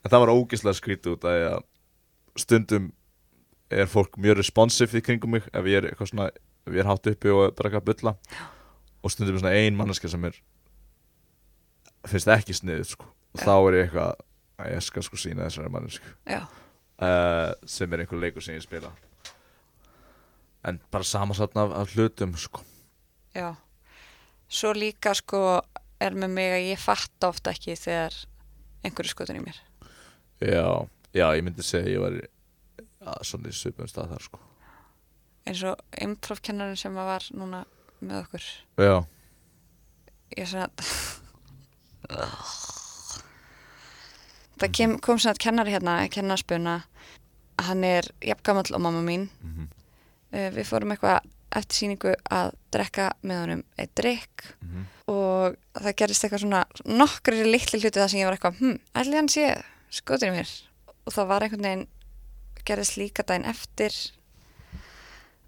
En 0.05 0.13
það 0.13 0.23
var 0.25 0.35
ógislega 0.37 0.79
skrítið 0.79 1.17
út 1.17 1.27
að 1.29 1.59
stundum 2.39 2.93
er 3.75 3.91
fólk 3.91 4.15
mjög 4.23 4.39
responsive 4.39 5.01
í 5.01 5.05
kringum 5.05 5.35
mig 5.37 5.49
ef 5.53 5.67
ég 5.69 5.83
er 5.91 5.99
svona, 6.07 6.29
ef 6.65 6.73
ég 6.73 6.81
er 6.85 6.89
hátt 6.89 7.11
uppi 7.11 7.35
og 7.35 7.51
drakka 7.59 7.83
bulla. 7.85 8.15
Og 9.03 9.13
stundum 9.13 9.35
er 9.37 9.43
svona 9.43 9.57
ein 9.59 9.77
manneska 9.79 10.09
sem 10.09 10.25
er 10.31 10.39
finnst 12.09 12.31
ekki 12.33 12.55
sniðið 12.57 12.95
sko. 12.95 13.11
Og 13.35 13.43
þá 13.43 13.53
er 13.59 13.77
ég 13.81 13.89
eitthvað 13.89 14.15
að 14.59 14.73
ég 14.75 14.87
skal 14.87 15.05
sko 15.07 15.19
sína 15.21 15.45
þessari 15.47 15.71
mannesku 15.71 16.09
uh, 16.35 17.53
sem 17.69 17.93
er 17.95 18.01
einhver 18.03 18.19
leikur 18.23 18.43
sem 18.43 18.57
ég 18.57 18.65
spila 18.65 18.91
en 20.69 20.81
bara 20.93 21.07
samansatna 21.07 21.67
af, 21.67 21.75
af 21.81 21.95
hlutum 21.95 22.37
sko. 22.37 22.63
Já. 23.35 23.55
Svo 24.49 24.73
líka 24.73 25.15
sko 25.17 25.61
er 26.01 26.17
með 26.17 26.35
mig 26.35 26.53
að 26.55 26.67
ég 26.71 26.81
fatta 26.81 27.29
ofta 27.33 27.53
ekki 27.53 27.77
þegar 27.77 28.17
einhverju 28.87 29.13
skotun 29.13 29.41
í 29.41 29.45
mér. 29.45 29.59
Já, 30.41 30.87
já, 31.13 31.27
ég 31.35 31.45
myndi 31.45 31.67
segja 31.67 31.97
ég 31.97 32.03
var 32.03 32.19
ja, 32.21 33.17
svona 33.27 33.51
í 33.51 33.57
svipum 33.57 33.91
stað 33.91 34.15
þar 34.15 34.27
sko. 34.29 34.43
Eins 35.49 35.63
og 35.67 35.81
improv-kennarinn 36.05 36.79
sem 36.79 36.95
var 36.95 37.25
núna 37.35 37.65
með 38.01 38.23
okkur. 38.23 38.49
Já, 38.79 38.97
ég 40.37 40.51
svona 40.51 40.69
það 44.59 44.73
kem, 44.75 44.95
kom 45.03 45.19
svona 45.19 45.35
að 45.35 45.43
kennari 45.43 45.75
hérna 45.75 45.99
kennarspuna 46.13 46.79
hann 47.59 47.85
er 47.87 48.07
jafngamall 48.23 48.75
og 48.75 48.83
mamma 48.83 49.03
mín. 49.03 49.29
Mhm. 49.43 49.67
uh, 49.67 49.78
við 50.33 50.65
fórum 50.69 50.93
eitthvað 50.95 51.21
eftir 51.59 51.79
síningu 51.79 52.13
að 52.31 52.51
drekka 52.75 53.07
með 53.25 53.39
honum 53.43 53.63
eitt 53.81 53.95
drikk 53.97 54.45
Mhm. 54.63 54.83
og 55.09 55.57
það 55.81 55.95
gerist 55.97 56.25
eitthvað 56.25 56.43
svona 56.45 56.65
nokkri 56.85 57.45
litli 57.49 57.81
hluti 57.81 57.97
það 58.01 58.09
sem 58.11 58.21
ég 58.21 58.27
var 58.29 58.37
eitthvað 58.37 58.59
hm, 58.61 58.79
allir 58.95 59.17
hann 59.17 59.29
sé 59.33 59.47
skotin 59.91 60.29
í 60.35 60.37
mér? 60.37 60.51
Og 61.07 61.13
það 61.15 61.27
var 61.31 61.41
einhvern 61.47 61.63
veginn 61.65 61.87
gerist 62.69 62.97
líka 63.01 63.23
daginn 63.25 63.47
eftir. 63.49 63.95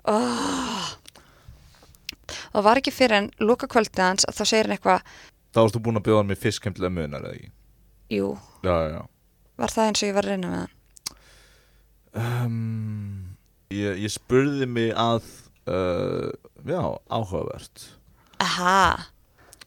Oh. 0.08 0.96
það 2.54 2.62
var 2.64 2.78
ekki 2.80 2.92
fyrir 2.94 3.16
en 3.18 3.30
lúka 3.44 3.68
kvöldið 3.68 4.00
hans 4.06 4.24
að 4.24 4.38
þá 4.38 4.44
segir 4.48 4.64
hann 4.70 4.76
eitthvað 4.78 5.02
þá 5.52 5.60
þú 5.74 5.82
búin 5.84 5.98
að 6.00 6.06
bjóða 6.06 6.20
hann 6.22 6.30
með 6.30 6.40
fiskheim 6.46 6.74
til 6.76 6.84
að 6.86 6.94
munar 6.96 7.20
eða 7.26 7.34
ekki? 7.36 7.50
Jú, 8.16 8.30
já, 8.64 8.74
já 8.94 9.00
var 9.60 9.68
það 9.74 9.88
eins 9.90 10.02
og 10.02 10.08
ég 10.08 10.14
var 10.16 10.24
að 10.24 10.30
reyna 10.32 10.52
með 10.54 10.60
hann? 10.62 10.70
Um, 12.14 13.29
ég, 13.74 14.02
ég 14.04 14.12
spurði 14.12 14.68
mig 14.70 14.92
að 14.98 15.22
uh, 15.70 16.28
Já, 16.66 16.82
áhugavert. 17.08 17.86
Aha, 18.40 19.06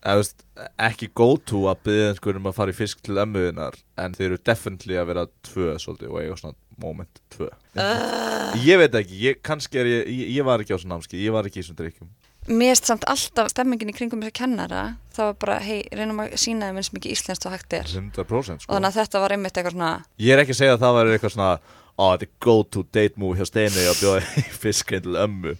Eða, 0.03 0.19
veist, 0.19 0.41
ekki 0.83 1.07
go 1.15 1.29
to 1.47 1.61
að 1.71 1.85
byggja 1.87 2.07
einhverjum 2.11 2.49
að 2.49 2.55
fara 2.57 2.73
í 2.73 2.75
fisk 2.75 2.99
til 3.05 3.15
ömmuðinar 3.23 3.77
en 4.03 4.15
þeir 4.17 4.33
eru 4.33 4.39
definitely 4.49 4.97
að 4.99 5.07
vera 5.13 5.23
tvö 5.47 5.77
svolítið 5.79 6.09
og 6.11 6.17
eiga 6.19 6.35
svona 6.41 6.57
moment 6.83 7.21
tvö. 7.31 7.47
Ég 8.65 8.81
veit 8.81 8.97
ekki, 8.99 9.21
ég, 9.29 9.39
kannski 9.45 9.79
er 9.79 9.87
ég, 9.87 10.11
ég 10.11 10.33
ég 10.41 10.47
var 10.47 10.59
ekki 10.59 10.75
á 10.75 10.81
svona 10.81 10.97
námski, 10.97 11.21
ég 11.23 11.31
var 11.31 11.47
ekki 11.47 11.63
í 11.63 11.67
svona 11.69 11.79
drikkjum 11.79 12.11
mér 12.47 12.73
erst 12.73 12.89
samt 12.89 13.05
alltaf 13.07 13.51
stemmingin 13.53 13.91
í 13.91 13.95
kringum 13.95 14.19
þess 14.19 14.33
að 14.33 14.39
kennara 14.41 14.81
það 15.15 15.29
var 15.29 15.37
bara, 15.39 15.53
hei, 15.63 15.77
reynum 15.95 16.19
að 16.25 16.33
sína 16.41 16.67
þeim 16.67 16.81
eins 16.81 16.89
mikið 16.95 17.13
íslenskt 17.15 17.47
og 17.47 17.53
hægt 17.55 17.75
er. 17.77 17.87
100% 17.87 18.65
sko. 18.65 18.67
Og 18.67 18.75
þannig 18.75 18.89
að 18.89 18.97
þetta 18.97 19.21
var 19.23 19.35
einmitt 19.35 19.59
eitthvað 19.59 19.77
svona 19.77 19.91
Ég 20.19 20.35
er 20.35 20.43
ekki 20.43 20.55
að 20.55 20.59
segja 20.59 20.75
að 20.75 20.83
það 20.83 20.97
var 20.97 21.11
eitthvað 21.13 21.35
svona 21.37 21.53
Ó, 21.97 22.13
þetta 22.15 22.25
er 22.25 22.31
go 22.41 22.55
to 22.63 22.83
date 22.93 23.19
move 23.21 23.37
hjá 23.37 23.45
Steini 23.45 23.83
að 23.89 23.99
bjóða 24.01 24.21
fiskinn 24.63 25.03
til 25.05 25.15
ömmu. 25.21 25.55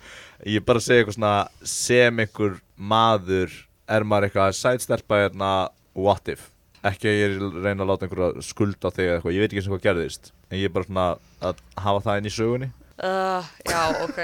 Ég 0.50 0.66
bara 0.66 0.80
segja 0.82 1.04
eitthvað 1.04 1.18
svona 1.20 1.34
sem 1.64 2.20
einhver 2.24 2.56
maður 2.78 3.52
er 3.88 4.04
maður 4.08 4.28
eitthvað 4.30 4.56
sætstelpa 4.58 5.20
hérna 5.26 5.52
what 5.94 6.28
if? 6.34 6.50
Ekki 6.84 7.08
að 7.08 7.20
ég 7.20 7.36
reyna 7.64 7.84
að 7.86 7.90
láta 7.94 8.08
einhverja 8.08 8.42
skulda 8.44 8.90
á 8.90 8.96
þig 8.96 9.06
eða 9.06 9.16
eitthvað, 9.20 9.34
ég 9.36 9.44
veit 9.44 9.54
ekki 9.54 9.62
sem 9.64 9.72
hvað 9.76 9.84
gerðist. 9.86 10.32
En 10.50 10.58
ég 10.60 10.66
er 10.68 10.74
bara 10.76 10.88
svona 10.90 11.06
að 11.48 11.62
hafa 11.86 12.02
það 12.08 12.18
inn 12.20 12.28
í 12.28 12.34
sögunni. 12.34 12.70
Uh, 12.98 13.52
já, 13.70 13.82
ok. 14.04 14.20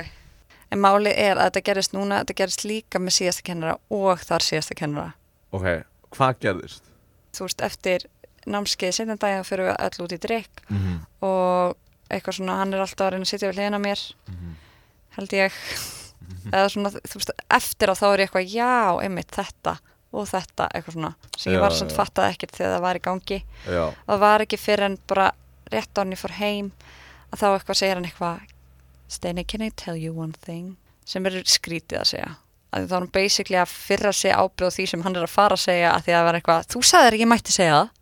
En 0.70 0.82
málið 0.84 1.16
er 1.18 1.38
að 1.40 1.48
þetta 1.50 1.62
gerist 1.70 1.94
núna 1.96 2.20
þetta 2.24 2.36
gerist 2.42 2.66
líka 2.68 3.00
með 3.02 3.16
síðasta 3.16 3.46
kennara 3.48 3.78
og 3.90 4.20
þar 4.28 4.44
síðasta 4.46 4.76
kennara. 4.78 5.14
Ok, 5.56 5.68
hvað 6.18 6.42
gerðist? 6.44 6.84
þú 7.38 7.46
veist, 7.46 7.62
eftir 7.62 8.04
námskeið 8.50 8.96
setjum 8.98 9.18
daginn 9.22 9.46
fyrir 9.46 9.70
við 9.70 9.76
öll 9.86 10.04
út 10.06 10.14
í 10.14 10.18
drikk 10.20 10.62
Mm 10.70 10.78
-hmm. 10.78 10.98
og 11.26 11.78
eitthvað 12.10 12.38
svona, 12.40 12.58
hann 12.62 12.74
er 12.74 12.84
alltaf 12.84 13.06
að 13.08 13.14
reyna 13.16 13.28
að 13.28 13.32
sitja 13.34 13.50
við 13.52 13.60
hliðina 13.60 13.80
mér 13.84 14.04
held 15.18 15.34
ég. 15.38 15.56
Eða 16.54 16.68
svona, 16.74 16.92
þú 16.94 17.20
veist, 17.20 17.32
eftir 17.58 17.92
á 17.92 17.96
þá 17.98 18.06
er 18.10 18.22
ég 18.24 18.28
eitthvað 18.30 18.52
já, 18.54 18.72
einmitt 19.04 19.32
þetta 19.36 19.74
og 20.10 20.26
þetta, 20.30 20.68
eitthvað 20.74 20.96
svona, 20.96 21.12
sem 21.38 21.52
ég 21.54 21.58
Já, 21.60 21.64
var 21.64 21.76
samt 21.78 21.94
já. 21.94 21.98
fattaði 22.00 22.34
ekkert 22.36 22.56
þegar 22.58 22.72
það 22.76 22.84
var 22.86 22.98
í 23.00 23.02
gangi. 23.06 23.40
Já, 23.66 23.82
og 23.90 24.10
það 24.10 24.22
var 24.24 24.44
ekki 24.46 24.60
fyrir 24.62 24.86
en 24.88 24.98
bara 25.10 25.28
rétt 25.74 25.94
á 25.94 26.00
hann 26.02 26.14
ég 26.16 26.22
fór 26.22 26.34
heim 26.40 26.72
að 27.30 27.42
þá 27.44 27.48
eitthvað 27.50 27.80
segir 27.82 28.00
hann 28.00 28.08
eitthvað 28.10 28.56
Steini, 29.10 29.44
can 29.46 29.62
I 29.66 29.72
tell 29.74 29.98
you 29.98 30.14
one 30.14 30.34
thing? 30.46 30.76
Sem 31.10 31.26
er 31.26 31.40
skrítið 31.50 31.98
að 32.04 32.10
segja. 32.12 32.32
Að 32.70 32.84
þá 32.86 32.94
er 32.94 33.00
hann 33.00 33.12
basically 33.14 33.58
að 33.58 33.72
fyrra 33.74 34.12
sig 34.14 34.34
ábyrð 34.38 34.76
því 34.76 34.86
sem 34.92 35.06
hann 35.06 35.16
er 35.18 35.26
að 35.26 35.34
fara 35.34 35.58
að 35.58 35.64
segja 35.66 35.94
að 35.96 36.04
því 36.06 36.14
að 36.14 36.20
það 36.20 36.28
var 36.30 36.38
eitthvað 36.40 36.68
þú 36.74 36.82
sagðir 36.86 37.18
ekki 37.18 37.26
ég 37.26 37.32
mætti 37.32 37.56
segja 37.56 37.78
það 37.80 37.96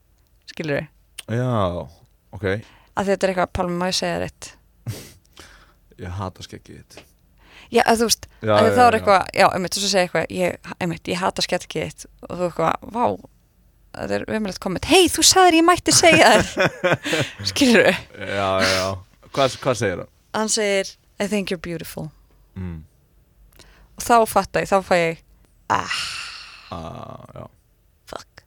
skilur 0.52 0.80
við, 0.80 0.90
já, 1.38 1.52
ok 2.36 2.46
að 2.98 3.12
þetta 3.12 3.28
er 3.28 3.34
eitthvað 3.34 3.54
Pálmi, 3.58 3.78
má 3.78 3.88
ég 3.92 3.98
segja 4.00 4.18
þér 4.18 4.26
eitt? 4.28 4.50
Ég 5.98 6.18
hata 6.20 6.44
skeggið 6.46 6.78
þitt. 6.82 7.00
Já, 7.74 7.82
að 7.84 7.98
þú 8.00 8.06
veist, 8.08 8.28
Já, 8.42 8.52
að 8.54 8.68
já, 8.68 8.74
þá 8.78 8.84
er 8.88 8.96
eitthvað 9.00 9.24
já, 9.36 9.46
einmitt, 9.54 9.76
og 9.78 9.82
svo 9.84 9.90
segja 9.92 10.06
eitthvað 10.08 10.30
ég, 10.38 10.70
einmitt, 10.80 11.10
ég 11.12 11.20
hata 11.20 11.44
skettkið 11.44 11.88
þitt 11.90 12.06
og 12.30 12.38
þú 12.40 12.46
eitthvað, 12.48 12.86
vá 12.96 13.06
það 13.98 14.14
er 14.18 14.26
umrætt 14.38 14.60
komment, 14.64 14.86
hei, 14.92 15.08
þú 15.10 15.24
sagðir 15.26 15.58
ég 15.58 15.66
mætti 15.68 15.94
segja 15.96 16.30
þér. 16.38 16.70
Skilur 17.50 17.88
við, 17.90 17.98
Já, 18.30 18.50
já, 18.62 18.86
hvað, 19.34 19.58
hvað 19.64 19.80
segir 19.82 19.98
það? 20.04 20.12
hann 20.38 20.54
segir 20.54 20.94
I 21.20 21.28
think 21.28 21.50
you're 21.52 21.58
beautiful. 21.64 22.12
Mm. 22.56 22.84
og 23.98 24.06
þá 24.06 24.16
fatta 24.30 24.62
ég, 24.64 24.70
þá 24.70 24.78
fæ 24.86 24.96
ég 25.02 25.24
ah, 25.74 25.98
Ah, 26.72 27.48
fuck. 28.06 28.44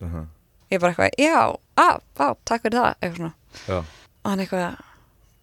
Uh 0.00 0.08
-huh. 0.14 0.26
ég 0.70 0.76
er 0.76 0.80
bara 0.80 0.92
eitthvað, 0.92 1.10
já, 1.18 1.56
ah, 1.76 1.98
vá, 2.16 2.34
takk 2.44 2.62
fyrir 2.62 2.78
það. 2.80 2.94
Eitthvað 3.02 3.16
svona, 3.16 3.32
og 3.68 3.84
hann 4.24 4.40
eitthvað 4.44 4.76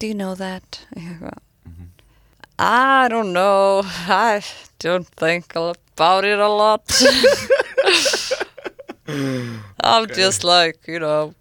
do 0.00 0.06
you 0.06 0.14
know 0.14 0.34
that? 0.34 0.80
Eitthvað, 0.96 1.38
Mhm. 1.66 1.88
I 2.58 3.08
don't 3.08 3.32
know. 3.32 3.82
I 4.08 4.42
don't 4.78 5.06
think 5.16 5.54
about 5.56 6.24
it 6.24 6.38
a 6.38 6.48
lot. 6.48 6.84
I'm 9.08 10.06
just 10.08 10.44
like, 10.44 10.86
you 10.86 10.98
know 10.98 11.34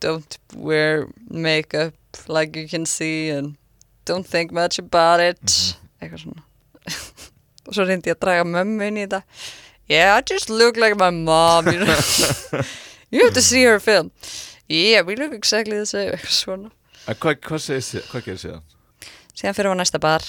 don't 0.00 0.36
wear 0.54 1.08
makeup 1.30 1.94
like 2.28 2.54
you 2.54 2.68
can 2.68 2.84
see 2.84 3.30
and 3.30 3.56
don't 4.04 4.26
think 4.26 4.52
much 4.52 4.78
about 4.78 5.20
it. 5.20 5.40
Eitthvað 6.02 6.20
svona. 6.20 6.42
Og 7.66 7.74
svo 7.74 7.86
reyndi 7.88 8.10
ég 8.12 8.14
að 8.18 8.20
draga 8.22 8.44
mömmu 8.46 8.84
inn 8.90 8.98
í 9.00 9.06
þetta. 9.06 9.22
Yeah, 9.88 10.14
I 10.16 10.20
just 10.20 10.50
look 10.50 10.76
like 10.76 10.96
my 11.00 11.10
mom 11.10 11.66
you 11.72 11.80
know. 11.80 12.62
You 13.10 13.24
have 13.24 13.34
to 13.34 13.42
see 13.42 13.62
her 13.64 13.78
film 13.80 14.10
yeah, 14.68 15.06
we 15.06 15.16
look 15.16 15.34
exactly 15.36 15.78
the 15.78 15.86
same 15.86 16.10
eitthvað 16.14 16.36
svona. 16.36 16.70
En 17.06 17.18
hvað, 17.22 17.58
sé- 17.62 18.04
hvað 18.10 18.26
gerir 18.26 18.42
síðan? 18.42 18.64
síðan 19.36 19.56
fyrir 19.56 19.70
við 19.70 19.76
á 19.76 19.80
næsta 19.82 20.00
bar 20.02 20.24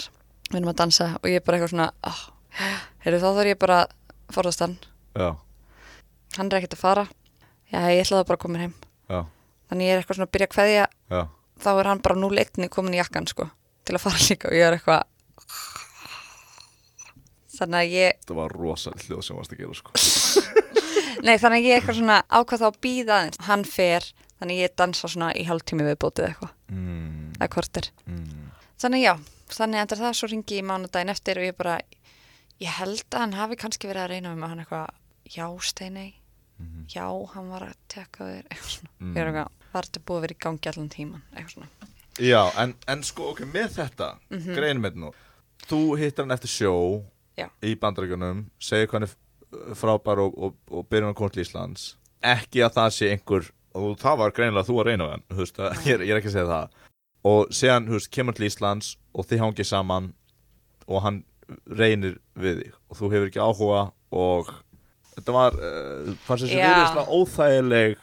við 0.49 0.59
erum 0.59 0.71
að 0.73 0.79
dansa 0.81 1.07
og 1.21 1.29
ég 1.29 1.39
er 1.39 1.45
bara 1.45 1.57
eitthvað 1.57 1.73
svona 1.73 1.87
oh, 2.07 2.21
heyrðu 3.05 3.21
þá 3.23 3.29
þarf 3.39 3.51
ég 3.51 3.61
bara 3.61 3.79
að 3.83 4.35
forðast 4.35 4.63
hann. 4.65 4.77
Já, 5.17 5.29
hann 6.37 6.51
er 6.51 6.59
ekkert 6.59 6.77
að 6.77 6.83
fara. 6.83 7.07
Já, 7.71 7.79
ég 7.91 8.03
ætla 8.03 8.21
það 8.21 8.27
bara 8.29 8.39
að 8.39 8.43
koma 8.45 8.63
heim. 8.63 8.73
Já, 9.07 9.19
þannig 9.71 9.87
ég 9.89 9.95
er 9.95 10.01
eitthvað 10.03 10.19
svona 10.19 10.29
að 10.29 10.35
byrja 10.35 10.47
að 10.49 10.55
kveðja. 10.55 10.87
Já. 11.15 11.21
Þá 11.57 11.69
er 11.73 11.89
hann 11.89 12.03
bara 12.05 12.19
0-1 12.21 12.69
komin 12.69 12.93
í 12.93 12.99
jakkan 13.01 13.27
sko 13.29 13.47
til 13.87 13.95
að 13.95 14.03
fara 14.03 14.19
líka 14.27 14.49
og 14.51 14.57
ég 14.57 14.67
er 14.67 14.75
eitthvað 14.75 15.07
þannig 17.57 17.79
að 17.79 17.93
ég 17.95 18.25
Það 18.27 18.39
var 18.41 18.55
rosalega 18.59 19.07
hljóð 19.07 19.23
sem 19.25 19.39
varst 19.39 19.53
að 19.55 19.61
gera 19.63 19.77
sko. 19.77 19.91
Nei 21.25 21.35
þannig 21.41 21.57
að 21.57 21.65
ég 21.65 21.71
er 21.73 21.79
eitthvað 21.79 21.99
svona 22.01 22.17
ákvað 22.29 22.61
þá 22.61 22.67
að 22.67 22.79
býða 22.85 23.17
aðeins. 23.17 23.39
Hann 23.47 23.63
fer, 23.67 24.09
þannig 24.39 24.57
að 24.57 24.63
ég 24.63 24.75
dansa 24.77 25.07
svona 25.07 25.31
í 25.35 25.43
hálftími 25.47 25.83
viðbótið 25.87 26.27
eitthvað, 26.29 26.51
mm, 26.69 27.33
eða 27.39 27.49
korter 27.49 27.89
mm. 28.05 28.51
þannig 28.81 29.03
já, 29.03 29.13
þannig 29.49 29.81
endur 29.81 29.97
það 30.03 30.13
svo 30.19 30.27
ringi 30.31 30.59
ég 30.59 30.67
mánudaginn 30.67 31.09
eftir 31.13 31.37
og 31.41 31.47
ég 31.47 31.57
bara 31.57 31.79
ég 32.61 32.69
held 32.79 33.03
að 33.11 33.19
hann 33.19 33.33
hafi 33.37 33.55
kannski 33.55 33.87
verið 33.89 34.03
að 34.05 34.09
reyna 34.13 34.29
með 34.33 34.39
mig 34.41 34.49
hann 34.49 34.63
eitthvað, 34.65 34.87
já 35.35 35.47
Steinei 35.61 36.13
Mhm. 36.57 36.87
já, 36.89 37.05
hann 37.35 37.49
var 37.51 37.61
að 37.67 37.73
tekka 37.87 38.23
þér 38.25 38.45
eitthvað 38.49 38.69
svona, 38.73 38.89
Mm. 38.99 39.49
var 39.73 39.83
þetta 39.85 39.99
búið 40.05 40.17
að 40.17 40.21
vera 40.21 40.33
í 40.33 40.39
gangi 40.41 40.67
allan 40.71 40.89
tíman 40.89 41.21
eitthvað 41.35 41.53
svona 41.53 41.67
Já, 42.17 42.51
en, 42.57 42.73
en 42.87 43.03
sko, 43.03 43.27
ok, 43.29 43.39
með 43.45 43.75
þetta 43.77 44.17
mm 44.31 44.37
Mhm. 44.39 44.55
greinum 44.55 44.83
þetta 44.83 44.97
nú 44.97 45.11
Þú 45.67 45.97
hittar 45.99 46.25
hann 46.25 46.31
eftir 46.31 46.49
sjó 46.49 47.03
Já. 47.37 47.49
í 47.61 47.75
bandarækjunum 47.77 48.49
segir 48.59 48.89
hann 48.91 49.03
er 49.03 49.13
frábær 49.75 50.17
og, 50.25 50.33
og, 50.37 50.55
og 50.71 50.89
byrjun 50.89 51.13
á 51.13 51.15
kont 51.15 51.33
til 51.33 51.43
Íslands 51.45 51.95
ekki 52.23 52.65
að 52.65 52.73
það 52.73 52.89
sé 52.97 53.11
einhver 53.13 53.51
og 53.77 53.95
það 54.01 54.19
var 54.21 54.35
greinilega 54.35 54.67
þú 54.67 54.77
að 54.81 54.89
reyna 54.91 55.09
hann 55.13 55.25
veist, 55.39 55.59
að, 55.59 55.79
ég, 55.87 55.97
er- 55.97 56.05
ég 56.07 56.13
er 56.15 56.21
ekki 56.21 56.31
að 56.33 56.37
segja 56.37 56.51
það 56.51 56.83
og 57.27 57.49
séðan, 57.55 57.89
kemur 58.13 58.37
til 58.37 58.47
Íslands 58.47 58.93
og 59.17 59.27
þið 59.27 59.43
hangið 59.43 59.69
saman 59.71 60.11
og 60.87 61.03
hann 61.03 61.23
reynir 61.67 62.17
við 62.39 62.61
þig 62.61 62.77
og 62.91 62.99
þú 62.99 63.09
hefur 63.13 63.29
ekki 63.31 63.43
áhuga 63.43 63.81
og 64.17 64.53
þetta 65.17 65.35
var 65.35 65.57
uh, 65.57 66.13
fannst 66.27 66.45
þessi 66.45 66.59
Já. 66.59 66.67
viðrislega 66.67 67.17
óþægileg 67.17 67.97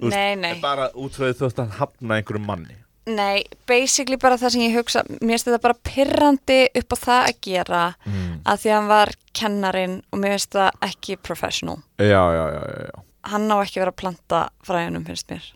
veist, 0.00 0.14
Nei, 0.16 0.36
nei. 0.40 0.52
bara 0.62 0.90
útröðu 0.98 1.38
þú 1.38 1.50
ætti 1.50 1.64
að 1.64 1.74
hafna 1.80 2.20
einhverjum 2.20 2.46
manni 2.50 2.78
Nei, 3.10 3.42
basically 3.66 4.18
bara 4.20 4.36
það 4.38 4.52
sem 4.54 4.64
ég 4.66 4.74
hugsa 4.76 5.02
mér 5.08 5.32
finnst 5.32 5.48
þetta 5.48 5.62
bara 5.64 5.78
pirrandi 5.88 6.58
upp 6.78 6.94
á 6.94 6.96
það 7.00 7.22
að 7.30 7.38
gera 7.46 7.84
mm. 8.06 8.34
að 8.44 8.60
því 8.62 8.70
að 8.70 8.76
hann 8.76 8.90
var 8.90 9.12
kennarin 9.40 9.94
og 10.12 10.20
mér 10.20 10.36
finnst 10.36 10.58
það 10.58 10.84
ekki 10.90 11.16
professional 11.24 11.78
Já, 11.98 12.20
já, 12.36 12.44
já, 12.54 12.60
já, 12.60 12.82
já. 12.90 12.98
Hann 13.28 13.50
á 13.52 13.56
ekki 13.60 13.80
verið 13.80 13.92
að 13.92 14.00
planta 14.02 14.42
fræðunum 14.66 15.06
finnst 15.08 15.30
mér. 15.30 15.46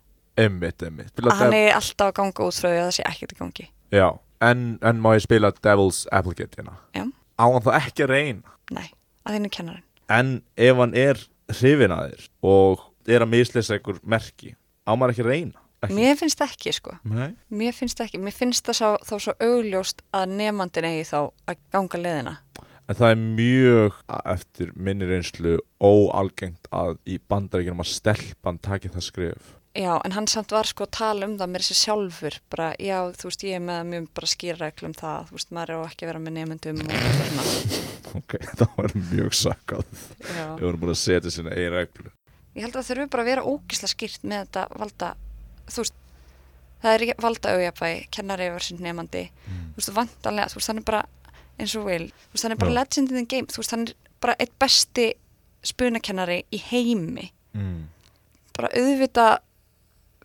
Einmitt, 0.40 0.82
einmitt. 0.82 1.12
Að 1.22 1.38
hann 1.38 1.56
er 1.56 1.76
alltaf 1.76 2.10
að 2.10 2.16
ganga 2.18 2.48
út 2.48 2.58
frá 2.58 2.68
því 2.68 2.78
að 2.78 2.86
það 2.88 2.96
sé 2.96 3.06
ekkert 3.10 3.34
í 3.34 3.38
gangi. 3.38 3.66
Já, 3.94 4.08
en, 4.42 4.64
en 4.82 5.02
má 5.02 5.12
ég 5.14 5.22
spila 5.24 5.52
Devil's 5.62 6.04
Applicate 6.12 6.58
hérna. 6.58 6.78
Á 7.34 7.44
hann 7.50 7.64
þá 7.64 7.72
ekki 7.80 8.06
að 8.06 8.12
reyna? 8.14 8.54
Nei, 8.74 8.86
að 9.26 9.38
þínu 9.38 9.50
kennarin 9.54 9.84
En 10.12 10.30
ef 10.56 10.78
hann 10.78 10.94
er 10.98 11.20
hrifin 11.58 11.94
að 11.94 12.12
þér 12.12 12.28
Og 12.46 12.84
er 13.10 13.24
að 13.24 13.32
mislesa 13.34 13.76
einhver 13.76 14.00
merki 14.06 14.54
Á 14.86 14.92
maður 14.94 15.14
ekki 15.14 15.24
að 15.24 15.30
reyna? 15.32 15.60
Ekki. 15.84 15.96
Mér 15.98 16.14
finnst 16.16 16.40
ekki 16.40 16.72
sko. 16.72 16.94
Nei. 17.04 17.34
Mér 17.52 17.74
finnst 17.76 17.98
ekki, 18.00 18.16
mér 18.16 18.32
finnst 18.32 18.64
það 18.64 18.76
sá, 18.78 18.86
þá 19.04 19.14
svo 19.20 19.34
augljóst 19.44 19.98
að 20.16 20.30
nefandin 20.38 20.86
eigi 20.88 21.02
þá 21.10 21.18
að 21.20 21.58
ganga 21.74 22.00
leðina 22.00 22.32
En 22.84 22.98
það 22.98 23.10
er 23.14 23.20
mjög 23.22 24.00
eftir 24.34 24.72
minni 24.76 25.06
reynslu 25.08 25.58
óalgengt 25.80 26.68
að 26.74 26.98
í 27.08 27.18
bandaríkjunum 27.32 27.80
að 27.84 27.92
stelpan 27.94 28.58
taki 28.60 28.90
það 28.92 29.06
skrif 29.06 29.52
Já, 29.74 29.96
en 30.06 30.12
hann 30.14 30.28
samt 30.30 30.52
var 30.54 30.68
sko 30.70 30.84
að 30.86 30.92
tala 30.94 31.26
um 31.26 31.32
það 31.34 31.48
mér 31.50 31.62
þessi 31.64 31.74
sjálfur, 31.80 32.34
bara, 32.52 32.66
já, 32.78 32.98
þú 33.18 33.26
veist, 33.26 33.42
ég 33.42 33.56
er 33.58 33.62
með 33.64 33.80
mjög 33.88 34.04
bara 34.14 34.28
skýrreglum 34.30 34.92
það, 34.94 35.24
þú 35.26 35.34
veist, 35.34 35.48
maður 35.56 35.72
er 35.74 35.80
á 35.82 35.86
ekki 35.88 36.04
að 36.04 36.10
vera 36.12 36.20
með 36.22 36.36
nefndum 36.36 36.82
svona. 36.84 37.46
Ok, 38.14 38.36
það 38.46 38.76
var 38.76 38.92
mjög 38.94 39.34
sakkað. 39.34 39.88
Við 40.22 40.62
vorum 40.62 40.82
búin 40.84 40.92
að 40.92 41.00
setja 41.00 41.32
sinna 41.34 41.56
eigi 41.56 41.72
reglu. 41.74 42.12
Ég 42.54 42.62
held 42.62 42.78
að 42.78 42.86
þurfi 42.86 43.08
bara 43.10 43.24
að 43.24 43.30
vera 43.32 43.46
ógisla 43.50 43.90
skýrt 43.90 44.28
með 44.30 44.44
þetta 44.44 44.64
valda, 44.84 45.08
þú 45.66 45.82
veist, 45.82 45.98
það 46.84 46.94
er 46.94 47.04
valda 47.26 47.56
auðjafæði, 47.56 47.98
kennari 48.14 48.46
yfir 48.52 48.68
sin 48.68 48.82
nefandi, 48.86 49.24
þú 49.48 49.80
veist, 49.80 49.94
vantanlega, 49.98 50.52
þú 50.54 50.60
veist, 50.60 50.70
hann 50.70 50.84
er 50.84 50.86
bara 50.92 51.02
eins 51.60 51.74
og 51.78 51.86
vil, 51.88 52.08
þú 52.10 52.36
veist, 52.36 52.46
hann 52.46 52.56
er 52.56 52.60
bara 52.60 52.74
legend 52.74 53.12
in 53.12 53.20
the 53.20 53.24
game, 53.30 53.48
þú 53.50 53.62
veist, 53.62 53.74
hann 53.74 53.86
er 53.88 53.94
bara 54.24 54.36
eitt 54.42 54.54
besti 54.62 55.08
spunakennari 55.64 56.42
í 56.52 56.60
heimi, 56.70 57.30
mm. 57.56 57.80
bara 58.58 58.72
auðvitað 58.74 59.34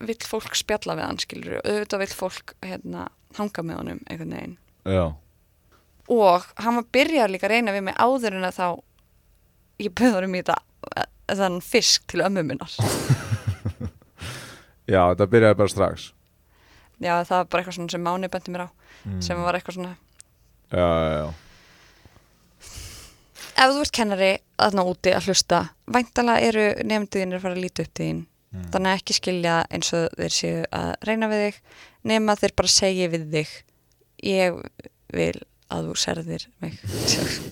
vill 0.08 0.20
fólk 0.24 0.56
spjalla 0.56 0.96
við 0.96 1.06
hann, 1.06 1.20
skilur 1.20 1.58
auðvitað 1.60 2.04
vill 2.04 2.14
fólk, 2.16 2.54
hérna, 2.64 3.08
hanga 3.36 3.64
með 3.64 3.82
honum 3.82 4.04
einhvern 4.08 4.36
veginn. 4.36 4.56
Já, 4.88 5.04
Og 6.10 6.46
hann 6.58 6.74
var 6.80 6.86
byrjað 6.90 7.30
líka 7.30 7.46
að 7.46 7.52
reyna 7.54 7.74
við 7.74 7.84
mig 7.86 7.98
áður 8.02 8.36
en 8.40 8.46
að 8.48 8.56
þá 8.56 8.66
ég 9.84 9.92
bauð 9.94 10.16
honum 10.16 10.34
í 10.34 10.40
þetta 10.42 11.36
þann 11.38 11.60
fisk 11.62 12.08
til 12.10 12.24
ömmu 12.26 12.42
minnar. 12.48 12.72
já, 14.90 15.02
þetta 15.12 15.28
byrjaði 15.30 15.58
bara 15.60 15.72
strax 15.72 16.10
Já, 17.00 17.14
það 17.24 17.36
var 17.36 17.46
bara 17.52 17.62
eitthvað 17.62 17.76
svona 17.78 17.92
sem 17.94 18.02
Máni 18.04 18.28
bendi 18.32 18.52
mér 18.52 18.66
á 18.66 18.68
mm. 18.68 19.20
sem 19.24 19.38
var 19.40 19.56
eitthvað 19.56 19.78
svona 19.78 19.94
Já, 20.70 20.86
já, 20.86 21.12
já. 21.18 21.28
Ef 23.60 23.72
þú 23.74 23.80
ert 23.82 23.92
kennari 23.92 24.32
aðna 24.60 24.84
úti 24.88 25.12
að 25.12 25.26
hlusta 25.28 25.64
væntalega 25.90 26.46
eru 26.48 26.66
nefndiðin 26.86 27.36
að 27.36 27.42
fara 27.44 27.56
að 27.56 27.64
líta 27.66 27.84
upp 27.84 27.94
til 27.94 28.06
þín. 28.06 28.26
Mm. 28.50 28.64
þannig 28.74 28.90
að 28.90 28.96
ekki 28.98 29.14
skilja 29.14 29.56
eins 29.70 29.92
og 29.94 30.16
þeir 30.18 30.32
séu 30.34 30.62
að 30.74 30.88
reyna 31.06 31.26
við 31.30 31.42
þig 31.44 31.58
nema 32.10 32.34
þeir 32.40 32.54
bara 32.58 32.70
segja 32.74 33.10
við 33.12 33.26
þig 33.30 33.52
ég 34.26 34.56
vil 35.14 35.36
að 35.70 35.86
þú 35.86 35.94
serðir 36.02 36.46
mig. 36.58 36.80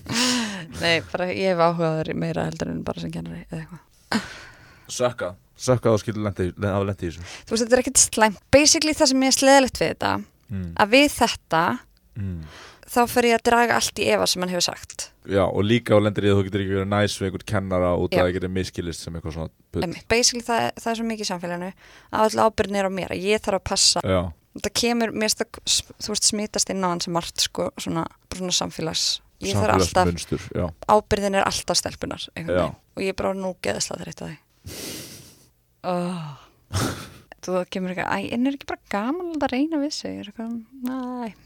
Nei, 0.81 0.99
bara 1.07 1.29
ég 1.31 1.53
hef 1.53 1.61
áhugaður 1.63 2.11
meira 2.19 2.49
heldur 2.49 2.73
en 2.73 2.81
bara 2.83 2.99
sem 2.99 3.13
kennari 3.13 3.45
eða 3.47 3.61
eitthvað. 3.61 4.25
Sökka. 4.91 5.31
Sökka 5.59 5.93
og 5.95 6.03
lendi, 6.19 6.49
hafa 6.59 6.83
lendi 6.87 7.07
í 7.07 7.13
þessu. 7.13 7.23
Þú 7.47 7.55
veist, 7.55 7.63
þetta 7.63 7.77
er 7.77 7.83
ekkert 7.85 8.03
slæmt. 8.03 8.43
Basically 8.51 8.95
það 8.95 9.11
sem 9.13 9.23
ég 9.23 9.31
er 9.31 9.37
sleðilegt 9.37 9.79
við 9.79 9.93
þetta 9.93 10.11
mm. 10.19 10.67
að 10.83 10.93
við 10.97 11.07
þetta 11.15 11.63
Mm. 12.19 12.41
Þá 12.89 12.99
fer 13.11 13.27
ég 13.29 13.37
að 13.37 13.45
draga 13.49 13.77
allt 13.77 14.01
í 14.01 14.07
efa 14.13 14.27
sem 14.29 14.43
hann 14.43 14.51
hefur 14.53 14.65
sagt 14.71 15.09
Já, 15.29 15.43
og 15.45 15.61
líka 15.65 15.93
á 15.93 15.99
lendir 16.01 16.25
í 16.25 16.31
að 16.31 16.39
þú 16.39 16.45
getur 16.47 16.63
ekki 16.63 16.75
verið 16.77 16.89
næs 16.89 17.15
við 17.19 17.27
einhvern 17.27 17.47
kennara 17.51 17.91
út 18.01 18.13
Já. 18.13 18.21
að 18.21 18.27
það 18.27 18.35
getur 18.37 18.53
miskilist 18.55 19.05
sem 19.05 19.15
eitthvað 19.17 19.35
svona. 19.35 19.53
Einmitt. 19.77 20.07
basically 20.09 20.45
það, 20.45 20.65
það 20.79 20.91
er 20.91 20.99
svo 20.99 21.07
mikið 21.09 21.25
í 21.25 21.29
samfélaginu 21.29 21.71
að 22.09 22.27
öll 22.29 22.45
ábyrðin 22.47 22.79
er 22.79 22.89
á 22.89 22.91
mér 22.93 23.13
að 23.13 23.25
ég 23.29 23.43
þarf 23.45 23.59
að 23.59 23.67
passa 23.69 24.03
Já, 24.03 24.19
það 24.57 24.71
kemur, 24.81 25.13
mér 25.13 25.29
finnst 25.29 25.43
það 25.43 25.99
þú 25.99 26.13
veist 26.15 26.29
smitast 26.31 26.73
inn 26.73 26.85
á 26.85 26.89
hann 26.89 27.03
sem 27.05 27.13
margt 27.15 27.45
sko, 27.45 27.69
svona, 27.77 28.05
bara 28.25 28.41
svona 28.41 28.57
samfélags 28.57 29.05
ég 29.45 29.59
þarf 29.59 29.75
alltaf, 29.75 29.91
samfélagsmunstur 29.93 30.47
Já, 30.57 30.65
ábyrðin 30.89 31.37
er 31.39 31.45
alltaf 31.45 31.79
stelpunar 31.79 32.25
einhvern 32.33 32.57
Já. 32.57 32.63
veginn. 32.63 32.79
og 32.95 33.05
ég 33.05 33.13
er 33.13 33.19
bara 33.21 33.35
nú 33.37 33.53
geðslega 33.63 34.07
þreytt 34.07 34.25
að 34.25 34.33
því 34.33 34.39
oh. 35.93 36.25
þú 37.45 37.61
kemur 37.69 37.93
eitthvað 37.93 38.17
æ, 38.17 38.33
en 38.33 38.49
er 38.49 38.57
ekki 38.57 38.71
bara 38.73 38.91
gaman 38.91 39.37
að 39.37 39.53
reyna 39.53 39.83
við 39.83 39.93
sig 39.95 40.17
er 40.17 40.31
eitthvað, 40.33 40.57
næ 40.89 41.37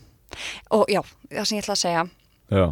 og 0.78 0.86
já, 0.92 1.02
það 1.32 1.46
sem 1.50 1.58
ég 1.58 1.64
ætla 1.64 1.76
að 1.78 1.82
segja. 1.84 2.04
Já, 2.54 2.66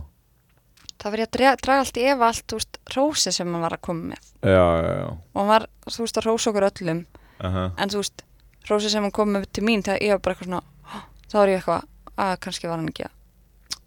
það 1.02 1.16
verið 1.16 1.28
að 1.28 1.32
draga, 1.38 1.62
draga 1.66 1.86
allt 1.86 1.98
í 2.02 2.08
efa 2.12 2.28
allt, 2.32 2.44
þú 2.52 2.60
veist, 2.60 2.82
rósi 2.96 3.34
sem 3.38 3.54
hann 3.54 3.66
var 3.66 3.78
að 3.78 3.84
koma 3.88 4.12
með. 4.12 4.28
Já, 4.42 4.66
já, 4.82 5.08
og 5.12 5.40
hann 5.42 5.52
var, 5.54 5.68
þú 5.88 6.04
veist, 6.06 6.20
að 6.22 6.28
rósa 6.30 6.52
okkur 6.54 6.68
öllum. 6.72 7.06
Uh 7.42 7.62
en 7.82 7.90
þú 7.90 8.04
veist, 8.04 8.26
rósi 8.70 8.92
sem 8.94 9.04
hann 9.08 9.16
kom 9.16 9.34
með 9.34 9.48
til 9.54 9.66
mín 9.66 9.82
þegar 9.86 10.04
ég 10.06 10.14
var 10.18 10.20
bara 10.26 10.36
eitthvað 10.36 10.52
svona 10.52 10.64
"Hó", 10.92 11.00
þá 11.32 11.38
er 11.42 11.50
ég 11.54 11.62
eitthvað, 11.62 11.88
að 12.18 12.36
kannski 12.46 12.68
var 12.70 12.78
hann 12.78 12.92
ekki 12.92 13.08
að. 13.08 13.16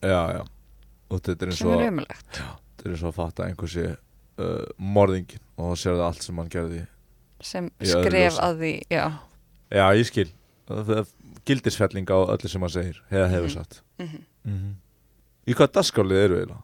Já, 0.05 0.21
já. 0.39 0.43
Og 1.11 1.21
þetta 1.21 1.45
er 1.47 1.53
eins 1.53 1.63
og 1.63 1.85
Þetta 2.75 2.89
er 2.89 2.91
eins 2.91 3.03
og 3.05 3.09
að 3.13 3.15
fatta 3.21 3.43
að 3.45 3.49
einhver 3.49 3.71
sé 3.71 3.85
uh, 4.41 4.65
morðingin 4.79 5.43
og 5.57 5.71
þá 5.71 5.81
sér 5.81 5.95
það 5.99 6.07
allt 6.09 6.27
sem 6.27 6.41
hann 6.41 6.51
gerði 6.53 6.81
sem 7.45 7.69
skref 7.85 8.39
að 8.43 8.59
því 8.63 8.73
já, 8.91 9.05
Já, 9.75 9.85
ég 9.99 10.09
skil 10.09 10.27
Gildisfelling 11.45 12.07
á 12.09 12.17
öllu 12.35 12.49
sem 12.49 12.61
hann 12.61 12.71
segir 12.73 13.03
hefur 13.11 13.49
Mhm. 13.49 13.53
sagt. 13.53 13.83
Mm 13.99 14.25
mm 14.47 14.75
Í 15.47 15.53
hvað 15.55 15.73
dagskálið 15.77 16.25
eru 16.25 16.37
við 16.41 16.55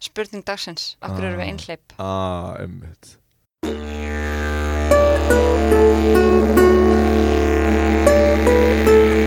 spurning 0.00 0.44
dagsins, 0.44 0.96
okkur 1.02 1.24
eru 1.24 1.36
við 1.38 1.46
Ah. 1.46 1.50
einhleip 1.50 1.92
Ah, 1.98 2.56
emmitt 2.62 3.16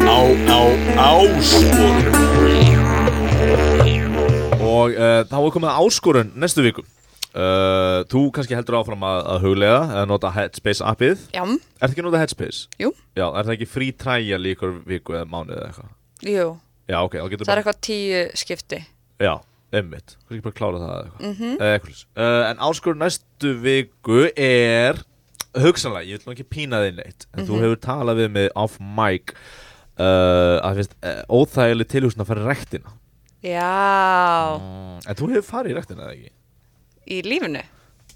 Á, 0.01 0.19
á, 0.51 0.61
áskorun 0.97 2.05
Og 4.61 4.95
uh, 4.95 5.21
þá 5.29 5.35
er 5.39 5.53
komið 5.55 5.71
áskorun 5.81 6.31
næstu 6.39 6.63
viku 6.65 6.83
uh, 7.35 8.01
Þú 8.11 8.21
kannski 8.35 8.55
heldur 8.57 8.77
áfram 8.81 9.03
að, 9.07 9.19
að 9.35 9.45
huglega 9.45 9.79
eða 9.91 10.05
nota 10.09 10.31
Headspace 10.35 10.83
appið 10.85 11.23
já, 11.35 11.43
Ertu 11.45 11.91
ekki 11.91 12.01
að 12.03 12.07
nota 12.09 12.21
Headspace? 12.23 12.65
Jú. 12.81 12.91
Já, 13.17 13.25
er 13.29 13.43
það 13.47 13.53
ekki 13.57 13.69
frí 13.71 13.87
træja 13.97 14.39
líkur 14.41 14.75
viku 14.87 15.15
eða 15.17 15.29
mánuð 15.31 15.57
eða 15.59 15.69
eitthvað? 15.71 15.93
jú, 16.31 16.47
Já, 16.91 16.97
ok, 17.05 17.15
þá 17.21 17.29
getur 17.31 17.47
það 17.47 17.53
er 17.55 17.61
eitthvað 17.63 17.81
tíu 17.87 18.21
skipti 18.41 18.81
Já, 19.21 19.33
emmitt 19.81 20.15
Þú 20.27 20.35
ekki 20.35 20.43
bara 20.47 20.53
að 20.53 20.59
klára 20.59 20.81
það 20.81 20.91
eða 20.91 21.05
eitthvað 21.05 21.25
mm 21.31 21.55
eða 21.61 21.73
eitthvað 21.77 21.95
svoleiðis. 21.95 22.05
uh, 22.17 22.43
En 22.51 22.63
áskorun 22.67 23.01
næstu 23.05 23.53
viku 23.63 24.21
er 24.35 25.01
hugsanlega, 25.51 26.07
ég 26.07 26.21
vil 26.21 26.29
nú 26.29 26.35
ekki 26.35 26.47
pína 26.47 26.79
þig 26.85 26.95
neitt 26.99 27.25
en 27.35 27.43
þú 27.47 27.57
Mhm. 27.57 27.63
hefur 27.65 27.79
talað 27.83 28.19
við 28.21 28.29
mig 28.37 28.49
off 28.55 28.77
mic 28.79 29.33
uh, 29.99 30.59
að 30.63 30.77
finnst 30.79 30.93
óþægileg 31.27 31.89
tilhugsun 31.91 32.23
að 32.23 32.29
fara 32.31 32.43
í 32.45 32.47
rektina 32.47 32.93
já, 33.43 34.59
mm. 34.61 35.01
En 35.09 35.17
þú 35.19 35.27
hefur 35.33 35.47
farið 35.49 35.73
í 35.73 35.75
rektina 35.79 36.05
eða 36.05 36.13
ekki? 36.15 36.31
Í 37.11 37.21
lífinu? 37.27 37.63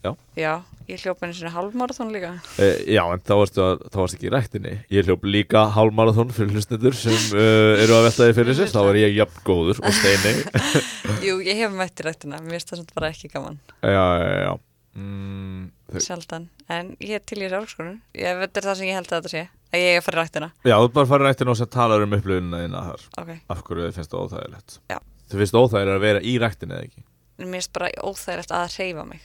Já. 0.05 0.11
já, 0.37 0.51
ég 0.85 1.01
hljópa 1.01 1.25
einu 1.25 1.33
svona 1.33 1.53
halvmarathon 1.55 2.11
líka. 2.13 2.35
Uh, 2.59 2.75
já, 2.93 3.01
en 3.09 3.23
þá 3.25 3.33
varstu, 3.39 3.63
að, 3.63 3.87
þá 3.89 3.97
varstu 4.03 4.19
ekki 4.19 4.27
í 4.27 4.33
rektinni 4.35 4.73
Ég 4.93 5.07
hljóp 5.07 5.25
líka 5.25 5.63
hálmarathon 5.73 6.33
fyrir 6.35 6.53
hlustendur 6.53 6.97
sem 6.99 7.15
uh, 7.33 7.81
eru 7.81 7.97
að 7.97 8.05
velta 8.09 8.27
því 8.27 8.37
fyrir 8.37 8.59
sér. 8.59 8.69
Þá 8.75 8.81
er 8.83 9.01
ég 9.01 9.17
jafn 9.17 9.41
góður 9.47 9.81
og 9.81 9.97
steini. 9.97 10.35
Jú, 11.27 11.39
ég 11.47 11.63
hef 11.63 11.73
mætt 11.73 12.03
í 12.03 12.05
rættina, 12.05 12.41
mér 12.43 12.59
finnst 12.59 12.73
það 12.73 12.83
samt 12.83 12.95
bara 12.99 13.11
ekki 13.15 13.33
gaman. 13.33 13.57
Já, 13.81 14.05
já, 14.21 14.31
já 14.45 14.53
mm, 14.95 15.71
sjaldan, 16.01 16.47
en 16.71 16.93
ég 16.99 17.17
er 17.19 17.25
til 17.27 17.39
í 17.41 17.45
þessu 17.45 17.59
árskonu 17.61 17.95
ég 18.17 18.39
veit 18.39 18.59
er 18.59 18.67
það 18.69 18.79
sem 18.79 18.89
ég 18.89 18.99
held 18.99 19.09
að 19.09 19.17
þetta 19.17 19.33
sé. 19.33 19.43
Að 19.73 19.81
ég 19.81 19.95
er 19.95 19.99
að 19.99 20.05
fara 20.05 20.15
í 20.15 20.21
rættina 20.21 20.49
Já, 20.61 20.75
þú 20.75 20.85
ert 20.85 20.95
bara 20.95 21.05
að 21.05 21.11
fara 21.11 21.25
í 21.25 21.27
rektina 21.29 21.51
og 21.51 21.59
sem 21.59 21.73
talar 21.73 22.05
um 22.05 22.15
upplifuna 22.15 22.61
þína 22.61 22.85
þar. 22.89 23.09
Ok, 23.21 23.33
Af 23.51 23.65
hverju 23.65 23.87
þið 23.87 23.97
finnst 23.97 24.13
það 24.13 24.23
óþægilegt? 24.23 24.77
Já. 24.93 24.97
Þið 25.25 25.41
finnst 25.41 25.55
það 25.55 25.65
óþægilegt 25.65 25.97
að 25.97 26.05
vera 26.05 26.21
í 26.21 26.37
rektinni 26.45 26.77
eða 26.77 26.87
ekki? 26.87 27.05
En 27.45 27.51
mér 27.53 27.61
finnst 27.63 27.73
bara 27.77 27.89
óþægilegt 28.09 28.53
að 28.57 28.75
hreyfa 28.75 29.05
mig. 29.09 29.23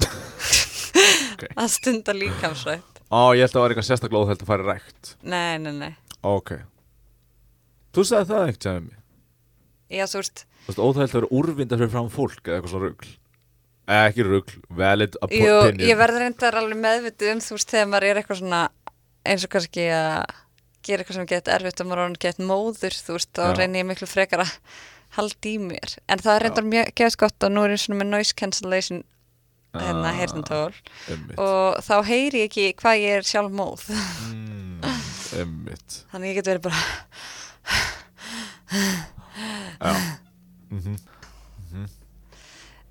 Ok. 0.00 1.44
að 1.60 1.68
stunda 1.72 2.14
líkamsrætt 2.16 3.00
Ó, 3.10 3.34
ég 3.34 3.42
held 3.42 3.50
að 3.50 3.54
það 3.56 3.62
var 3.64 3.72
eitthvað 3.74 3.86
sérstaklega 3.88 4.22
óþægilegt 4.22 4.44
að 4.44 4.50
fara 4.50 4.66
rekt 4.68 5.10
nei, 5.22 5.58
nei, 5.62 5.72
nei, 5.76 5.92
Ok. 6.26 6.52
Þú 7.96 8.04
sagði 8.06 8.28
það 8.30 8.50
ekkert 8.50 8.66
sem 8.68 8.88
Já, 9.90 10.04
þú 10.06 10.20
veist, 10.20 10.44
Þú 10.60 10.70
veist, 10.70 10.82
óþægilt 10.84 11.14
að 11.14 11.18
vera 11.18 11.30
úrvinda 11.40 11.78
fyrir 11.80 11.92
fram 11.94 12.10
fólk 12.14 12.42
eða 12.46 12.58
eitthvað 12.60 12.74
svona 12.74 12.90
rugl. 12.90 13.08
Eða 13.90 14.10
ekki 14.10 14.26
rugl, 14.28 14.58
valid 14.78 15.16
jú, 15.16 15.24
opinion. 15.26 15.80
ég 15.88 15.98
verður 15.98 16.22
reyndar 16.22 16.58
alveg 16.60 16.78
meðvitið 16.84 17.32
um 17.32 17.40
þú 17.42 17.56
veist 17.56 17.72
þegar 17.74 17.88
maður 17.90 18.06
er 18.10 18.20
eitthvað 18.20 18.40
svona 18.42 18.60
eins 19.26 19.46
og 19.48 19.52
kannski 19.56 19.86
að 19.96 20.36
gera 20.86 21.02
eitthvað 21.02 21.18
sem 21.18 21.28
get 21.32 21.50
erfitt 21.56 21.82
og 21.82 21.88
maður 21.90 22.02
er 22.02 22.06
orðinn 22.06 22.22
get 22.22 22.38
móður 22.52 22.98
þú 23.00 23.16
veist, 23.16 23.32
þá 23.34 23.42
reynir 23.58 23.82
ég 23.82 23.88
miklu 23.90 24.08
frekar 24.10 24.44
að 24.44 24.52
halda 25.16 25.50
í 25.50 25.56
mér, 25.62 25.96
en 26.08 26.22
það 26.22 26.34
er 26.34 26.44
reyndar 26.46 26.66
mjög 26.70 26.92
gefst 27.00 27.20
gott 27.20 27.46
og 27.46 27.54
nú 27.54 27.64
er 27.64 27.74
ég 27.74 27.82
svona 27.82 28.00
með 28.02 28.12
noise 28.14 28.36
cancellation 28.38 29.02
hérna 29.74 30.10
Ah, 30.10 30.16
heyrnantól 30.18 30.74
Einmitt. 31.06 31.38
Og 31.38 31.78
þá 31.86 31.94
heyri 32.08 32.42
ég 32.42 32.48
ekki 32.50 32.66
hvað 32.80 33.02
ég 33.04 33.20
er 33.20 33.26
sjálf 33.26 33.54
móð 33.54 33.84
mm, 33.90 34.80
þannig 36.10 36.32
ég 36.32 36.40
get 36.40 36.50
verið 36.50 36.64
bara 36.66 36.80
Já. 39.80 39.94
Mm 40.70 40.94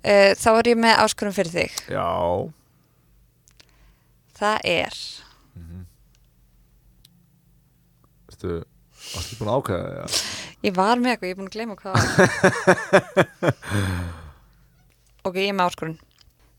uh, 0.04 0.32
þá 0.36 0.48
er 0.52 0.68
ég 0.72 0.80
með 0.80 1.00
áskurum 1.04 1.34
fyrir 1.36 1.52
þig. 1.54 1.78
Já. 1.92 2.08
Það 4.40 4.68
er 4.68 4.98
Veistu, 8.30 8.54
varstu 9.10 9.36
búin 9.40 9.50
að 9.52 9.58
ákveða 9.60 9.88
það? 9.88 9.98
Ja? 9.98 10.49
Ég 10.60 10.76
var 10.76 11.00
með 11.00 11.10
eitthvað, 11.14 11.28
ég 11.28 11.34
er 11.34 11.38
búin 11.40 11.48
að 11.48 11.56
gleyma 11.56 11.74
hvað. 11.80 11.96
Ok, 15.20 15.36
ég 15.36 15.50
er 15.50 15.56
með 15.56 15.66
áskorun. 15.68 15.98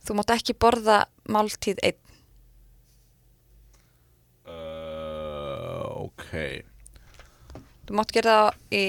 Þú 0.05 0.11
mátt 0.19 0.31
ekki 0.35 0.53
borða 0.61 0.97
máltíð 1.33 1.77
einn. 1.81 2.01
Uh, 4.45 6.05
ok. 6.05 6.29
Þú 7.89 7.91
mátt 7.97 8.13
gera 8.13 8.35
það 8.37 8.77
í 8.77 8.83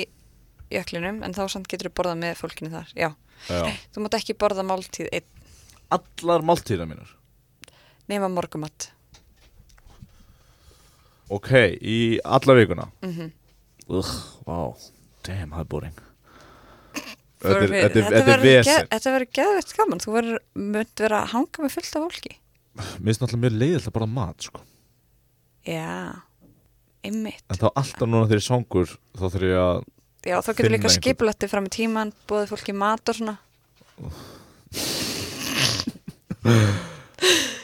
jöklinum 0.76 1.20
en 1.24 1.34
þá 1.36 1.42
samt 1.54 1.68
getur 1.72 1.90
þú 1.90 1.96
borðað 2.00 2.20
með 2.22 2.40
fólkinu 2.40 2.72
þar 2.72 2.92
Já, 2.96 3.10
Já. 3.48 3.60
þú 3.92 4.04
mátt 4.04 4.16
ekki 4.18 4.36
borða 4.40 4.64
máltíð 4.66 5.10
einn. 5.12 5.28
Allar 5.92 6.44
máltíðina 6.48 6.88
mínar? 6.88 7.10
Nema 8.08 8.30
morgumatt 8.32 8.88
Ok, 11.32 11.50
í 11.80 12.18
alla 12.24 12.56
vikuna? 12.58 12.88
Mm 13.04 13.30
Ugh, 13.92 14.10
wow 14.46 14.76
Damn, 15.26 15.50
það 15.54 15.62
er 15.64 15.68
boring 15.74 15.98
Þetta 17.42 17.42
Þetta 17.42 17.62
er- 17.62 17.70
þetta 17.90 18.10
þetta 18.14 18.34
vesen. 18.42 18.84
Þetta 18.92 19.12
verður 19.16 19.30
geðveitt 19.38 19.72
gaman. 19.74 19.98
Þú 20.02 20.10
verður 20.14 20.36
mönt 20.54 20.94
vera 21.02 21.16
að 21.24 21.32
hanga 21.32 21.56
með 21.64 21.72
fullt 21.74 21.96
af 21.98 22.02
fólki. 22.04 22.32
Mér 22.78 23.02
finnst 23.08 23.20
náttúrulega 23.24 23.42
mjög 23.42 23.54
leiðilt 23.58 23.88
að 23.88 23.94
bara 23.96 24.06
mat 24.06 24.38
sko. 24.46 24.60
Já, 25.66 25.90
einmitt. 27.02 27.42
En 27.50 27.58
þá 27.58 27.66
alltaf 27.74 28.06
núna 28.06 28.28
þegar 28.30 28.38
ég 28.40 28.46
svangur 28.46 28.88
Þá 29.18 29.24
þurf 29.26 29.46
ég 29.48 29.58
að 29.62 29.78
Já, 30.22 30.36
þá 30.38 30.50
getur 30.54 30.70
líka 30.76 30.86
skipulætti 30.94 31.50
fram 31.50 31.66
í 31.66 31.72
tíman 31.74 32.14
búið 32.30 32.46
fólki 32.52 32.70
mat 32.78 33.02
og 33.10 33.14
svona. 33.18 33.34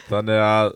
Þannig 0.08 0.40
að 0.42 0.68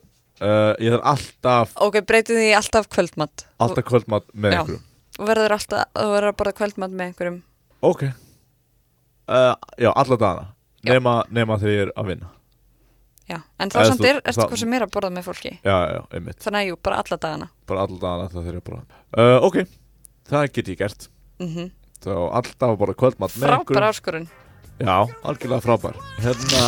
uh, 0.43 0.73
Ég 0.83 0.95
þarf 0.95 1.05
alltaf 1.13 1.75
Ok, 1.87 2.01
breytið 2.07 2.41
því 2.41 2.49
alltaf 2.59 2.89
kvöldmatt 2.93 3.45
Alltaf 3.63 3.87
kvöldmat 3.91 4.27
með 4.35 4.57
Já. 4.57 4.61
einhverjum 4.63 4.89
og 5.19 5.29
verður 5.29 5.55
alltaf 5.57 5.83
að 5.99 6.29
borða 6.39 6.53
kvöldmatt 6.61 6.93
með 6.95 7.07
einhverjum. 7.11 7.41
Ok. 7.83 8.03
Uh, 9.29 9.55
Já, 9.79 9.91
alla 9.93 10.17
dagana. 10.17 10.47
Já. 10.83 10.93
nema, 10.97 11.13
nema 11.31 11.59
þegar 11.63 11.73
ég 11.77 11.83
er 11.87 11.93
að 11.97 12.07
vinna. 12.11 12.29
Já, 13.31 13.37
en 13.63 13.71
þá 13.71 13.77
Eða 13.79 13.87
samt 13.93 14.01
þú- 14.03 14.09
er, 14.09 14.17
það- 14.27 14.49
hvað 14.51 14.59
sem 14.59 14.73
er 14.75 14.83
að 14.83 14.91
borða 14.97 15.11
með 15.15 15.25
fólki? 15.29 15.53
Já, 15.63 15.77
já, 15.95 16.01
einmitt. 16.13 16.39
Þannig 16.43 16.59
að 16.63 16.67
jú, 16.69 16.77
bara 16.83 16.97
alla 17.03 17.17
dagana. 17.23 17.47
Bara 17.71 17.81
alla 17.87 17.99
dagana 18.03 18.29
það 18.33 18.43
þegar 18.43 18.57
ég 18.59 18.65
bara 18.67 18.81
uh, 19.17 19.39
Ok, 19.47 19.57
það 20.29 20.53
get 20.53 20.69
ég 20.69 20.79
gert. 20.83 21.09
Mm 21.39 21.71
Þá 22.03 22.11
alltaf 22.35 22.73
bara 22.81 22.95
kvöldmat 22.99 23.31
með 23.39 23.47
frábær 23.47 23.85
áskorun. 23.87 24.25
Já, 24.83 24.97
algjörlega 25.23 25.63
frábær. 25.63 25.95
Hérna 26.19 26.63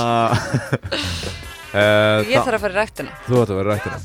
uh, 1.74 2.22
ég 2.30 2.38
þarf 2.38 2.55
að 2.55 2.62
fara 2.62 2.70
í 2.70 2.78
ræktina. 2.78 3.11
Þú 3.26 3.42
ætti 3.42 3.51
að 3.51 3.59
vera 3.59 3.74
rættina 3.74 3.99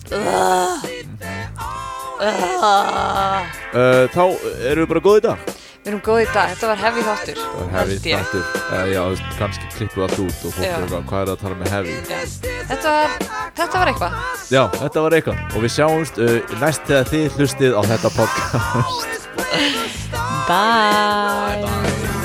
uh, 2.20 4.06
Þá 4.14 4.24
erum 4.70 4.84
við 4.84 4.90
bara 4.92 5.04
góð 5.08 5.20
í 5.20 5.24
dag. 5.26 5.50
Við 5.80 5.92
erum 5.94 6.02
góð 6.04 6.20
í 6.22 6.26
dag, 6.34 6.50
þetta 6.52 6.68
var 6.70 6.82
hefði 6.84 7.04
þáttur 7.08 7.38
Það 7.40 7.60
var 7.60 7.70
heavy 7.78 7.96
þáttur. 8.04 8.44
Uh, 8.60 8.84
Já, 8.92 9.00
þú 9.00 9.14
veist, 9.14 9.30
kannski 9.40 9.70
klippu 9.78 10.04
allt 10.04 10.20
út 10.20 10.44
og 10.44 10.52
fólk 10.58 10.66
Já. 10.66 10.74
er 10.74 10.84
eitthvað, 10.84 11.06
hvað 11.12 11.22
er 11.22 11.32
að 11.32 11.40
tala 11.46 11.56
með 11.62 11.72
heavy? 11.76 11.96
Já. 11.96 12.20
þetta 12.74 12.96
var, 12.98 13.10
þetta 13.62 13.76
var 13.80 13.94
eitthvað. 13.94 14.12
Já, 14.52 14.64
þetta 14.76 15.06
var 15.08 15.18
eitthvað. 15.20 15.42
Og 15.56 15.60
við 15.66 15.76
sjáumst 15.78 16.16
uh, 16.20 16.38
næst 16.60 16.84
þegar 16.92 17.12
þið 17.16 17.26
hlustið 17.40 17.80
á 17.80 17.82
þetta 17.94 18.16
podcast. 18.20 19.10
Bye 20.50 22.19